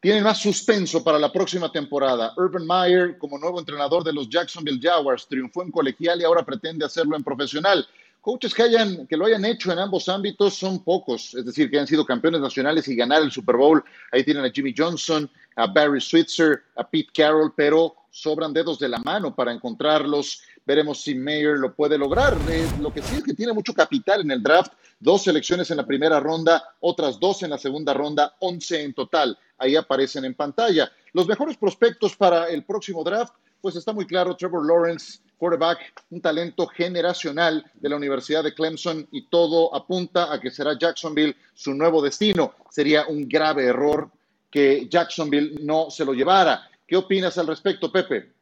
tienen 0.00 0.22
más 0.22 0.38
suspenso 0.38 1.02
para 1.02 1.18
la 1.18 1.32
próxima 1.32 1.72
temporada. 1.72 2.34
Urban 2.36 2.66
Meyer, 2.66 3.16
como 3.16 3.38
nuevo 3.38 3.58
entrenador 3.58 4.04
de 4.04 4.12
los 4.12 4.28
Jacksonville 4.28 4.78
Jaguars, 4.82 5.26
triunfó 5.26 5.62
en 5.62 5.70
colegial 5.70 6.20
y 6.20 6.24
ahora 6.24 6.44
pretende 6.44 6.84
hacerlo 6.84 7.16
en 7.16 7.24
profesional. 7.24 7.88
Coaches 8.20 8.52
que, 8.52 8.64
hayan, 8.64 9.06
que 9.06 9.16
lo 9.16 9.24
hayan 9.24 9.46
hecho 9.46 9.72
en 9.72 9.78
ambos 9.78 10.10
ámbitos 10.10 10.52
son 10.52 10.84
pocos, 10.84 11.34
es 11.34 11.46
decir, 11.46 11.70
que 11.70 11.78
han 11.78 11.86
sido 11.86 12.04
campeones 12.04 12.42
nacionales 12.42 12.86
y 12.86 12.94
ganar 12.94 13.22
el 13.22 13.30
Super 13.30 13.56
Bowl. 13.56 13.82
Ahí 14.12 14.22
tienen 14.22 14.44
a 14.44 14.50
Jimmy 14.50 14.74
Johnson, 14.76 15.30
a 15.56 15.68
Barry 15.68 16.02
Switzer, 16.02 16.64
a 16.76 16.86
Pete 16.86 17.08
Carroll, 17.14 17.54
pero 17.56 17.96
sobran 18.10 18.52
dedos 18.52 18.78
de 18.78 18.90
la 18.90 18.98
mano 18.98 19.34
para 19.34 19.52
encontrarlos. 19.52 20.42
Veremos 20.70 21.00
si 21.00 21.16
Mayer 21.16 21.58
lo 21.58 21.74
puede 21.74 21.98
lograr. 21.98 22.36
Lo 22.80 22.94
que 22.94 23.02
sí 23.02 23.16
es 23.16 23.24
que 23.24 23.34
tiene 23.34 23.52
mucho 23.52 23.74
capital 23.74 24.20
en 24.20 24.30
el 24.30 24.40
draft. 24.40 24.72
Dos 25.00 25.24
selecciones 25.24 25.68
en 25.72 25.78
la 25.78 25.84
primera 25.84 26.20
ronda, 26.20 26.62
otras 26.78 27.18
dos 27.18 27.42
en 27.42 27.50
la 27.50 27.58
segunda 27.58 27.92
ronda, 27.92 28.36
once 28.38 28.80
en 28.80 28.94
total. 28.94 29.36
Ahí 29.58 29.74
aparecen 29.74 30.24
en 30.26 30.34
pantalla. 30.34 30.88
Los 31.12 31.26
mejores 31.26 31.56
prospectos 31.56 32.14
para 32.14 32.48
el 32.48 32.62
próximo 32.62 33.02
draft, 33.02 33.34
pues 33.60 33.74
está 33.74 33.92
muy 33.92 34.06
claro, 34.06 34.36
Trevor 34.36 34.64
Lawrence, 34.64 35.18
quarterback, 35.38 35.80
un 36.10 36.20
talento 36.20 36.68
generacional 36.68 37.68
de 37.74 37.88
la 37.88 37.96
Universidad 37.96 38.44
de 38.44 38.54
Clemson 38.54 39.08
y 39.10 39.26
todo 39.26 39.74
apunta 39.74 40.32
a 40.32 40.40
que 40.40 40.52
será 40.52 40.78
Jacksonville 40.78 41.34
su 41.52 41.74
nuevo 41.74 42.00
destino. 42.00 42.54
Sería 42.70 43.06
un 43.08 43.28
grave 43.28 43.64
error 43.64 44.08
que 44.48 44.86
Jacksonville 44.88 45.64
no 45.64 45.90
se 45.90 46.04
lo 46.04 46.14
llevara. 46.14 46.70
¿Qué 46.86 46.96
opinas 46.96 47.36
al 47.38 47.48
respecto, 47.48 47.90
Pepe? 47.90 48.38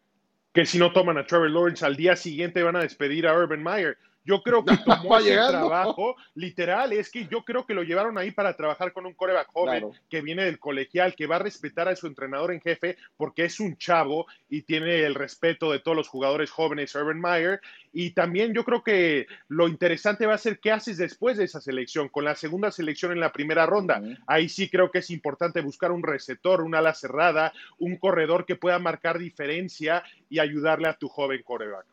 Que 0.59 0.67
si 0.67 0.77
no 0.77 0.91
toman 0.91 1.17
a 1.19 1.25
Trevor 1.25 1.53
Lawrence 1.53 1.87
al 1.87 1.95
día 1.95 2.17
siguiente 2.17 2.65
van 2.65 2.75
a 2.75 2.81
despedir 2.81 3.29
a 3.29 3.33
Urban 3.33 3.63
Meyer. 3.63 3.97
Yo 4.29 4.43
creo 4.43 4.63
que 4.63 4.77
tomó 4.77 5.19
ese 5.19 5.37
trabajo, 5.37 6.15
literal, 6.35 6.93
es 6.93 7.11
que 7.11 7.27
yo 7.29 7.47
creo 7.47 7.65
que 7.65 7.73
lo 7.73 7.83
llevaron 7.83 8.19
ahí 8.19 8.31
para 8.31 8.55
trabajar 8.55 8.93
con 8.93 9.07
un 9.07 9.15
coreback 9.15 9.51
joven 9.51 9.87
que 10.11 10.21
viene 10.21 10.45
del 10.45 10.59
colegial, 10.59 11.15
que 11.15 11.27
va 11.27 11.37
a 11.37 11.39
respetar 11.39 11.89
a 11.89 11.97
su 11.97 12.07
entrenador 12.07 12.53
en 12.53 12.61
jefe 12.61 12.99
porque 13.17 13.47
es 13.47 13.59
un 13.59 13.79
chavo 13.79 14.27
y 14.51 14.63
tiene 14.63 15.03
el 15.05 15.15
respeto 15.15 15.73
de 15.73 15.79
todos 15.79 15.97
los 15.97 16.09
jugadores 16.09 16.51
jóvenes, 16.51 16.95
Urban 16.95 17.19
Meyer. 17.19 17.63
Y 17.91 18.11
también 18.11 18.53
yo 18.53 18.67
creo 18.67 18.83
que 18.83 19.27
lo 19.49 19.67
interesante 19.67 20.27
va 20.27 20.35
a 20.35 20.39
ser 20.39 20.61
qué 20.61 20.73
haces 20.73 20.99
después 20.99 21.39
de 21.39 21.45
esa 21.45 21.63
selección, 21.63 22.11
con 22.11 22.27
la 22.27 22.35
segunda 22.35 22.71
selección 22.71 23.13
en 23.13 23.21
la 23.21 23.33
primera 23.33 23.65
ronda. 23.65 24.03
Ahí 24.27 24.51
sí 24.51 24.69
creo 24.69 24.91
que 24.91 24.99
es 24.99 25.09
importante 25.09 25.63
buscar 25.63 25.91
un 25.91 26.03
receptor, 26.03 26.61
una 26.61 26.81
ala 26.81 26.93
cerrada, 26.93 27.55
un 27.79 27.97
corredor 27.97 28.45
que 28.45 28.57
pueda 28.57 28.79
marcar 28.79 29.19
diferencia 29.19 30.03
y 30.29 30.39
ayudarle 30.39 30.89
a 30.91 30.99
tu 30.99 31.09
joven 31.09 31.43
coreback. 31.43 31.87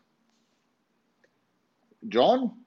John. 2.11 2.65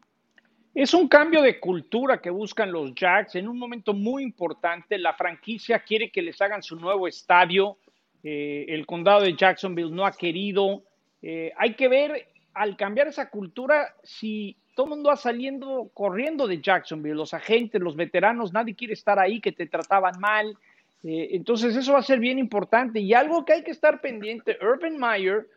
Es 0.74 0.94
un 0.94 1.08
cambio 1.08 1.42
de 1.42 1.58
cultura 1.58 2.20
que 2.20 2.30
buscan 2.30 2.70
los 2.70 2.94
Jacks 2.94 3.34
en 3.34 3.48
un 3.48 3.58
momento 3.58 3.94
muy 3.94 4.22
importante. 4.22 4.98
La 4.98 5.14
franquicia 5.14 5.80
quiere 5.80 6.10
que 6.10 6.22
les 6.22 6.40
hagan 6.40 6.62
su 6.62 6.76
nuevo 6.76 7.08
estadio. 7.08 7.78
Eh, 8.22 8.66
el 8.68 8.86
condado 8.86 9.22
de 9.22 9.34
Jacksonville 9.34 9.90
no 9.90 10.06
ha 10.06 10.12
querido. 10.12 10.82
Eh, 11.22 11.52
hay 11.56 11.74
que 11.74 11.88
ver 11.88 12.28
al 12.54 12.76
cambiar 12.76 13.08
esa 13.08 13.28
cultura 13.28 13.94
si 14.02 14.56
todo 14.74 14.86
el 14.86 14.90
mundo 14.90 15.08
va 15.10 15.16
saliendo 15.16 15.90
corriendo 15.92 16.46
de 16.46 16.60
Jacksonville, 16.60 17.16
los 17.16 17.34
agentes, 17.34 17.80
los 17.80 17.96
veteranos, 17.96 18.52
nadie 18.52 18.76
quiere 18.76 18.94
estar 18.94 19.18
ahí, 19.18 19.40
que 19.40 19.50
te 19.50 19.66
trataban 19.66 20.20
mal. 20.20 20.56
Eh, 21.02 21.30
entonces 21.32 21.74
eso 21.74 21.94
va 21.94 21.98
a 21.98 22.02
ser 22.02 22.20
bien 22.20 22.38
importante. 22.38 23.00
Y 23.00 23.14
algo 23.14 23.44
que 23.44 23.54
hay 23.54 23.64
que 23.64 23.72
estar 23.72 24.00
pendiente, 24.00 24.56
Urban 24.62 24.96
Meyer 24.96 25.48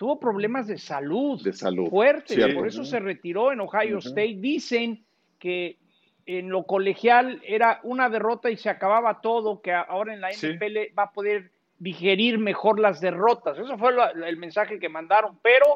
tuvo 0.00 0.18
problemas 0.18 0.66
de 0.66 0.78
salud, 0.78 1.42
de 1.42 1.52
salud. 1.52 1.90
fuertes, 1.90 2.54
por 2.54 2.66
eso 2.66 2.86
se 2.86 3.00
retiró 3.00 3.52
en 3.52 3.60
Ohio 3.60 3.98
State. 3.98 4.36
Dicen 4.38 5.04
que 5.38 5.76
en 6.24 6.48
lo 6.48 6.64
colegial 6.64 7.42
era 7.44 7.80
una 7.82 8.08
derrota 8.08 8.48
y 8.48 8.56
se 8.56 8.70
acababa 8.70 9.20
todo, 9.20 9.60
que 9.60 9.74
ahora 9.74 10.14
en 10.14 10.22
la 10.22 10.30
NFL 10.30 10.96
va 10.98 11.02
a 11.02 11.12
poder 11.12 11.50
digerir 11.78 12.38
mejor 12.38 12.80
las 12.80 13.02
derrotas. 13.02 13.58
Eso 13.58 13.76
fue 13.76 13.92
el 14.26 14.38
mensaje 14.38 14.78
que 14.78 14.88
mandaron, 14.88 15.38
pero 15.42 15.66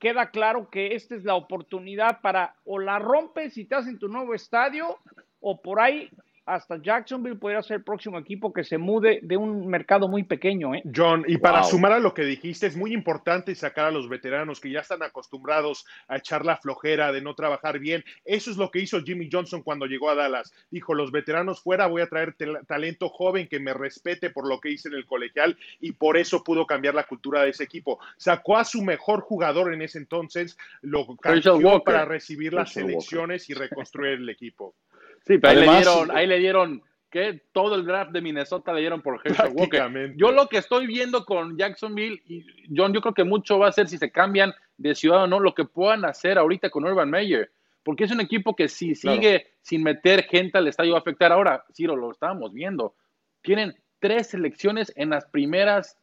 queda 0.00 0.32
claro 0.32 0.68
que 0.70 0.96
esta 0.96 1.14
es 1.14 1.22
la 1.22 1.36
oportunidad 1.36 2.20
para 2.20 2.56
o 2.64 2.80
la 2.80 2.98
rompes 2.98 3.56
y 3.58 3.64
te 3.64 3.76
hacen 3.76 4.00
tu 4.00 4.08
nuevo 4.08 4.34
estadio 4.34 4.98
o 5.38 5.62
por 5.62 5.78
ahí 5.78 6.10
hasta 6.48 6.80
Jacksonville 6.80 7.36
podría 7.36 7.62
ser 7.62 7.78
el 7.78 7.84
próximo 7.84 8.18
equipo 8.18 8.52
que 8.52 8.64
se 8.64 8.78
mude 8.78 9.20
de 9.22 9.36
un 9.36 9.68
mercado 9.68 10.08
muy 10.08 10.22
pequeño. 10.22 10.74
¿eh? 10.74 10.82
John, 10.94 11.24
y 11.28 11.36
para 11.36 11.62
sumar 11.62 11.92
a 11.92 11.98
lo 11.98 12.14
que 12.14 12.24
dijiste, 12.24 12.66
es 12.66 12.76
muy 12.76 12.94
importante 12.94 13.54
sacar 13.54 13.86
a 13.86 13.90
los 13.90 14.08
veteranos 14.08 14.58
que 14.58 14.70
ya 14.70 14.80
están 14.80 15.02
acostumbrados 15.02 15.84
a 16.08 16.16
echar 16.16 16.44
la 16.44 16.56
flojera, 16.56 17.12
de 17.12 17.20
no 17.20 17.34
trabajar 17.34 17.78
bien. 17.78 18.02
Eso 18.24 18.50
es 18.50 18.56
lo 18.56 18.70
que 18.70 18.80
hizo 18.80 19.02
Jimmy 19.02 19.28
Johnson 19.30 19.62
cuando 19.62 19.86
llegó 19.86 20.08
a 20.10 20.14
Dallas. 20.14 20.52
Dijo, 20.70 20.94
los 20.94 21.12
veteranos 21.12 21.62
fuera, 21.62 21.86
voy 21.86 22.00
a 22.00 22.08
traer 22.08 22.34
talento 22.66 23.10
joven 23.10 23.46
que 23.46 23.60
me 23.60 23.74
respete 23.74 24.30
por 24.30 24.48
lo 24.48 24.58
que 24.58 24.70
hice 24.70 24.88
en 24.88 24.94
el 24.94 25.04
colegial 25.04 25.58
y 25.80 25.92
por 25.92 26.16
eso 26.16 26.42
pudo 26.42 26.66
cambiar 26.66 26.94
la 26.94 27.04
cultura 27.04 27.42
de 27.42 27.50
ese 27.50 27.64
equipo. 27.64 27.98
Sacó 28.16 28.56
a 28.56 28.64
su 28.64 28.82
mejor 28.82 29.20
jugador 29.20 29.74
en 29.74 29.82
ese 29.82 29.98
entonces, 29.98 30.56
lo 30.80 31.06
cambió 31.16 31.82
para 31.84 32.06
recibir 32.06 32.54
las 32.54 32.74
elecciones 32.76 33.50
y 33.50 33.54
reconstruir 33.54 34.14
el 34.14 34.28
equipo. 34.30 34.74
Sí, 35.26 35.38
pero 35.38 35.60
ahí 35.60 35.66
le 35.66 35.76
dieron, 35.76 36.10
ahí 36.10 36.26
le 36.26 36.38
dieron 36.38 36.82
que 37.10 37.42
todo 37.52 37.74
el 37.74 37.84
draft 37.84 38.12
de 38.12 38.20
Minnesota 38.20 38.72
le 38.72 38.80
dieron 38.80 39.00
por 39.00 39.20
Herschel 39.24 39.52
Walker. 39.54 40.14
Yo 40.16 40.30
lo 40.30 40.48
que 40.48 40.58
estoy 40.58 40.86
viendo 40.86 41.24
con 41.24 41.56
Jacksonville, 41.56 42.22
y 42.26 42.44
John, 42.74 42.92
yo 42.92 43.00
creo 43.00 43.14
que 43.14 43.24
mucho 43.24 43.58
va 43.58 43.68
a 43.68 43.72
ser 43.72 43.88
si 43.88 43.96
se 43.96 44.10
cambian 44.10 44.52
de 44.76 44.94
ciudad 44.94 45.24
o 45.24 45.26
no, 45.26 45.40
lo 45.40 45.54
que 45.54 45.64
puedan 45.64 46.04
hacer 46.04 46.38
ahorita 46.38 46.70
con 46.70 46.84
Urban 46.84 47.10
Meyer. 47.10 47.50
Porque 47.82 48.04
es 48.04 48.10
un 48.10 48.20
equipo 48.20 48.54
que 48.54 48.68
si 48.68 48.94
sigue 48.94 49.46
sin 49.62 49.82
meter 49.82 50.24
gente 50.24 50.58
al 50.58 50.68
estadio 50.68 50.92
va 50.92 50.98
a 50.98 51.00
afectar. 51.00 51.32
Ahora, 51.32 51.64
Ciro, 51.72 51.96
lo 51.96 52.12
estábamos 52.12 52.52
viendo. 52.52 52.94
Tienen 53.40 53.74
tres 53.98 54.28
selecciones 54.28 54.92
en 54.96 55.10
las 55.10 55.24
primeras 55.26 55.96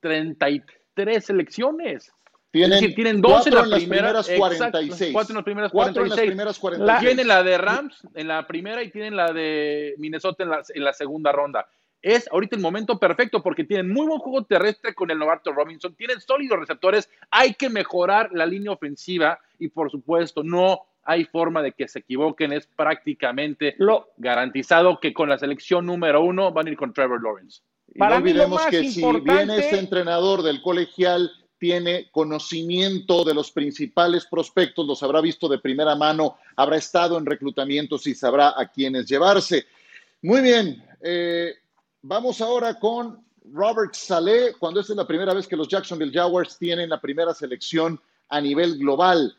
33 0.00 1.24
selecciones. 1.24 2.12
Tienen, 2.50 2.94
tienen 2.94 3.20
dos 3.20 3.46
en, 3.46 3.54
las 3.54 3.68
primeras 3.68 4.28
46. 4.28 5.12
cuatro 5.12 5.32
en 5.32 5.36
las 5.36 5.44
primeras 5.44 5.70
46. 5.70 7.00
tienen 7.00 7.28
la 7.28 7.42
de 7.44 7.58
Rams 7.58 8.02
en 8.14 8.26
la 8.26 8.46
primera 8.46 8.82
y 8.82 8.90
tienen 8.90 9.14
la 9.14 9.32
de 9.32 9.94
Minnesota 9.98 10.42
en 10.42 10.50
la, 10.50 10.62
en 10.74 10.84
la 10.84 10.92
segunda 10.92 11.30
ronda. 11.30 11.68
Es 12.02 12.28
ahorita 12.32 12.56
el 12.56 12.62
momento 12.62 12.98
perfecto 12.98 13.40
porque 13.42 13.62
tienen 13.62 13.92
muy 13.92 14.06
buen 14.06 14.18
juego 14.18 14.44
terrestre 14.44 14.94
con 14.94 15.10
el 15.10 15.18
novato 15.18 15.52
Robinson, 15.52 15.94
tienen 15.94 16.20
sólidos 16.20 16.58
receptores, 16.58 17.08
hay 17.30 17.54
que 17.54 17.68
mejorar 17.68 18.30
la 18.32 18.46
línea 18.46 18.72
ofensiva 18.72 19.38
y 19.58 19.68
por 19.68 19.90
supuesto 19.90 20.42
no 20.42 20.86
hay 21.04 21.24
forma 21.26 21.62
de 21.62 21.72
que 21.72 21.88
se 21.88 22.00
equivoquen, 22.00 22.52
es 22.52 22.66
prácticamente 22.66 23.74
lo, 23.78 24.10
garantizado 24.16 24.98
que 24.98 25.12
con 25.12 25.28
la 25.28 25.38
selección 25.38 25.86
número 25.86 26.22
uno 26.22 26.52
van 26.52 26.66
a 26.66 26.70
ir 26.70 26.76
con 26.76 26.92
Trevor 26.92 27.22
Lawrence. 27.22 27.62
Y 27.94 27.98
no 27.98 28.16
olvidemos 28.16 28.64
que 28.66 28.88
si 28.88 29.02
viene 29.20 29.58
este 29.58 29.78
entrenador 29.78 30.42
del 30.42 30.62
colegial 30.62 31.30
tiene 31.60 32.08
conocimiento 32.10 33.22
de 33.22 33.34
los 33.34 33.52
principales 33.52 34.26
prospectos, 34.26 34.86
los 34.86 35.02
habrá 35.02 35.20
visto 35.20 35.46
de 35.46 35.58
primera 35.58 35.94
mano, 35.94 36.38
habrá 36.56 36.78
estado 36.78 37.18
en 37.18 37.26
reclutamientos 37.26 38.06
y 38.06 38.14
sabrá 38.14 38.54
a 38.56 38.66
quiénes 38.66 39.06
llevarse. 39.06 39.66
Muy 40.22 40.40
bien, 40.40 40.82
eh, 41.02 41.52
vamos 42.00 42.40
ahora 42.40 42.78
con 42.78 43.22
Robert 43.52 43.94
Saleh, 43.94 44.54
cuando 44.58 44.80
esta 44.80 44.94
es 44.94 44.96
la 44.96 45.06
primera 45.06 45.34
vez 45.34 45.46
que 45.46 45.56
los 45.56 45.68
Jacksonville 45.68 46.12
Jaguars 46.12 46.56
tienen 46.56 46.88
la 46.88 47.00
primera 47.00 47.34
selección 47.34 48.00
a 48.30 48.40
nivel 48.40 48.78
global. 48.78 49.36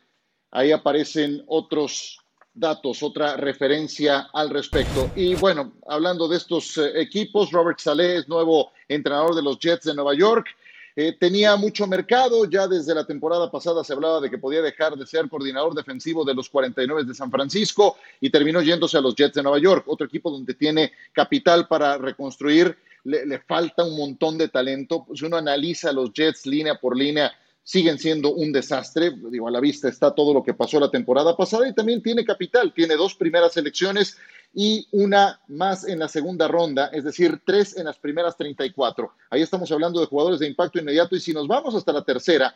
Ahí 0.52 0.70
aparecen 0.70 1.42
otros 1.48 2.20
datos, 2.54 3.02
otra 3.02 3.36
referencia 3.36 4.28
al 4.32 4.50
respecto. 4.50 5.10
Y 5.16 5.34
bueno, 5.34 5.72
hablando 5.88 6.28
de 6.28 6.36
estos 6.36 6.78
eh, 6.78 7.00
equipos, 7.00 7.50
Robert 7.50 7.80
Saleh 7.80 8.18
es 8.18 8.28
nuevo 8.28 8.70
entrenador 8.86 9.34
de 9.34 9.42
los 9.42 9.58
Jets 9.58 9.86
de 9.86 9.94
Nueva 9.94 10.14
York. 10.14 10.46
Eh, 10.94 11.16
tenía 11.18 11.56
mucho 11.56 11.86
mercado, 11.86 12.44
ya 12.44 12.68
desde 12.68 12.94
la 12.94 13.06
temporada 13.06 13.50
pasada 13.50 13.82
se 13.82 13.94
hablaba 13.94 14.20
de 14.20 14.28
que 14.28 14.36
podía 14.36 14.60
dejar 14.60 14.94
de 14.96 15.06
ser 15.06 15.28
coordinador 15.28 15.74
defensivo 15.74 16.24
de 16.24 16.34
los 16.34 16.50
49 16.50 17.04
de 17.04 17.14
San 17.14 17.30
Francisco 17.30 17.96
y 18.20 18.28
terminó 18.28 18.60
yéndose 18.60 18.98
a 18.98 19.00
los 19.00 19.14
Jets 19.14 19.34
de 19.34 19.42
Nueva 19.42 19.58
York, 19.58 19.84
otro 19.86 20.06
equipo 20.06 20.30
donde 20.30 20.54
tiene 20.54 20.92
capital 21.12 21.66
para 21.66 21.96
reconstruir, 21.96 22.76
le, 23.04 23.38
falta 23.40 23.84
un 23.84 23.96
montón 23.96 24.36
de 24.36 24.48
talento. 24.48 25.06
Si 25.14 25.24
uno 25.24 25.36
analiza 25.36 25.92
los 25.92 26.12
Jets 26.12 26.46
línea 26.46 26.78
por 26.78 26.96
línea, 26.96 27.32
siguen 27.62 27.98
siendo 27.98 28.34
un 28.34 28.52
desastre. 28.52 29.12
Digo, 29.30 29.48
a 29.48 29.50
la 29.50 29.60
vista 29.60 29.88
está 29.88 30.14
todo 30.14 30.34
lo 30.34 30.42
que 30.42 30.54
pasó 30.54 30.78
la 30.78 30.90
temporada 30.90 31.36
pasada 31.36 31.66
y 31.66 31.74
también 31.74 32.02
tiene 32.02 32.24
capital, 32.24 32.72
tiene 32.74 32.96
dos 32.96 33.14
primeras 33.14 33.56
elecciones 33.56 34.18
y 34.54 34.86
una 34.92 35.40
más 35.48 35.86
en 35.86 35.98
la 35.98 36.08
segunda 36.08 36.46
ronda, 36.48 36.86
es 36.92 37.04
decir, 37.04 37.40
tres 37.44 37.76
en 37.76 37.86
las 37.86 37.98
primeras 37.98 38.36
34. 38.36 39.10
Ahí 39.30 39.42
estamos 39.42 39.70
hablando 39.72 40.00
de 40.00 40.06
jugadores 40.06 40.40
de 40.40 40.46
impacto 40.46 40.78
inmediato 40.78 41.16
y 41.16 41.20
si 41.20 41.32
nos 41.32 41.46
vamos 41.46 41.74
hasta 41.74 41.92
la 41.92 42.04
tercera, 42.04 42.54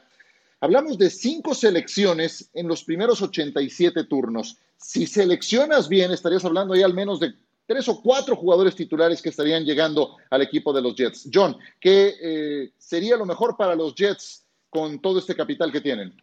hablamos 0.60 0.98
de 0.98 1.08
cinco 1.10 1.54
selecciones 1.54 2.50
en 2.52 2.68
los 2.68 2.84
primeros 2.84 3.22
87 3.22 4.04
turnos. 4.04 4.58
Si 4.76 5.06
seleccionas 5.06 5.88
bien, 5.88 6.12
estarías 6.12 6.44
hablando 6.44 6.74
ahí 6.74 6.82
al 6.82 6.94
menos 6.94 7.18
de 7.20 7.34
tres 7.66 7.88
o 7.88 8.00
cuatro 8.00 8.36
jugadores 8.36 8.76
titulares 8.76 9.20
que 9.20 9.30
estarían 9.30 9.64
llegando 9.64 10.16
al 10.30 10.42
equipo 10.42 10.72
de 10.72 10.82
los 10.82 10.94
Jets. 10.94 11.28
John, 11.32 11.56
¿qué 11.80 12.14
eh, 12.20 12.72
sería 12.78 13.16
lo 13.16 13.26
mejor 13.26 13.56
para 13.56 13.74
los 13.74 13.94
Jets 13.94 14.44
con 14.70 15.00
todo 15.00 15.18
este 15.18 15.34
capital 15.34 15.72
que 15.72 15.80
tienen? 15.80 16.14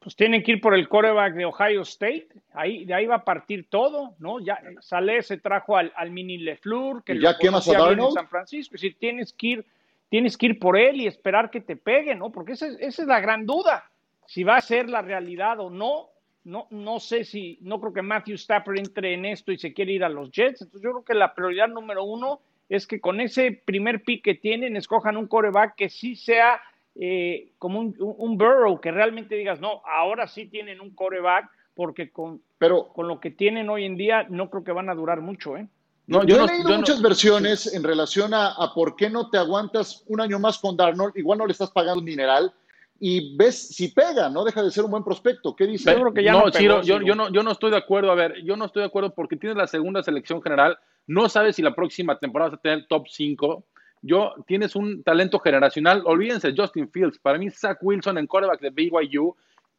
Pues 0.00 0.16
tienen 0.16 0.42
que 0.42 0.52
ir 0.52 0.60
por 0.62 0.74
el 0.74 0.88
coreback 0.88 1.34
de 1.34 1.44
Ohio 1.44 1.82
State, 1.82 2.28
ahí, 2.54 2.86
de 2.86 2.94
ahí 2.94 3.06
va 3.06 3.16
a 3.16 3.24
partir 3.24 3.68
todo, 3.68 4.14
¿no? 4.18 4.40
Ya 4.40 4.58
sale, 4.80 5.22
se 5.22 5.36
trajo 5.36 5.76
al, 5.76 5.92
mini 6.10 6.38
LeFleur, 6.38 7.04
que 7.04 7.20
ya 7.20 7.36
quemas 7.36 7.68
a 7.68 7.90
en 7.92 8.10
San 8.12 8.26
Francisco, 8.26 8.78
si 8.78 8.92
tienes 8.92 9.34
que 9.34 9.46
ir, 9.46 9.66
tienes 10.08 10.38
que 10.38 10.46
ir 10.46 10.58
por 10.58 10.78
él 10.78 11.02
y 11.02 11.06
esperar 11.06 11.50
que 11.50 11.60
te 11.60 11.76
pegue, 11.76 12.14
¿no? 12.14 12.32
Porque 12.32 12.52
esa, 12.52 12.66
esa 12.66 13.02
es 13.02 13.08
la 13.08 13.20
gran 13.20 13.44
duda, 13.44 13.84
si 14.26 14.42
va 14.42 14.56
a 14.56 14.62
ser 14.62 14.88
la 14.88 15.02
realidad 15.02 15.60
o 15.60 15.68
no, 15.68 16.08
no, 16.44 16.66
no 16.70 16.98
sé 16.98 17.24
si, 17.24 17.58
no 17.60 17.78
creo 17.78 17.92
que 17.92 18.00
Matthew 18.00 18.36
Stafford 18.36 18.78
entre 18.78 19.12
en 19.12 19.26
esto 19.26 19.52
y 19.52 19.58
se 19.58 19.74
quiere 19.74 19.92
ir 19.92 20.02
a 20.02 20.08
los 20.08 20.30
Jets, 20.30 20.62
entonces 20.62 20.82
yo 20.82 20.92
creo 20.92 21.04
que 21.04 21.14
la 21.14 21.34
prioridad 21.34 21.68
número 21.68 22.04
uno 22.04 22.40
es 22.70 22.86
que 22.86 23.00
con 23.00 23.20
ese 23.20 23.52
primer 23.52 24.02
pick 24.02 24.24
que 24.24 24.34
tienen, 24.34 24.76
escojan 24.76 25.18
un 25.18 25.26
coreback 25.26 25.74
que 25.74 25.90
sí 25.90 26.16
sea 26.16 26.62
eh, 26.94 27.52
como 27.58 27.80
un, 27.80 27.94
un, 27.98 28.36
Burrow, 28.36 28.80
que 28.80 28.90
realmente 28.90 29.34
digas, 29.34 29.60
no, 29.60 29.82
ahora 29.86 30.26
sí 30.26 30.46
tienen 30.46 30.80
un 30.80 30.90
coreback, 30.94 31.48
porque 31.74 32.10
con, 32.10 32.42
Pero, 32.58 32.88
con 32.88 33.08
lo 33.08 33.20
que 33.20 33.30
tienen 33.30 33.70
hoy 33.70 33.84
en 33.84 33.96
día 33.96 34.26
no 34.28 34.50
creo 34.50 34.64
que 34.64 34.72
van 34.72 34.90
a 34.90 34.94
durar 34.94 35.20
mucho, 35.20 35.56
¿eh? 35.56 35.68
No, 36.06 36.24
yo, 36.24 36.44
he 36.44 36.46
leído 36.48 36.76
muchas 36.76 37.00
versiones 37.00 37.72
en 37.72 37.84
relación 37.84 38.34
a, 38.34 38.72
por 38.74 38.96
qué 38.96 39.08
no 39.08 39.30
te 39.30 39.38
aguantas 39.38 40.02
un 40.08 40.20
año 40.20 40.40
más 40.40 40.58
con 40.58 40.76
Darnold, 40.76 41.16
igual 41.16 41.38
no 41.38 41.46
le 41.46 41.52
estás 41.52 41.70
pagando 41.70 42.00
un 42.00 42.04
mineral, 42.04 42.52
y 42.98 43.36
ves 43.36 43.68
si 43.68 43.88
pega, 43.88 44.28
no 44.28 44.44
deja 44.44 44.60
de 44.60 44.72
ser 44.72 44.84
un 44.84 44.90
buen 44.90 45.04
prospecto. 45.04 45.54
¿Qué 45.54 45.66
dices? 45.66 45.96
no, 45.96 46.12
yo, 46.50 46.82
yo, 46.82 47.14
no, 47.14 47.30
yo 47.30 47.42
no 47.44 47.52
estoy 47.52 47.70
de 47.70 47.76
acuerdo. 47.76 48.10
A 48.10 48.16
ver, 48.16 48.42
yo 48.42 48.56
no 48.56 48.66
estoy 48.66 48.80
de 48.80 48.88
acuerdo 48.88 49.14
porque 49.14 49.36
tienes 49.36 49.56
la 49.56 49.68
segunda 49.68 50.02
selección 50.02 50.42
general, 50.42 50.78
no 51.06 51.28
sabes 51.28 51.56
si 51.56 51.62
la 51.62 51.74
próxima 51.74 52.18
temporada 52.18 52.50
vas 52.50 52.58
a 52.58 52.62
tener 52.62 52.86
top 52.88 53.06
5 53.08 53.64
yo 54.02 54.34
tienes 54.46 54.74
un 54.76 55.02
talento 55.02 55.38
generacional. 55.38 56.02
Olvídense 56.06 56.54
Justin 56.56 56.90
Fields. 56.90 57.18
Para 57.18 57.38
mí, 57.38 57.50
Zach 57.50 57.78
Wilson 57.82 58.18
en 58.18 58.26
quarterback 58.26 58.60
de 58.60 58.70
BYU 58.70 59.36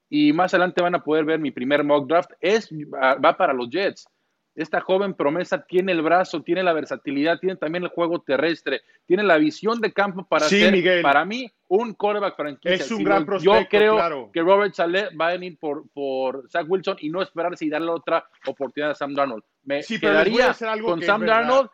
y 0.09 0.33
más 0.33 0.53
adelante 0.53 0.81
van 0.81 0.95
a 0.95 1.03
poder 1.03 1.25
ver 1.25 1.39
mi 1.39 1.51
primer 1.51 1.83
mock 1.83 2.07
draft, 2.07 2.31
es, 2.41 2.69
va 2.71 3.37
para 3.37 3.53
los 3.53 3.69
Jets. 3.69 4.05
Esta 4.53 4.81
joven 4.81 5.13
promesa 5.13 5.65
tiene 5.65 5.93
el 5.93 6.01
brazo, 6.01 6.41
tiene 6.41 6.61
la 6.61 6.73
versatilidad, 6.73 7.39
tiene 7.39 7.55
también 7.55 7.85
el 7.85 7.89
juego 7.89 8.19
terrestre, 8.19 8.81
tiene 9.05 9.23
la 9.23 9.37
visión 9.37 9.79
de 9.79 9.93
campo 9.93 10.25
para 10.27 10.49
ser, 10.49 11.01
para 11.01 11.23
mí, 11.23 11.49
un 11.69 11.93
quarterback 11.93 12.35
franquicia. 12.35 12.75
Es 12.75 12.91
un 12.91 13.05
gran 13.05 13.25
prospecto, 13.25 13.61
Yo 13.61 13.67
creo 13.69 14.29
que 14.33 14.41
Robert 14.41 14.73
Saleh 14.73 15.15
va 15.15 15.29
a 15.29 15.31
venir 15.31 15.57
por, 15.57 15.89
por 15.93 16.49
Zach 16.49 16.65
Wilson 16.67 16.97
y 16.99 17.09
no 17.09 17.21
esperarse 17.21 17.63
y 17.63 17.69
darle 17.69 17.91
otra 17.91 18.27
oportunidad 18.45 18.91
a 18.91 18.95
Sam 18.95 19.13
Darnold. 19.13 19.43
Me 19.63 19.81
quedaría 19.81 20.53
con 20.83 21.01
Sam 21.01 21.25
Darnold 21.25 21.69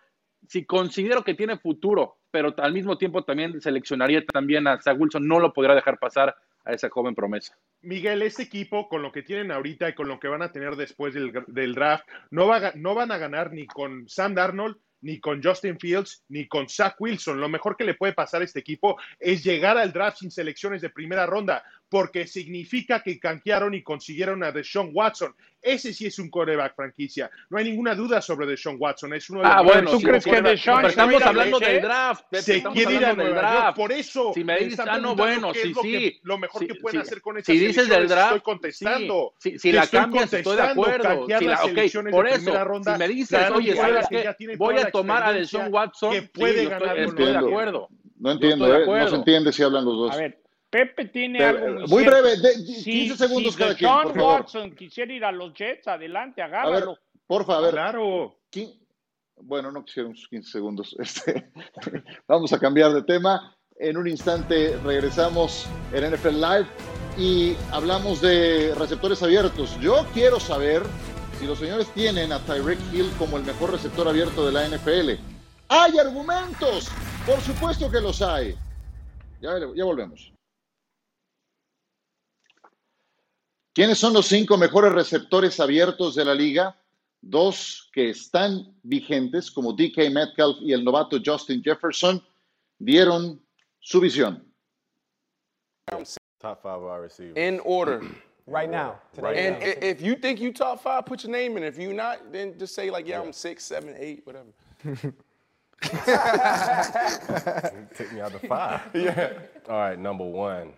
si 0.48 0.66
considero 0.66 1.24
que 1.24 1.34
tiene 1.34 1.58
futuro, 1.58 2.18
pero 2.32 2.54
al 2.58 2.74
mismo 2.74 2.98
tiempo 2.98 3.24
también 3.24 3.60
seleccionaría 3.62 4.26
también 4.26 4.68
a 4.68 4.82
Zach 4.82 5.00
Wilson. 5.00 5.28
No 5.28 5.40
lo 5.40 5.54
podrá 5.54 5.76
dejar 5.76 5.98
pasar 6.00 6.36
a 6.66 6.74
esa 6.74 6.90
joven 6.90 7.16
promesa. 7.16 7.58
Miguel, 7.82 8.22
este 8.22 8.44
equipo, 8.44 8.90
con 8.90 9.02
lo 9.02 9.12
que 9.12 9.24
tienen 9.24 9.52
ahorita 9.52 9.90
y 9.90 9.94
con 9.94 10.08
lo 10.08 10.20
que 10.20 10.28
van 10.28 10.42
a 10.42 10.52
tener 10.52 10.76
después 10.76 11.14
del, 11.14 11.74
draft, 11.74 12.06
no, 12.30 12.48
va, 12.48 12.74
no 12.76 12.94
van 12.94 13.12
a 13.12 13.18
ganar 13.18 13.54
ni 13.54 13.66
con 13.66 14.08
Sam 14.10 14.36
Darnold, 14.36 14.78
ni 15.02 15.20
con 15.20 15.42
Justin 15.42 15.80
Fields, 15.80 16.24
ni 16.28 16.48
con 16.48 16.68
Zach 16.68 16.96
Wilson. 17.00 17.40
Lo 17.40 17.50
mejor 17.50 17.78
que 17.78 17.84
le 17.84 17.94
puede 17.94 18.14
pasar 18.14 18.42
a 18.42 18.46
este 18.46 18.60
equipo 18.60 18.98
es 19.20 19.44
llegar 19.44 19.78
al 19.78 19.94
draft 19.94 20.18
sin 20.18 20.32
selecciones 20.32 20.82
de 20.82 20.90
primera 20.90 21.26
ronda, 21.26 21.64
porque 21.90 22.28
significa 22.28 23.02
que 23.02 23.20
canjearon 23.20 23.74
y 23.74 23.84
consiguieron 23.84 24.44
a 24.44 24.52
Deshaun 24.52 24.92
Watson. 24.94 25.34
Ese 25.62 25.94
sí 25.94 26.06
es 26.06 26.20
un 26.20 26.30
coreback 26.30 26.76
franquicia. 26.76 27.30
No 27.50 27.58
hay 27.58 27.66
ninguna 27.66 27.96
duda 27.96 28.22
sobre 28.22 28.46
Deshaun 28.46 28.78
Watson. 28.80 29.14
Es 29.14 29.30
uno 29.30 29.42
de 29.42 29.48
ah, 29.48 29.62
bueno, 29.62 29.92
¿tú 29.92 30.00
crees 30.00 30.24
que 30.24 30.42
Deshaun... 30.42 30.86
estamos 30.86 31.22
hablando 31.22 31.60
del 31.60 31.82
draft. 31.82 32.26
Se 32.32 32.64
quiere 32.64 32.94
ir 32.94 33.06
a 33.06 33.16
del 33.16 33.34
draft. 33.34 33.78
Por 33.78 33.92
eso. 33.92 34.32
Si 34.34 34.44
me 34.44 34.58
dices, 34.60 34.80
ah, 34.80 34.98
no, 35.00 35.16
bueno, 35.16 35.54
sí, 35.54 35.74
sí. 35.82 36.20
Lo, 36.24 36.38
mejor 36.38 36.68
que 36.68 36.76
pueden 36.76 37.02
hacer 37.02 37.22
con 37.22 37.38
esa 37.38 37.52
Si 37.52 37.58
dices 37.58 37.90
del 37.90 38.08
draft, 38.08 38.36
estoy 38.36 38.42
contestando. 38.42 39.34
Si, 39.40 39.58
si 39.58 39.72
la 39.72 39.88
cambias, 39.88 40.32
estoy 40.32 40.56
de 40.56 40.62
acuerdo. 40.62 41.26
Si 41.26 41.46
la, 41.46 41.64
okay, 41.64 41.90
por 42.12 42.28
eso, 42.28 42.64
ronda, 42.64 42.94
si 42.94 43.00
me 43.00 43.08
dices, 43.08 43.50
oye, 43.52 43.76
¿sabes 43.76 44.08
qué? 44.10 44.56
Voy 44.58 44.78
a 44.78 44.92
tomar 44.92 45.24
a 45.24 45.34
Deshaun 45.34 45.74
Watson, 45.74 46.12
que 46.12 46.22
puede 46.24 46.66
ganar. 46.66 46.98
Estoy 47.00 47.32
de 47.32 47.38
acuerdo. 47.38 47.90
No 48.20 48.32
entiendo, 48.32 48.76
¿eh? 48.76 48.86
no 48.86 49.08
se 49.10 49.16
entiende 49.16 49.52
si 49.54 49.64
hablan 49.64 49.86
los 49.86 49.96
dos. 49.96 50.12
A 50.12 50.18
ver, 50.18 50.42
Pepe 50.70 51.06
tiene 51.06 51.44
algo 51.44 51.88
muy, 51.88 52.06
breve, 52.06 52.36
15 52.84 53.18
segundos 53.18 53.56
cada 53.56 53.76
quien. 53.76 53.90
John 53.90 54.20
Watson 54.20 54.76
quisiera 54.76 55.14
ir 55.14 55.24
a 55.24 55.32
los 55.32 55.54
Jets, 55.54 55.88
adelante, 55.88 56.42
agárralo. 56.42 56.76
A 56.76 56.94
ver, 56.94 57.00
porfa, 57.26 57.58
a 57.58 57.62
ver. 57.62 57.72
Claro. 57.72 58.38
Bueno, 59.40 59.72
no 59.72 59.86
quisieron 59.86 60.16
sus 60.16 60.28
15 60.30 60.52
segundos. 60.52 60.96
Este, 61.00 61.50
vamos 62.28 62.52
a 62.52 62.60
cambiar 62.60 62.92
de 62.92 63.04
tema. 63.04 63.56
En 63.80 63.96
un 63.96 64.08
instante 64.08 64.76
regresamos 64.84 65.68
en 65.94 66.12
NFL 66.12 66.42
Live 66.42 66.68
y 67.18 67.56
hablamos 67.72 68.22
de 68.22 68.74
receptores 68.76 69.22
abiertos. 69.22 69.80
Yo 69.80 70.06
quiero 70.14 70.40
saber 70.40 70.82
si 71.40 71.46
los 71.46 71.60
señores 71.60 71.88
tienen 71.94 72.32
a 72.32 72.40
Tyreek 72.40 72.80
Hill 72.92 73.10
como 73.20 73.38
el 73.38 73.44
mejor 73.44 73.72
receptor 73.72 74.08
abierto 74.08 74.46
de 74.46 74.52
la 74.52 74.68
NFL. 74.68 75.22
¿Hay 75.70 75.98
argumentos? 76.00 76.90
Por 77.26 77.40
supuesto 77.42 77.92
que 77.92 78.02
los 78.02 78.22
hay. 78.22 78.56
Ya, 79.40 79.60
ya 79.76 79.86
volvemos. 79.86 80.34
¿Quiénes 83.78 84.00
son 84.00 84.12
los 84.12 84.26
cinco 84.26 84.58
mejores 84.58 84.92
receptores 84.92 85.60
abiertos 85.60 86.16
de 86.16 86.26
la 86.26 86.34
liga? 86.34 86.76
Dos 87.22 87.92
que 87.94 88.10
están 88.10 88.74
vigentes, 88.82 89.52
como 89.52 89.72
DK 89.72 90.10
Metcalf 90.12 90.58
y 90.62 90.74
el 90.74 90.84
novato 90.84 91.20
Justin 91.24 91.62
Jefferson, 91.62 92.20
dieron 92.80 93.40
su 93.80 94.00
visión. 94.00 94.44
Top 96.40 96.60
five 96.64 96.82
wide 96.82 97.02
receivers. 97.02 97.38
In 97.38 97.62
order. 97.64 98.02
Right 98.48 98.70
now. 98.70 98.96
Right 99.18 99.38
and 99.38 99.60
now. 99.60 99.68
if 99.68 100.02
you 100.02 100.16
think 100.16 100.40
you 100.40 100.52
top 100.54 100.82
five, 100.82 101.06
put 101.06 101.22
your 101.24 101.34
name 101.34 101.58
in. 101.58 101.64
If 101.64 101.78
you 101.78 101.94
not, 101.94 102.32
then 102.32 102.58
just 102.58 102.74
say 102.74 102.90
like, 102.90 103.06
yeah, 103.06 103.22
I'm 103.22 103.34
six, 103.34 103.64
seven, 103.64 103.94
eight, 104.00 104.26
whatever. 104.26 104.48
Take 107.94 108.14
me 108.14 108.22
out 108.22 108.34
of 108.34 108.42
five. 108.48 108.82
Yeah. 108.96 109.34
All 109.70 109.78
right, 109.78 110.00
number 110.00 110.24
one, 110.24 110.74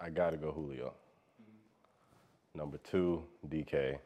I 0.00 0.08
gotta 0.08 0.36
go 0.38 0.52
Julio. 0.52 0.94
Number 2.54 2.78
two, 2.78 3.24
DK. 3.48 3.98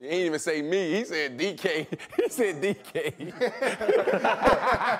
He 0.00 0.06
ain't 0.06 0.26
even 0.26 0.38
say 0.38 0.62
me. 0.62 0.94
He 0.94 1.04
said 1.04 1.36
DK. 1.38 1.86
He 2.16 2.28
said 2.28 2.62
DK. 2.62 3.32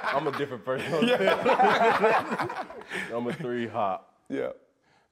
I'm 0.14 0.26
a 0.26 0.32
different 0.36 0.64
person. 0.64 1.09
Yeah. 1.09 2.64
Number 3.11 3.32
three, 3.32 3.66
Hop. 3.68 4.12
Yeah. 4.28 4.49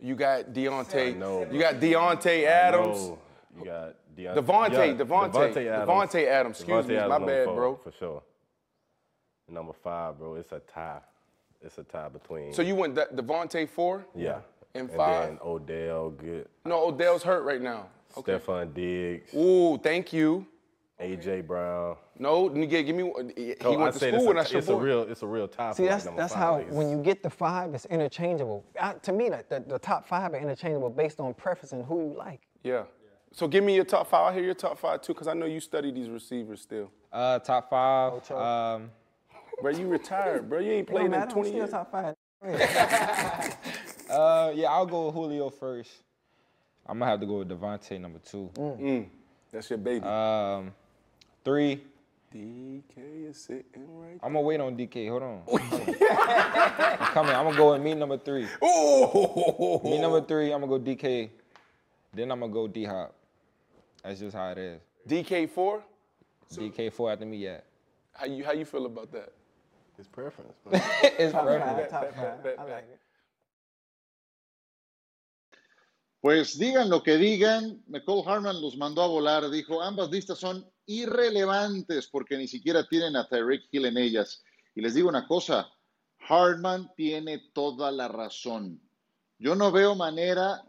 You 0.01 0.15
got 0.15 0.53
Deontay. 0.53 1.17
No, 1.17 1.47
you 1.51 1.59
got 1.61 1.77
Deontay 1.77 2.45
Adams. 2.47 2.99
No. 2.99 3.19
You 3.59 3.65
got 3.65 3.95
Deontay. 4.17 4.37
Devontae. 4.37 4.99
Devontae. 4.99 4.99
Devontae 4.99 5.67
Adams. 5.67 5.89
Devontae 5.89 6.27
Adams. 6.27 6.57
Excuse 6.61 6.85
Devontae 6.85 6.89
me. 6.89 6.97
Adams 6.97 7.21
My 7.21 7.27
bad, 7.27 7.45
four, 7.45 7.55
bro. 7.55 7.77
For 7.83 7.93
sure. 7.93 8.23
Number 9.49 9.73
five, 9.73 10.19
bro. 10.19 10.35
It's 10.35 10.53
a 10.53 10.61
tie. 10.61 11.01
It's 11.63 11.79
a 11.79 11.85
tie 11.85 12.09
between. 12.09 12.53
So 12.53 12.63
you 12.63 12.75
went 12.75 12.95
De- 12.97 13.07
Devontae 13.15 13.69
four? 13.69 14.05
Yeah. 14.15 14.39
And 14.77 14.89
And 14.89 14.97
five? 14.97 15.29
then 15.29 15.39
Odell, 15.45 16.11
good. 16.11 16.49
No, 16.65 16.87
Odell's 16.89 17.23
hurt 17.23 17.43
right 17.45 17.61
now. 17.61 17.87
Okay. 18.17 18.39
Stephon 18.39 18.73
Diggs, 18.75 19.35
Ooh, 19.35 19.79
thank 19.83 20.13
you. 20.13 20.47
AJ 21.01 21.47
Brown. 21.47 21.97
No, 22.19 22.49
give, 22.49 22.71
give 22.87 22.97
me. 22.97 23.13
He 23.37 23.55
So 23.61 23.71
went 23.79 23.83
I 23.83 23.91
to 23.91 23.99
school 23.99 24.15
it's, 24.15 24.25
when 24.27 24.37
a, 24.37 24.39
I 24.39 24.43
it's 24.43 24.51
should 24.51 24.69
a 24.71 24.75
real, 24.77 25.03
it's 25.03 25.23
a 25.23 25.27
real 25.27 25.47
tie. 25.47 25.73
See, 25.73 25.87
that's 25.87 26.05
that's 26.05 26.33
five. 26.33 26.43
how 26.43 26.55
Like, 26.55 26.71
when 26.73 26.89
you 26.89 27.03
get 27.03 27.23
the 27.23 27.29
five, 27.29 27.75
it's 27.75 27.85
interchangeable. 27.87 28.65
I, 28.81 28.95
to 28.95 29.13
me, 29.13 29.29
the, 29.29 29.45
the, 29.49 29.61
the 29.67 29.79
top 29.79 30.07
five 30.07 30.33
are 30.33 30.39
interchangeable 30.39 30.89
based 30.89 31.21
on 31.21 31.35
preference 31.35 31.73
and 31.73 31.85
who 31.85 32.01
you 32.09 32.15
like. 32.17 32.41
Yeah. 32.63 32.85
So 33.33 33.47
give 33.47 33.63
me 33.63 33.75
your 33.75 33.85
top 33.85 34.09
five. 34.09 34.33
I 34.33 34.35
hear 34.35 34.45
your 34.45 34.55
top 34.55 34.79
five 34.79 35.03
too, 35.03 35.13
because 35.13 35.29
I 35.29 35.35
know 35.35 35.45
you 35.45 35.61
study 35.61 35.91
these 35.93 36.09
receivers 36.09 36.63
still. 36.63 36.91
Uh, 37.13 37.39
top 37.41 37.69
five. 37.69 38.31
Um, 38.31 38.91
Bro, 39.61 39.73
you 39.73 39.89
retired, 39.89 40.49
bro. 40.49 40.61
You 40.61 40.71
ain't 40.73 40.81
It 40.89 40.93
don't 40.93 40.95
played 40.97 41.05
in 41.07 41.11
matter, 41.13 41.31
20 41.31 41.49
still 41.49 41.59
years. 41.61 41.71
top 41.71 41.91
five. 41.91 42.15
uh, 44.11 44.53
yeah, 44.55 44.71
I'll 44.71 44.87
go 44.87 45.07
with 45.07 45.15
Julio 45.15 45.51
first. 45.51 45.91
I'm 46.87 46.99
gonna 46.99 47.11
have 47.11 47.21
to 47.21 47.27
go 47.27 47.39
with 47.39 47.49
Devontae 47.49 48.01
number 48.01 48.19
two. 48.21 48.51
Mm, 48.57 49.07
that's 49.51 49.69
your 49.71 49.79
baby. 49.79 50.05
Um, 50.05 50.73
three. 51.45 51.83
DK 52.35 53.31
is 53.31 53.39
sitting 53.43 53.87
right. 53.99 54.19
I'm 54.23 54.33
gonna 54.35 54.43
wait 54.43 54.61
on 54.61 54.77
DK. 54.77 55.09
Hold 55.09 55.23
on. 55.23 55.43
I'm 55.53 57.13
coming. 57.13 57.35
I'm 57.35 57.45
gonna 57.47 57.57
go 57.57 57.73
with 57.73 57.83
me 57.83 57.95
number 57.95 58.19
three. 58.19 58.47
Oh, 58.61 59.81
Me 59.85 60.01
number 60.01 60.21
three. 60.21 60.53
I'm 60.53 60.61
gonna 60.61 60.79
go 60.79 60.85
DK. 60.85 61.31
Then 62.13 62.31
I'm 62.31 62.41
gonna 62.41 62.53
go 62.53 62.67
D 62.69 62.85
Hop. 62.85 63.15
That's 64.03 64.21
just 64.21 64.37
how 64.37 64.51
it 64.51 64.59
is. 64.59 64.81
DK 65.09 65.49
four. 65.49 65.83
DK 66.53 66.93
four 66.93 67.11
after 67.13 67.27
me. 67.27 67.39
Yeah. 67.39 67.61
How 68.13 68.27
you 68.27 68.45
how 68.45 68.53
you 68.53 68.65
feel 68.65 68.87
about 68.87 69.13
that? 69.13 69.33
It's 69.99 70.09
preference. 70.09 70.53
bro. 70.65 70.79
it's 71.03 71.33
Top 71.33 71.45
perfect. 71.45 71.91
five, 71.91 71.91
top 71.91 72.15
five. 72.15 72.55
I 72.59 72.63
like 72.65 72.85
it. 72.93 73.01
Pues 76.27 76.59
digan 76.59 76.91
lo 76.91 77.05
que 77.05 77.19
digan, 77.19 77.85
Nicole 77.87 78.25
Harman 78.27 78.61
los 78.61 78.77
mandó 78.77 79.01
a 79.01 79.07
volar, 79.07 79.49
dijo, 79.49 79.81
ambas 79.81 80.11
listas 80.11 80.39
son 80.39 80.69
irrelevantes 80.85 82.09
porque 82.09 82.37
ni 82.37 82.49
siquiera 82.49 82.85
tienen 82.89 83.15
a 83.15 83.29
Tyreek 83.29 83.69
Hill 83.71 83.87
en 83.87 83.97
ellas. 83.97 84.43
Y 84.75 84.81
les 84.81 84.95
digo 84.95 85.09
una 85.09 85.25
cosa, 85.29 85.71
Harman 86.29 86.93
tiene 86.97 87.39
toda 87.53 87.93
la 87.93 88.09
razón. 88.09 88.83
Yo 89.39 89.55
no 89.55 89.71
veo 89.71 89.95
manera 89.95 90.65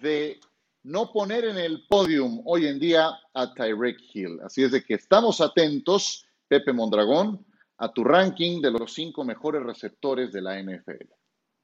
de 0.00 0.40
no 0.82 1.12
poner 1.12 1.44
en 1.44 1.58
el 1.58 1.86
podium 1.86 2.42
hoy 2.44 2.66
en 2.66 2.80
día 2.80 3.16
a 3.32 3.54
Tyreek 3.54 3.98
Hill. 4.12 4.40
Así 4.42 4.64
es 4.64 4.72
de 4.72 4.82
que 4.82 4.94
estamos 4.94 5.40
atentos, 5.40 6.26
Pepe 6.48 6.72
Mondragón, 6.72 7.46
a 7.78 7.92
tu 7.92 8.02
ranking 8.02 8.60
de 8.60 8.72
los 8.72 8.92
cinco 8.92 9.24
mejores 9.24 9.62
receptores 9.62 10.32
de 10.32 10.42
la 10.42 10.60
NFL. 10.60 11.12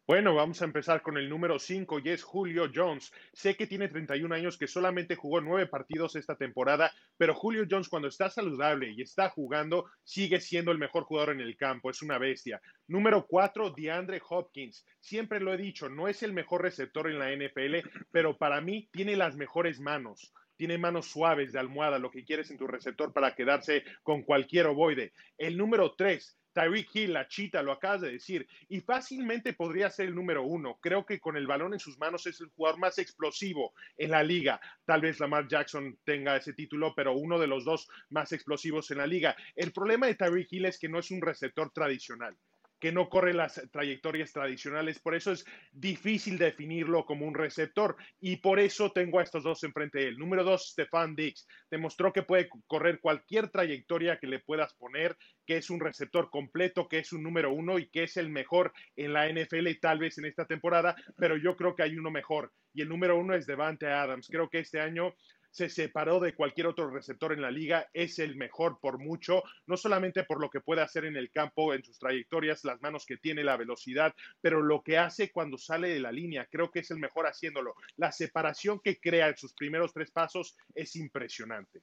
Bueno, 0.04 0.34
vamos 0.34 0.60
a 0.60 0.64
empezar 0.64 1.00
con 1.00 1.16
el 1.16 1.28
número 1.28 1.60
5 1.60 2.00
y 2.00 2.08
es 2.08 2.24
Julio 2.24 2.68
Jones. 2.74 3.12
Sé 3.32 3.54
que 3.54 3.68
tiene 3.68 3.86
31 3.86 4.34
años, 4.34 4.58
que 4.58 4.66
solamente 4.66 5.14
jugó 5.14 5.40
nueve 5.40 5.68
partidos 5.68 6.16
esta 6.16 6.34
temporada, 6.34 6.92
pero 7.16 7.36
Julio 7.36 7.64
Jones 7.70 7.88
cuando 7.88 8.08
está 8.08 8.28
saludable 8.28 8.90
y 8.90 9.00
está 9.00 9.30
jugando 9.30 9.88
sigue 10.02 10.40
siendo 10.40 10.72
el 10.72 10.78
mejor 10.78 11.04
jugador 11.04 11.34
en 11.34 11.40
el 11.40 11.56
campo, 11.56 11.88
es 11.88 12.02
una 12.02 12.18
bestia. 12.18 12.60
Número 12.88 13.28
4, 13.28 13.70
DeAndre 13.70 14.20
Hopkins. 14.28 14.84
Siempre 14.98 15.38
lo 15.38 15.54
he 15.54 15.56
dicho, 15.56 15.88
no 15.88 16.08
es 16.08 16.24
el 16.24 16.32
mejor 16.32 16.62
receptor 16.62 17.08
en 17.08 17.20
la 17.20 17.30
NFL, 17.30 17.88
pero 18.10 18.36
para 18.36 18.60
mí 18.60 18.88
tiene 18.90 19.14
las 19.14 19.36
mejores 19.36 19.78
manos. 19.78 20.34
Tiene 20.56 20.78
manos 20.78 21.06
suaves 21.06 21.52
de 21.52 21.60
almohada, 21.60 22.00
lo 22.00 22.10
que 22.10 22.24
quieres 22.24 22.50
en 22.50 22.58
tu 22.58 22.66
receptor 22.66 23.12
para 23.12 23.36
quedarse 23.36 23.84
con 24.02 24.24
cualquier 24.24 24.66
ovoide. 24.66 25.12
El 25.38 25.56
número 25.56 25.94
3, 25.94 26.41
Tyreek 26.52 26.88
Hill, 26.94 27.12
la 27.12 27.28
chita, 27.28 27.62
lo 27.62 27.72
acabas 27.72 28.02
de 28.02 28.12
decir, 28.12 28.46
y 28.68 28.80
fácilmente 28.80 29.52
podría 29.52 29.90
ser 29.90 30.08
el 30.08 30.14
número 30.14 30.42
uno. 30.42 30.78
Creo 30.80 31.06
que 31.06 31.20
con 31.20 31.36
el 31.36 31.46
balón 31.46 31.72
en 31.72 31.80
sus 31.80 31.98
manos 31.98 32.26
es 32.26 32.40
el 32.40 32.48
jugador 32.48 32.78
más 32.78 32.98
explosivo 32.98 33.72
en 33.96 34.10
la 34.10 34.22
liga. 34.22 34.60
Tal 34.84 35.00
vez 35.00 35.20
Lamar 35.20 35.48
Jackson 35.48 35.98
tenga 36.04 36.36
ese 36.36 36.52
título, 36.52 36.94
pero 36.94 37.14
uno 37.14 37.38
de 37.38 37.46
los 37.46 37.64
dos 37.64 37.88
más 38.10 38.32
explosivos 38.32 38.90
en 38.90 38.98
la 38.98 39.06
liga. 39.06 39.36
El 39.56 39.72
problema 39.72 40.06
de 40.06 40.14
Tyreek 40.14 40.52
Hill 40.52 40.66
es 40.66 40.78
que 40.78 40.88
no 40.88 40.98
es 40.98 41.10
un 41.10 41.20
receptor 41.20 41.70
tradicional. 41.70 42.36
Que 42.82 42.90
no 42.90 43.08
corre 43.08 43.32
las 43.32 43.62
trayectorias 43.70 44.32
tradicionales. 44.32 44.98
Por 44.98 45.14
eso 45.14 45.30
es 45.30 45.44
difícil 45.70 46.36
definirlo 46.36 47.06
como 47.06 47.24
un 47.24 47.34
receptor 47.34 47.96
y 48.20 48.38
por 48.38 48.58
eso 48.58 48.90
tengo 48.90 49.20
a 49.20 49.22
estos 49.22 49.44
dos 49.44 49.62
enfrente 49.62 50.00
de 50.00 50.08
él. 50.08 50.18
Número 50.18 50.42
dos, 50.42 50.70
Stefan 50.70 51.14
Dix. 51.14 51.46
Demostró 51.70 52.12
que 52.12 52.24
puede 52.24 52.48
correr 52.66 52.98
cualquier 52.98 53.50
trayectoria 53.50 54.18
que 54.18 54.26
le 54.26 54.40
puedas 54.40 54.74
poner, 54.74 55.16
que 55.46 55.58
es 55.58 55.70
un 55.70 55.78
receptor 55.78 56.28
completo, 56.28 56.88
que 56.88 56.98
es 56.98 57.12
un 57.12 57.22
número 57.22 57.52
uno 57.52 57.78
y 57.78 57.88
que 57.88 58.02
es 58.02 58.16
el 58.16 58.30
mejor 58.30 58.72
en 58.96 59.12
la 59.12 59.28
NFL 59.28 59.68
tal 59.80 60.00
vez 60.00 60.18
en 60.18 60.24
esta 60.24 60.46
temporada, 60.46 60.96
pero 61.16 61.36
yo 61.36 61.54
creo 61.54 61.76
que 61.76 61.84
hay 61.84 61.96
uno 61.96 62.10
mejor. 62.10 62.52
Y 62.74 62.82
el 62.82 62.88
número 62.88 63.16
uno 63.16 63.36
es 63.36 63.46
Devante 63.46 63.86
Adams. 63.86 64.26
Creo 64.28 64.48
que 64.50 64.58
este 64.58 64.80
año 64.80 65.14
se 65.52 65.68
separó 65.68 66.18
de 66.18 66.34
cualquier 66.34 66.66
otro 66.66 66.90
receptor 66.90 67.32
en 67.32 67.42
la 67.42 67.50
liga, 67.50 67.88
es 67.92 68.18
el 68.18 68.36
mejor 68.36 68.78
por 68.80 68.98
mucho, 68.98 69.42
no 69.66 69.76
solamente 69.76 70.24
por 70.24 70.40
lo 70.40 70.50
que 70.50 70.60
puede 70.60 70.80
hacer 70.80 71.04
en 71.04 71.16
el 71.16 71.30
campo, 71.30 71.74
en 71.74 71.84
sus 71.84 71.98
trayectorias, 71.98 72.64
las 72.64 72.80
manos 72.80 73.04
que 73.06 73.18
tiene, 73.18 73.44
la 73.44 73.58
velocidad, 73.58 74.14
pero 74.40 74.62
lo 74.62 74.82
que 74.82 74.98
hace 74.98 75.30
cuando 75.30 75.58
sale 75.58 75.90
de 75.90 76.00
la 76.00 76.10
línea, 76.10 76.48
creo 76.50 76.70
que 76.70 76.80
es 76.80 76.90
el 76.90 76.98
mejor 76.98 77.26
haciéndolo. 77.26 77.74
La 77.96 78.10
separación 78.10 78.80
que 78.80 78.98
crea 78.98 79.28
en 79.28 79.36
sus 79.36 79.52
primeros 79.52 79.92
tres 79.92 80.10
pasos 80.10 80.56
es 80.74 80.96
impresionante. 80.96 81.82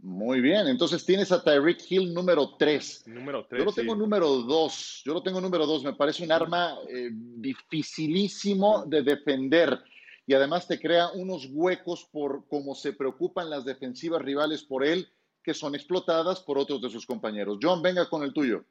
Muy 0.00 0.40
bien, 0.40 0.66
entonces 0.66 1.04
tienes 1.06 1.30
a 1.30 1.44
Tyreek 1.44 1.78
Hill 1.88 2.12
número 2.12 2.56
3. 2.56 3.04
Número 3.06 3.46
3. 3.48 3.60
Yo 3.60 3.64
lo 3.64 3.72
tengo 3.72 3.94
número 3.94 4.26
2. 4.26 5.02
Yo 5.04 5.14
lo 5.14 5.22
tengo 5.22 5.40
número 5.40 5.64
2. 5.64 5.84
Me 5.84 5.92
parece 5.92 6.24
un 6.24 6.32
arma 6.32 6.76
eh, 6.88 7.10
dificilísimo 7.12 8.84
de 8.84 9.02
defender 9.02 9.80
y 10.26 10.34
además 10.34 10.68
te 10.68 10.80
crea 10.80 11.10
unos 11.12 11.48
huecos 11.50 12.08
por 12.12 12.46
cómo 12.48 12.74
se 12.74 12.92
preocupan 12.92 13.50
las 13.50 13.64
defensivas 13.64 14.22
rivales 14.22 14.62
por 14.62 14.84
él, 14.84 15.08
que 15.42 15.54
son 15.54 15.74
explotadas 15.74 16.40
por 16.40 16.58
otros 16.58 16.80
de 16.80 16.90
sus 16.90 17.06
compañeros. 17.06 17.58
John, 17.60 17.82
venga 17.82 18.08
con 18.08 18.22
el 18.22 18.32
tuyo. 18.32 18.64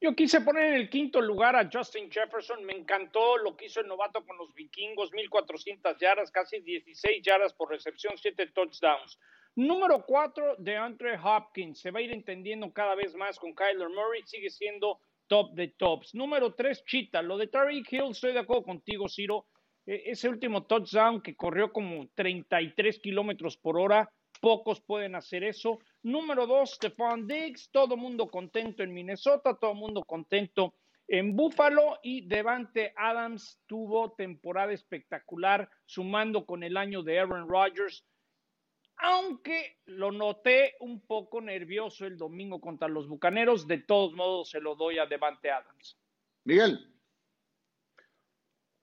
Yo 0.00 0.14
quise 0.14 0.42
poner 0.42 0.64
en 0.64 0.74
el 0.74 0.90
quinto 0.90 1.22
lugar 1.22 1.56
a 1.56 1.70
Justin 1.72 2.10
Jefferson. 2.10 2.64
Me 2.64 2.74
encantó 2.74 3.38
lo 3.38 3.56
que 3.56 3.66
hizo 3.66 3.80
el 3.80 3.86
novato 3.86 4.24
con 4.26 4.36
los 4.36 4.52
vikingos, 4.52 5.10
1.400 5.10 5.96
yardas, 5.98 6.30
casi 6.30 6.60
16 6.60 7.22
yardas 7.22 7.54
por 7.54 7.70
recepción, 7.70 8.14
7 8.16 8.48
touchdowns. 8.48 9.18
Número 9.54 10.04
cuatro, 10.04 10.54
de 10.58 10.76
Andre 10.76 11.18
Hopkins. 11.18 11.80
Se 11.80 11.90
va 11.90 12.00
a 12.00 12.02
ir 12.02 12.12
entendiendo 12.12 12.70
cada 12.74 12.94
vez 12.94 13.14
más 13.14 13.38
con 13.38 13.54
Kyler 13.54 13.88
Murray. 13.88 14.22
Sigue 14.26 14.50
siendo 14.50 15.00
top 15.28 15.54
de 15.54 15.68
tops. 15.68 16.14
Número 16.14 16.52
tres, 16.52 16.84
Chita. 16.84 17.22
Lo 17.22 17.38
de 17.38 17.46
Tariq 17.46 17.90
Hill, 17.90 18.10
estoy 18.10 18.34
de 18.34 18.40
acuerdo 18.40 18.64
contigo, 18.64 19.08
Ciro. 19.08 19.46
E, 19.86 20.10
ese 20.10 20.28
último 20.28 20.64
touchdown 20.64 21.20
que 21.20 21.36
corrió 21.36 21.72
como 21.72 22.08
33 22.14 22.98
kilómetros 22.98 23.56
por 23.56 23.78
hora, 23.78 24.10
pocos 24.40 24.80
pueden 24.80 25.14
hacer 25.14 25.44
eso. 25.44 25.78
Número 26.02 26.46
dos, 26.46 26.74
Stephon 26.74 27.26
Diggs, 27.26 27.70
todo 27.70 27.96
mundo 27.96 28.28
contento 28.28 28.82
en 28.82 28.92
Minnesota, 28.92 29.54
todo 29.54 29.74
mundo 29.74 30.02
contento 30.04 30.74
en 31.08 31.36
Buffalo 31.36 31.98
y 32.02 32.26
Devante 32.26 32.92
Adams 32.96 33.60
tuvo 33.66 34.12
temporada 34.12 34.72
espectacular, 34.72 35.70
sumando 35.84 36.44
con 36.44 36.62
el 36.62 36.76
año 36.76 37.02
de 37.02 37.20
Aaron 37.20 37.48
Rodgers. 37.48 38.04
Aunque 38.98 39.78
lo 39.84 40.10
noté 40.10 40.74
un 40.80 41.00
poco 41.00 41.40
nervioso 41.40 42.06
el 42.06 42.16
domingo 42.16 42.60
contra 42.60 42.88
los 42.88 43.08
Bucaneros, 43.08 43.66
de 43.66 43.78
todos 43.78 44.14
modos 44.14 44.50
se 44.50 44.60
lo 44.60 44.74
doy 44.74 44.98
a 44.98 45.06
Devante 45.06 45.50
Adams. 45.50 45.98
Miguel. 46.44 46.92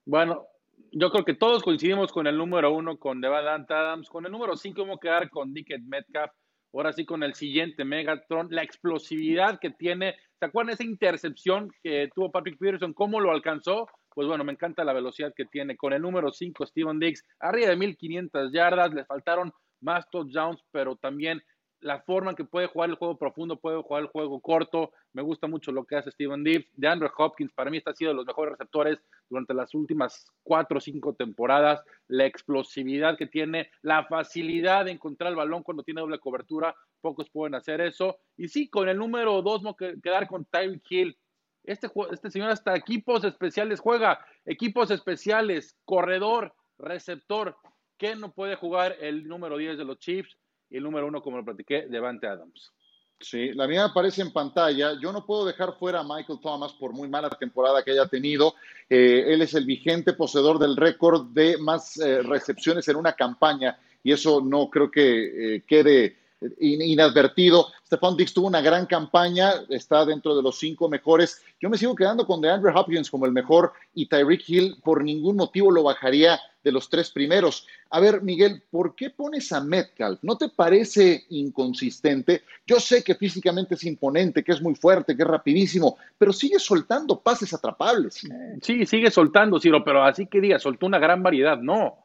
Bueno, 0.06 0.46
yo 0.92 1.10
creo 1.10 1.24
que 1.24 1.34
todos 1.34 1.62
coincidimos 1.62 2.12
con 2.12 2.26
el 2.26 2.36
número 2.36 2.72
uno, 2.72 2.98
con 2.98 3.20
Devante 3.20 3.74
Adams. 3.74 4.08
Con 4.08 4.26
el 4.26 4.32
número 4.32 4.56
cinco 4.56 4.82
vamos 4.82 4.98
a 4.98 5.00
quedar 5.00 5.30
con 5.30 5.52
Dickett 5.52 5.82
Metcalf. 5.82 6.32
Ahora 6.72 6.92
sí 6.92 7.04
con 7.04 7.22
el 7.22 7.34
siguiente 7.34 7.84
Megatron, 7.84 8.48
la 8.50 8.62
explosividad 8.62 9.58
que 9.60 9.70
tiene. 9.70 10.16
¿Se 10.38 10.46
acuerdan 10.46 10.74
esa 10.74 10.84
intercepción 10.84 11.70
que 11.82 12.08
tuvo 12.14 12.32
Patrick 12.32 12.58
Peterson? 12.58 12.92
¿Cómo 12.92 13.20
lo 13.20 13.30
alcanzó? 13.30 13.86
Pues 14.12 14.26
bueno, 14.26 14.44
me 14.44 14.52
encanta 14.52 14.84
la 14.84 14.92
velocidad 14.92 15.32
que 15.36 15.44
tiene. 15.44 15.76
Con 15.76 15.92
el 15.92 16.02
número 16.02 16.32
5, 16.32 16.66
Steven 16.66 16.98
Diggs, 16.98 17.24
arriba 17.38 17.68
de 17.68 17.76
1500 17.76 18.52
yardas, 18.52 18.92
le 18.92 19.04
faltaron 19.04 19.52
más 19.80 20.08
touchdowns, 20.10 20.62
pero 20.72 20.96
también 20.96 21.42
la 21.80 22.00
forma 22.00 22.30
en 22.30 22.36
que 22.36 22.44
puede 22.44 22.66
jugar 22.66 22.90
el 22.90 22.96
juego 22.96 23.16
profundo, 23.18 23.56
puede 23.56 23.82
jugar 23.82 24.02
el 24.02 24.08
juego 24.08 24.40
corto. 24.40 24.92
Me 25.12 25.22
gusta 25.22 25.46
mucho 25.46 25.70
lo 25.70 25.84
que 25.84 25.96
hace 25.96 26.10
Steven 26.10 26.42
Diggs. 26.42 26.66
De 26.74 26.88
Andrew 26.88 27.10
Hopkins, 27.16 27.52
para 27.52 27.70
mí 27.70 27.78
está 27.78 27.92
sido 27.92 28.10
de 28.10 28.16
los 28.16 28.26
mejores 28.26 28.52
receptores 28.52 28.98
durante 29.28 29.54
las 29.54 29.74
últimas 29.74 30.26
cuatro 30.42 30.78
o 30.78 30.80
cinco 30.80 31.14
temporadas. 31.14 31.82
La 32.08 32.26
explosividad 32.26 33.18
que 33.18 33.26
tiene, 33.26 33.70
la 33.82 34.04
facilidad 34.04 34.86
de 34.86 34.92
encontrar 34.92 35.30
el 35.30 35.36
balón 35.36 35.62
cuando 35.62 35.82
tiene 35.82 36.00
doble 36.00 36.18
cobertura, 36.18 36.74
pocos 37.00 37.28
pueden 37.30 37.54
hacer 37.54 37.80
eso. 37.80 38.18
Y 38.36 38.48
sí, 38.48 38.68
con 38.68 38.88
el 38.88 38.96
número 38.96 39.42
dos, 39.42 39.62
no 39.62 39.76
quedar 39.76 40.26
con 40.26 40.44
Tyreek 40.46 40.90
Hill. 40.90 41.18
Este, 41.64 41.88
este 42.12 42.30
señor 42.30 42.50
hasta 42.50 42.74
equipos 42.76 43.24
especiales 43.24 43.80
juega, 43.80 44.24
equipos 44.44 44.90
especiales, 44.90 45.76
corredor, 45.84 46.54
receptor. 46.78 47.56
¿Qué 47.96 48.16
no 48.16 48.32
puede 48.32 48.56
jugar 48.56 48.96
el 49.00 49.26
número 49.28 49.56
10 49.56 49.78
de 49.78 49.84
los 49.84 49.98
Chiefs? 49.98 50.36
Y 50.70 50.76
el 50.76 50.82
número 50.82 51.06
uno, 51.06 51.22
como 51.22 51.36
lo 51.36 51.44
platiqué, 51.44 51.86
Devante 51.88 52.26
Adams. 52.26 52.72
Sí, 53.20 53.52
la 53.52 53.66
mía 53.66 53.84
aparece 53.84 54.22
en 54.22 54.32
pantalla. 54.32 54.98
Yo 55.00 55.12
no 55.12 55.24
puedo 55.24 55.46
dejar 55.46 55.78
fuera 55.78 56.00
a 56.00 56.04
Michael 56.04 56.40
Thomas 56.42 56.72
por 56.74 56.92
muy 56.92 57.08
mala 57.08 57.30
temporada 57.30 57.82
que 57.82 57.92
haya 57.92 58.06
tenido. 58.06 58.54
Eh, 58.88 59.24
él 59.28 59.40
es 59.40 59.54
el 59.54 59.64
vigente 59.64 60.12
poseedor 60.12 60.58
del 60.58 60.76
récord 60.76 61.28
de 61.28 61.56
más 61.56 61.96
eh, 61.98 62.22
recepciones 62.22 62.86
en 62.88 62.96
una 62.96 63.14
campaña 63.14 63.78
y 64.02 64.12
eso 64.12 64.42
no 64.42 64.68
creo 64.68 64.90
que 64.90 65.56
eh, 65.56 65.64
quede 65.66 66.18
inadvertido. 66.60 67.68
Stephon 67.86 68.16
Dix 68.16 68.32
tuvo 68.32 68.46
una 68.46 68.60
gran 68.60 68.86
campaña, 68.86 69.52
está 69.68 70.04
dentro 70.04 70.36
de 70.36 70.42
los 70.42 70.58
cinco 70.58 70.88
mejores. 70.88 71.42
Yo 71.60 71.68
me 71.70 71.78
sigo 71.78 71.94
quedando 71.94 72.26
con 72.26 72.40
DeAndre 72.40 72.72
Hopkins 72.74 73.10
como 73.10 73.26
el 73.26 73.32
mejor 73.32 73.72
y 73.94 74.06
Tyreek 74.06 74.48
Hill 74.48 74.76
por 74.82 75.04
ningún 75.04 75.36
motivo 75.36 75.70
lo 75.70 75.82
bajaría 75.82 76.40
de 76.64 76.72
los 76.72 76.88
tres 76.88 77.10
primeros. 77.10 77.66
A 77.90 78.00
ver, 78.00 78.22
Miguel, 78.22 78.62
¿por 78.70 78.94
qué 78.96 79.10
pones 79.10 79.52
a 79.52 79.60
Metcalf? 79.60 80.18
¿No 80.22 80.36
te 80.36 80.48
parece 80.48 81.24
inconsistente? 81.28 82.42
Yo 82.66 82.80
sé 82.80 83.04
que 83.04 83.14
físicamente 83.14 83.74
es 83.74 83.84
imponente, 83.84 84.42
que 84.42 84.52
es 84.52 84.62
muy 84.62 84.74
fuerte, 84.74 85.14
que 85.14 85.22
es 85.22 85.28
rapidísimo, 85.28 85.98
pero 86.18 86.32
sigue 86.32 86.58
soltando 86.58 87.20
pases 87.20 87.52
atrapables. 87.52 88.26
Sí, 88.62 88.86
sigue 88.86 89.10
soltando, 89.10 89.60
Ciro, 89.60 89.84
pero 89.84 90.02
así 90.02 90.26
que 90.26 90.40
diga, 90.40 90.58
soltó 90.58 90.86
una 90.86 90.98
gran 90.98 91.22
variedad, 91.22 91.58
no. 91.58 92.03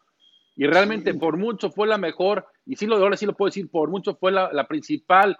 Y 0.59 0.67
realmente 0.67 1.13
por 1.13 1.37
mucho 1.37 1.71
fue 1.71 1.87
la 1.87 1.97
mejor, 1.97 2.45
y 2.65 2.75
sí 2.75 2.85
lo 2.85 2.97
ahora 2.97 3.15
sí 3.15 3.25
lo 3.25 3.31
puedo 3.31 3.47
decir, 3.47 3.69
por 3.69 3.89
mucho 3.89 4.15
fue 4.15 4.33
la, 4.33 4.67
principal 4.67 5.37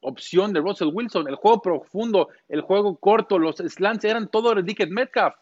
opción 0.00 0.52
de 0.52 0.60
Russell 0.60 0.90
Wilson. 0.92 1.26
El 1.26 1.36
juego 1.36 1.62
profundo, 1.62 2.28
el 2.46 2.60
juego 2.60 2.96
corto, 2.98 3.38
los 3.38 3.56
slants 3.56 4.04
eran 4.04 4.28
todo 4.28 4.54
de 4.54 4.62
Dickett 4.62 4.90
Metcalf. 4.90 5.34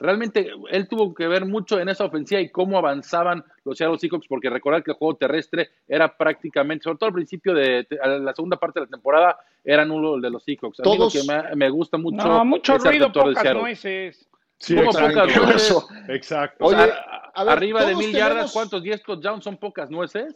Realmente 0.00 0.50
él 0.72 0.88
tuvo 0.88 1.14
que 1.14 1.28
ver 1.28 1.46
mucho 1.46 1.78
en 1.78 1.88
esa 1.88 2.06
ofensiva 2.06 2.40
y 2.40 2.50
cómo 2.50 2.76
avanzaban 2.76 3.44
los 3.64 3.78
Seattle 3.78 4.00
Seahawks, 4.00 4.26
porque 4.26 4.50
recordar 4.50 4.82
que 4.82 4.90
el 4.90 4.96
juego 4.96 5.14
terrestre 5.14 5.70
era 5.86 6.16
prácticamente, 6.16 6.82
sobre 6.82 6.98
todo 6.98 7.06
al 7.10 7.14
principio 7.14 7.54
de, 7.54 7.86
la 8.02 8.34
segunda 8.34 8.56
parte 8.56 8.80
de 8.80 8.86
la 8.86 8.90
temporada, 8.90 9.38
era 9.62 9.84
nulo 9.84 10.16
el 10.16 10.22
de 10.22 10.30
los 10.30 10.42
Seahawks. 10.42 10.80
A 10.80 10.82
mí 10.82 10.98
lo 10.98 11.08
que 11.08 11.20
me, 11.54 11.70
gusta 11.70 11.98
mucho. 11.98 12.26
No, 12.26 12.44
mucho 12.44 12.78
ruido, 12.78 13.12
pocas 13.12 13.54
nueces. 13.54 14.28
Sí, 14.58 14.76
exacto. 14.78 15.88
exacto. 16.08 16.64
Oye, 16.64 16.92
arriba 17.34 17.84
de 17.84 17.96
mil 17.96 18.12
yardas, 18.12 18.52
¿cuántos 18.52 18.82
10 18.82 19.02
touchdowns 19.02 19.44
son 19.44 19.56
pocas 19.56 19.90
nueces? 19.90 20.34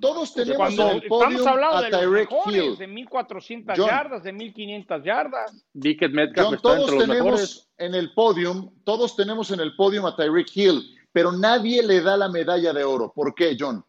Todos 0.00 0.32
tenemos 0.32 0.72
en 0.72 0.88
el 0.88 1.02
podio 1.02 1.28
estamos 1.28 1.46
hablando 1.46 1.76
a 1.76 1.82
de 1.82 1.90
Tyreek 1.90 2.30
Hill. 2.46 2.78
De 2.78 2.86
1400 2.86 3.76
yardas, 3.76 4.22
de 4.22 4.32
1500 4.32 5.04
yardas. 5.04 5.66
Dickett 5.74 6.12
Metcalf 6.12 6.48
John, 6.48 6.58
todos 6.62 6.98
tenemos 6.98 7.70
en 7.76 7.94
el 7.94 8.12
podium, 8.14 8.70
todos 8.84 9.14
tenemos 9.14 9.50
en 9.50 9.60
el 9.60 9.76
podium 9.76 10.06
a 10.06 10.16
Tyreek 10.16 10.48
Hill, 10.54 10.82
pero 11.12 11.30
nadie 11.30 11.82
le 11.82 12.00
da 12.00 12.16
la 12.16 12.28
medalla 12.28 12.72
de 12.72 12.84
oro. 12.84 13.12
¿Por 13.14 13.34
qué, 13.34 13.54
John? 13.58 13.84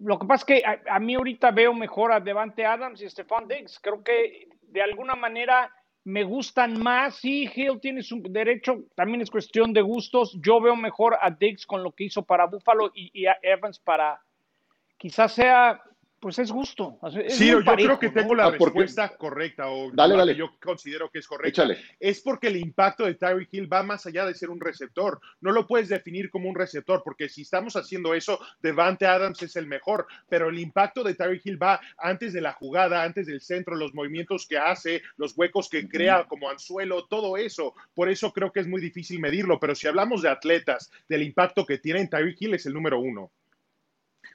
Lo 0.00 0.18
que 0.18 0.26
pasa 0.26 0.40
es 0.40 0.44
que 0.44 0.66
a, 0.66 0.96
a 0.96 0.98
mí 0.98 1.14
ahorita 1.14 1.52
veo 1.52 1.72
mejor 1.72 2.10
a 2.12 2.18
Devante 2.18 2.66
Adams 2.66 3.00
y 3.00 3.08
Stephon 3.08 3.46
Diggs. 3.46 3.78
Creo 3.80 4.02
que 4.02 4.48
de 4.62 4.82
alguna 4.82 5.14
manera 5.14 5.72
me 6.04 6.24
gustan 6.24 6.82
más. 6.82 7.16
Sí, 7.16 7.48
Hill 7.54 7.80
tiene 7.80 8.02
su 8.02 8.22
derecho, 8.22 8.84
también 8.94 9.20
es 9.20 9.30
cuestión 9.30 9.72
de 9.72 9.82
gustos. 9.82 10.38
Yo 10.40 10.60
veo 10.60 10.76
mejor 10.76 11.16
a 11.20 11.30
Diggs 11.30 11.66
con 11.66 11.82
lo 11.82 11.92
que 11.92 12.04
hizo 12.04 12.22
para 12.22 12.46
Buffalo 12.46 12.90
y, 12.94 13.26
a 13.26 13.36
Evans 13.42 13.78
para, 13.78 14.20
quizás 14.98 15.32
sea 15.32 15.82
pues 16.22 16.38
es 16.38 16.52
gusto. 16.52 17.00
sí, 17.28 17.48
yo 17.48 17.64
creo 17.64 17.98
que 17.98 18.10
tengo 18.10 18.36
la 18.36 18.46
ah, 18.46 18.50
respuesta 18.52 19.16
correcta 19.16 19.68
o 19.68 19.90
dale, 19.92 20.32
que 20.32 20.38
yo 20.38 20.52
considero 20.62 21.10
que 21.10 21.18
es 21.18 21.26
correcta. 21.26 21.66
Es 21.98 22.20
porque 22.20 22.46
el 22.46 22.58
impacto 22.58 23.04
de 23.04 23.14
Tyreek 23.14 23.48
Hill 23.52 23.72
va 23.72 23.82
más 23.82 24.06
allá 24.06 24.24
de 24.24 24.32
ser 24.32 24.48
un 24.48 24.60
receptor. 24.60 25.20
No 25.40 25.50
lo 25.50 25.66
puedes 25.66 25.88
definir 25.88 26.30
como 26.30 26.48
un 26.48 26.54
receptor 26.54 27.02
porque 27.04 27.28
si 27.28 27.42
estamos 27.42 27.74
haciendo 27.74 28.14
eso, 28.14 28.38
Devante 28.62 29.04
Adams 29.04 29.42
es 29.42 29.56
el 29.56 29.66
mejor, 29.66 30.06
pero 30.28 30.48
el 30.48 30.60
impacto 30.60 31.02
de 31.02 31.16
Tyreek 31.16 31.44
Hill 31.44 31.60
va 31.60 31.80
antes 31.98 32.32
de 32.32 32.40
la 32.40 32.52
jugada, 32.52 33.02
antes 33.02 33.26
del 33.26 33.40
centro, 33.40 33.74
los 33.74 33.92
movimientos 33.92 34.46
que 34.46 34.58
hace, 34.58 35.02
los 35.16 35.36
huecos 35.36 35.68
que 35.68 35.88
crea 35.88 36.26
como 36.28 36.48
anzuelo, 36.48 37.04
todo 37.06 37.36
eso. 37.36 37.74
Por 37.94 38.08
eso 38.08 38.32
creo 38.32 38.52
que 38.52 38.60
es 38.60 38.68
muy 38.68 38.80
difícil 38.80 39.18
medirlo, 39.18 39.58
pero 39.58 39.74
si 39.74 39.88
hablamos 39.88 40.22
de 40.22 40.28
atletas, 40.28 40.92
del 41.08 41.24
impacto 41.24 41.66
que 41.66 41.78
tienen, 41.78 42.08
Tyreek 42.08 42.40
Hill 42.40 42.54
es 42.54 42.66
el 42.66 42.74
número 42.74 43.00
uno. 43.00 43.32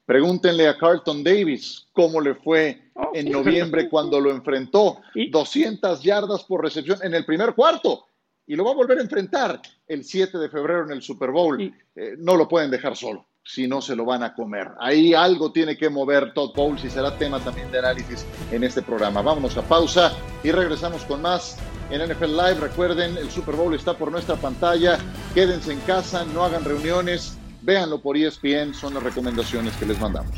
Pregúntenle 0.07 0.69
a 0.69 0.77
Carlton 0.77 1.21
Davis 1.21 1.85
cómo 1.91 2.21
le 2.21 2.33
fue 2.33 2.91
oh, 2.93 3.11
en 3.13 3.29
noviembre 3.29 3.89
cuando 3.89 4.21
lo 4.21 4.31
enfrentó. 4.31 5.01
200 5.13 6.01
yardas 6.01 6.45
por 6.45 6.63
recepción 6.63 6.99
en 7.03 7.13
el 7.13 7.25
primer 7.25 7.53
cuarto. 7.53 8.05
Y 8.45 8.55
lo 8.55 8.63
va 8.63 8.71
a 8.71 8.75
volver 8.75 8.99
a 8.99 9.01
enfrentar 9.01 9.61
el 9.85 10.05
7 10.05 10.37
de 10.37 10.49
febrero 10.49 10.85
en 10.85 10.93
el 10.93 11.01
Super 11.01 11.31
Bowl. 11.31 11.61
Eh, 11.61 12.15
no 12.19 12.37
lo 12.37 12.47
pueden 12.47 12.71
dejar 12.71 12.95
solo, 12.95 13.27
si 13.43 13.67
no 13.67 13.81
se 13.81 13.97
lo 13.97 14.05
van 14.05 14.23
a 14.23 14.33
comer. 14.33 14.69
Ahí 14.79 15.13
algo 15.13 15.51
tiene 15.51 15.75
que 15.75 15.89
mover 15.89 16.33
Todd 16.33 16.53
Bowles 16.55 16.85
y 16.85 16.89
será 16.89 17.17
tema 17.17 17.41
también 17.41 17.69
de 17.69 17.79
análisis 17.79 18.25
en 18.49 18.63
este 18.63 18.81
programa. 18.81 19.21
Vámonos 19.21 19.57
a 19.57 19.61
pausa 19.63 20.13
y 20.41 20.51
regresamos 20.51 21.03
con 21.03 21.21
más 21.21 21.57
en 21.91 22.01
NFL 22.01 22.31
Live. 22.31 22.55
Recuerden, 22.61 23.17
el 23.17 23.29
Super 23.29 23.55
Bowl 23.57 23.75
está 23.75 23.97
por 23.97 24.09
nuestra 24.09 24.37
pantalla. 24.37 24.97
Quédense 25.33 25.73
en 25.73 25.81
casa, 25.81 26.23
no 26.33 26.45
hagan 26.45 26.63
reuniones, 26.63 27.37
véanlo 27.67 28.01
por 28.01 28.15
ESPN, 28.15 28.73
son 28.73 28.93
las 28.93 29.03
recomendaciones 29.03 29.75
que 29.75 29.85
les 29.85 29.99
mandamos. 29.99 30.37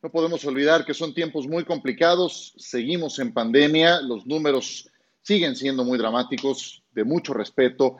No 0.00 0.12
podemos 0.12 0.44
olvidar 0.44 0.84
que 0.84 0.94
son 0.94 1.12
tiempos 1.12 1.48
muy 1.48 1.64
complicados, 1.64 2.54
seguimos 2.56 3.18
en 3.18 3.32
pandemia, 3.32 4.00
los 4.00 4.24
números 4.26 4.88
siguen 5.20 5.56
siendo 5.56 5.84
muy 5.84 5.98
dramáticos, 5.98 6.84
de 6.92 7.02
mucho 7.02 7.34
respeto, 7.34 7.96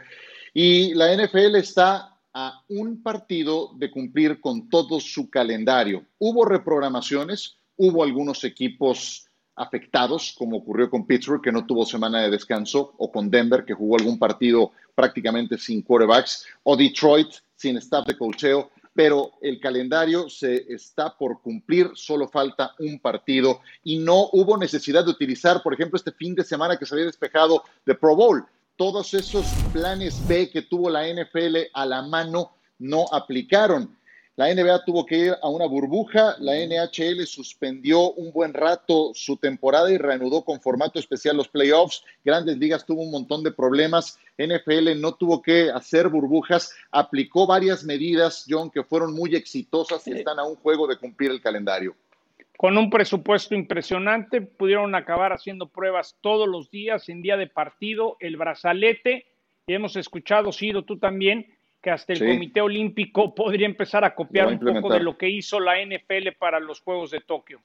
y 0.54 0.94
la 0.94 1.12
NFL 1.12 1.56
está 1.56 2.20
a 2.34 2.62
un 2.68 3.02
partido 3.02 3.72
de 3.74 3.90
cumplir 3.90 4.40
con 4.40 4.68
todo 4.68 5.00
su 5.00 5.28
calendario. 5.28 6.06
Hubo 6.18 6.44
reprogramaciones, 6.44 7.56
hubo 7.76 8.04
algunos 8.04 8.44
equipos 8.44 9.26
afectados, 9.62 10.34
como 10.36 10.58
ocurrió 10.58 10.90
con 10.90 11.06
Pittsburgh, 11.06 11.42
que 11.42 11.52
no 11.52 11.66
tuvo 11.66 11.86
semana 11.86 12.20
de 12.22 12.30
descanso, 12.30 12.94
o 12.98 13.10
con 13.10 13.30
Denver, 13.30 13.64
que 13.64 13.74
jugó 13.74 13.96
algún 13.96 14.18
partido 14.18 14.72
prácticamente 14.94 15.56
sin 15.58 15.82
quarterbacks, 15.82 16.46
o 16.64 16.76
Detroit 16.76 17.28
sin 17.56 17.76
staff 17.76 18.06
de 18.06 18.16
cocheo, 18.16 18.70
pero 18.94 19.32
el 19.40 19.58
calendario 19.60 20.28
se 20.28 20.66
está 20.72 21.16
por 21.16 21.40
cumplir, 21.40 21.90
solo 21.94 22.28
falta 22.28 22.74
un 22.78 22.98
partido 22.98 23.60
y 23.82 23.98
no 23.98 24.28
hubo 24.32 24.58
necesidad 24.58 25.04
de 25.04 25.10
utilizar, 25.10 25.62
por 25.62 25.72
ejemplo, 25.72 25.96
este 25.96 26.12
fin 26.12 26.34
de 26.34 26.44
semana 26.44 26.76
que 26.76 26.84
se 26.84 26.94
había 26.94 27.06
despejado 27.06 27.62
de 27.86 27.94
Pro 27.94 28.14
Bowl. 28.14 28.44
Todos 28.76 29.14
esos 29.14 29.46
planes 29.72 30.26
B 30.26 30.50
que 30.50 30.62
tuvo 30.62 30.90
la 30.90 31.06
NFL 31.06 31.56
a 31.72 31.86
la 31.86 32.02
mano 32.02 32.52
no 32.78 33.06
aplicaron. 33.12 33.96
La 34.36 34.52
NBA 34.52 34.86
tuvo 34.86 35.04
que 35.04 35.18
ir 35.18 35.34
a 35.42 35.48
una 35.50 35.66
burbuja, 35.66 36.36
la 36.38 36.54
NHL 36.54 37.26
suspendió 37.26 38.12
un 38.12 38.32
buen 38.32 38.54
rato 38.54 39.10
su 39.12 39.36
temporada 39.36 39.92
y 39.92 39.98
reanudó 39.98 40.42
con 40.42 40.58
formato 40.58 40.98
especial 40.98 41.36
los 41.36 41.48
playoffs. 41.48 42.02
Grandes 42.24 42.56
Ligas 42.56 42.86
tuvo 42.86 43.02
un 43.02 43.10
montón 43.10 43.42
de 43.42 43.52
problemas. 43.52 44.18
NFL 44.38 44.98
no 44.98 45.12
tuvo 45.16 45.42
que 45.42 45.70
hacer 45.70 46.08
burbujas, 46.08 46.74
aplicó 46.90 47.46
varias 47.46 47.84
medidas, 47.84 48.46
John, 48.48 48.70
que 48.70 48.82
fueron 48.82 49.12
muy 49.12 49.34
exitosas 49.36 50.06
y 50.08 50.12
están 50.12 50.38
a 50.38 50.44
un 50.44 50.56
juego 50.56 50.86
de 50.86 50.96
cumplir 50.96 51.30
el 51.30 51.42
calendario. 51.42 51.94
Con 52.56 52.78
un 52.78 52.88
presupuesto 52.88 53.54
impresionante, 53.54 54.40
pudieron 54.40 54.94
acabar 54.94 55.34
haciendo 55.34 55.66
pruebas 55.66 56.16
todos 56.22 56.48
los 56.48 56.70
días 56.70 57.10
en 57.10 57.20
día 57.20 57.36
de 57.36 57.48
partido, 57.48 58.16
el 58.18 58.38
brazalete. 58.38 59.26
Y 59.66 59.74
hemos 59.74 59.94
escuchado, 59.96 60.52
Ciro, 60.52 60.84
tú 60.84 60.96
también, 60.96 61.46
que 61.82 61.90
hasta 61.90 62.12
el 62.12 62.20
Comité 62.20 62.60
Olímpico 62.60 63.34
podría 63.34 63.66
empezar 63.66 64.04
a 64.04 64.14
copiar 64.14 64.48
un 64.48 64.58
poco 64.58 64.92
de 64.92 65.00
lo 65.00 65.18
que 65.18 65.28
hizo 65.28 65.58
la 65.58 65.84
NFL 65.84 66.28
para 66.38 66.60
los 66.60 66.80
Juegos 66.80 67.10
de 67.10 67.20
Tokio. 67.20 67.60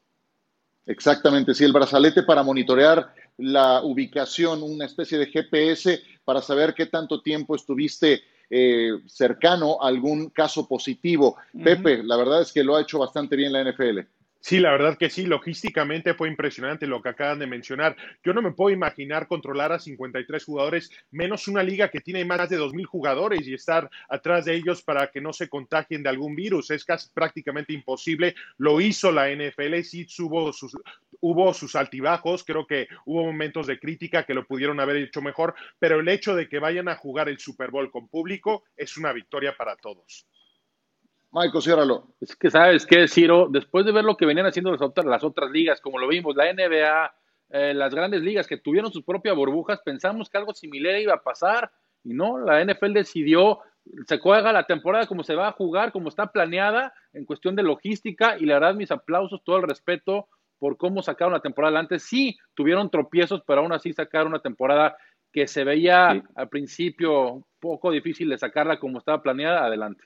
Exactamente, 0.86 1.54
sí, 1.54 1.64
el 1.64 1.74
brazalete 1.74 2.24
para 2.24 2.44
monitorear 2.44 3.14
la 3.38 3.82
ubicación, 3.84 4.64
una 4.64 4.86
especie 4.86 5.18
de 5.18 5.28
GPS 5.28 6.02
para 6.24 6.42
saber 6.42 6.74
qué 6.74 6.88
tanto 6.88 7.22
tiempo 7.22 7.56
estuviste 7.56 8.24
eh, 8.50 8.92
cercano 9.06 9.78
a 9.82 9.90
algún 9.90 10.30
caso 10.30 10.68
positivo. 10.68 11.36
Pepe, 11.64 12.02
la 12.04 12.16
verdad 12.16 12.42
es 12.42 12.54
que 12.54 12.64
lo 12.64 12.76
ha 12.76 12.82
hecho 12.82 13.00
bastante 13.00 13.36
bien 13.36 13.52
la 13.52 13.64
NFL. 13.64 14.00
Sí, 14.40 14.60
la 14.60 14.72
verdad 14.72 14.98
que 14.98 15.10
sí, 15.10 15.26
logísticamente 15.26 16.14
fue 16.14 16.30
impresionante 16.30 16.88
lo 16.88 17.02
que 17.02 17.10
acaban 17.10 17.40
de 17.40 17.48
mencionar. 17.48 17.98
Yo 18.24 18.34
no 18.34 18.42
me 18.42 18.52
puedo 18.54 18.74
imaginar 18.74 19.28
controlar 19.28 19.72
a 19.72 19.80
53 19.80 20.46
jugadores, 20.46 20.90
menos 21.12 21.48
una 21.48 21.64
liga 21.64 21.90
que 21.90 22.02
tiene 22.02 22.24
más 22.24 22.50
de 22.50 22.58
2.000 22.58 22.86
jugadores 22.86 23.46
y 23.48 23.54
estar 23.54 23.90
atrás 24.08 24.46
de 24.46 24.56
ellos 24.56 24.84
para 24.84 25.08
que 25.08 25.22
no 25.22 25.34
se 25.34 25.50
contagien 25.50 26.04
de 26.04 26.10
algún 26.10 26.36
virus. 26.36 26.72
Es 26.72 26.86
casi 26.86 27.10
prácticamente 27.14 27.74
imposible. 27.74 28.36
Lo 28.58 28.80
hizo 28.80 29.12
la 29.12 29.30
NFL, 29.30 29.82
sí 29.82 30.06
hubo 30.20 30.54
sus, 30.54 30.78
hubo 31.20 31.54
sus 31.54 31.76
altibajos, 31.76 32.44
creo 32.44 32.66
que 32.66 32.88
hubo 33.06 33.26
momentos 33.26 33.68
de 33.68 33.80
crítica 33.80 34.24
que 34.24 34.34
lo 34.34 34.46
pudieron 34.46 34.80
haber 34.80 34.98
hecho 34.98 35.22
mejor, 35.22 35.56
pero 35.80 36.00
el 36.00 36.08
hecho 36.08 36.36
de 36.36 36.48
que 36.48 36.60
vayan 36.60 36.88
a 36.88 36.96
jugar 36.96 37.28
el 37.28 37.40
Super 37.40 37.72
Bowl 37.72 37.92
con 37.92 38.08
público 38.08 38.64
es 38.76 38.98
una 38.98 39.12
victoria 39.12 39.56
para 39.58 39.76
todos. 39.76 40.28
Michael, 41.32 41.62
ciérralo. 41.62 42.16
Es 42.22 42.36
que 42.36 42.50
sabes 42.50 42.86
qué, 42.86 43.08
Ciro, 43.08 43.48
después 43.50 43.86
de 43.86 43.92
ver 43.92 44.06
lo 44.06 44.16
que 44.16 44.26
venían 44.26 44.46
haciendo 44.46 44.72
las 44.72 44.82
otras, 44.82 45.06
las 45.06 45.24
otras 45.24 45.52
ligas, 45.52 45.82
como 45.82 46.00
lo 46.00 46.08
vimos, 46.08 46.36
la 46.36 46.52
NBA, 46.52 47.14
eh, 47.50 47.74
las 47.74 47.94
grandes 47.94 48.22
ligas 48.22 48.48
que 48.48 48.58
tuvieron 48.58 48.92
sus 48.92 49.04
propias 49.04 49.36
burbujas, 49.36 49.82
pensamos 49.84 50.30
que 50.30 50.38
algo 50.38 50.54
similar 50.54 51.00
iba 51.00 51.14
a 51.14 51.24
pasar 51.24 51.72
y 52.04 52.14
no, 52.14 52.40
la 52.40 52.64
NFL 52.64 52.94
decidió, 52.94 53.60
se 54.06 54.20
juega 54.20 54.54
la 54.54 54.66
temporada 54.66 55.06
como 55.06 55.24
se 55.24 55.36
va 55.36 55.50
a 55.50 55.54
jugar, 55.54 55.92
como 55.92 56.10
está 56.10 56.32
planeada 56.32 56.94
en 57.14 57.26
cuestión 57.26 57.56
de 57.56 57.64
logística 57.64 58.38
y 58.40 58.46
la 58.46 58.56
verdad 58.56 58.76
mis 58.76 58.92
aplausos, 58.92 59.44
todo 59.44 59.58
el 59.58 59.64
respeto 59.64 60.30
por 60.60 60.78
cómo 60.78 61.04
sacaron 61.04 61.34
la 61.34 61.42
temporada 61.42 61.80
antes. 61.80 62.04
Sí, 62.04 62.38
tuvieron 62.56 62.90
tropiezos, 62.90 63.44
pero 63.46 63.62
aún 63.62 63.74
así 63.74 63.94
sacaron 63.94 64.30
una 64.30 64.42
temporada 64.42 64.98
que 65.32 65.48
se 65.48 65.64
veía 65.66 66.24
al 66.36 66.50
principio 66.50 67.46
poco 67.60 67.92
difícil 67.92 68.30
de 68.30 68.38
sacarla 68.38 68.80
como 68.80 68.98
estaba 68.98 69.22
planeada, 69.22 69.66
adelante 69.66 70.06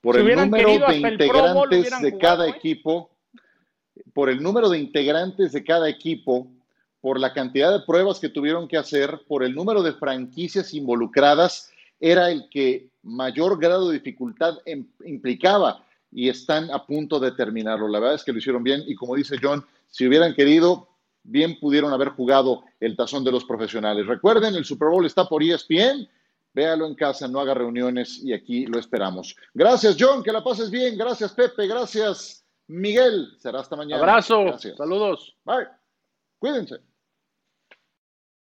por 0.00 0.16
el 0.16 0.36
número 0.36 0.78
de 0.88 0.96
integrantes 0.96 2.00
de 2.00 2.18
cada 2.18 2.46
¿eh? 2.46 2.50
equipo, 2.50 3.10
por 4.14 4.30
el 4.30 4.42
número 4.42 4.68
de 4.68 4.78
integrantes 4.78 5.52
de 5.52 5.64
cada 5.64 5.88
equipo, 5.88 6.48
por 7.00 7.18
la 7.18 7.32
cantidad 7.32 7.72
de 7.72 7.84
pruebas 7.84 8.18
que 8.18 8.28
tuvieron 8.28 8.68
que 8.68 8.76
hacer, 8.76 9.22
por 9.26 9.42
el 9.42 9.54
número 9.54 9.82
de 9.82 9.92
franquicias 9.92 10.74
involucradas, 10.74 11.70
era 11.98 12.30
el 12.30 12.48
que 12.48 12.88
mayor 13.02 13.58
grado 13.60 13.88
de 13.88 13.98
dificultad 13.98 14.58
em, 14.64 14.86
implicaba 15.04 15.84
y 16.12 16.28
están 16.28 16.70
a 16.70 16.86
punto 16.86 17.20
de 17.20 17.32
terminarlo. 17.32 17.88
La 17.88 18.00
verdad 18.00 18.16
es 18.16 18.24
que 18.24 18.32
lo 18.32 18.38
hicieron 18.38 18.62
bien 18.62 18.82
y 18.86 18.94
como 18.94 19.16
dice 19.16 19.36
John, 19.40 19.64
si 19.88 20.06
hubieran 20.06 20.34
querido, 20.34 20.88
bien 21.22 21.58
pudieron 21.60 21.92
haber 21.92 22.08
jugado 22.08 22.64
el 22.80 22.96
tazón 22.96 23.24
de 23.24 23.32
los 23.32 23.44
profesionales. 23.44 24.06
Recuerden, 24.06 24.54
el 24.54 24.64
Super 24.64 24.88
Bowl 24.88 25.04
está 25.06 25.26
por 25.26 25.42
ESPN 25.42 26.08
Véalo 26.52 26.86
en 26.86 26.94
casa, 26.94 27.28
no 27.28 27.40
haga 27.40 27.54
reuniones 27.54 28.18
y 28.22 28.32
aquí 28.32 28.66
lo 28.66 28.78
esperamos. 28.78 29.36
Gracias, 29.54 29.96
John, 29.98 30.22
que 30.22 30.32
la 30.32 30.42
pases 30.42 30.70
bien. 30.70 30.98
Gracias, 30.98 31.32
Pepe. 31.32 31.66
Gracias, 31.66 32.44
Miguel. 32.66 33.28
Será 33.38 33.60
hasta 33.60 33.76
mañana. 33.76 34.02
Abrazo. 34.02 34.58
Saludos. 34.58 35.36
Bye. 35.44 35.68
Cuídense. 36.38 36.89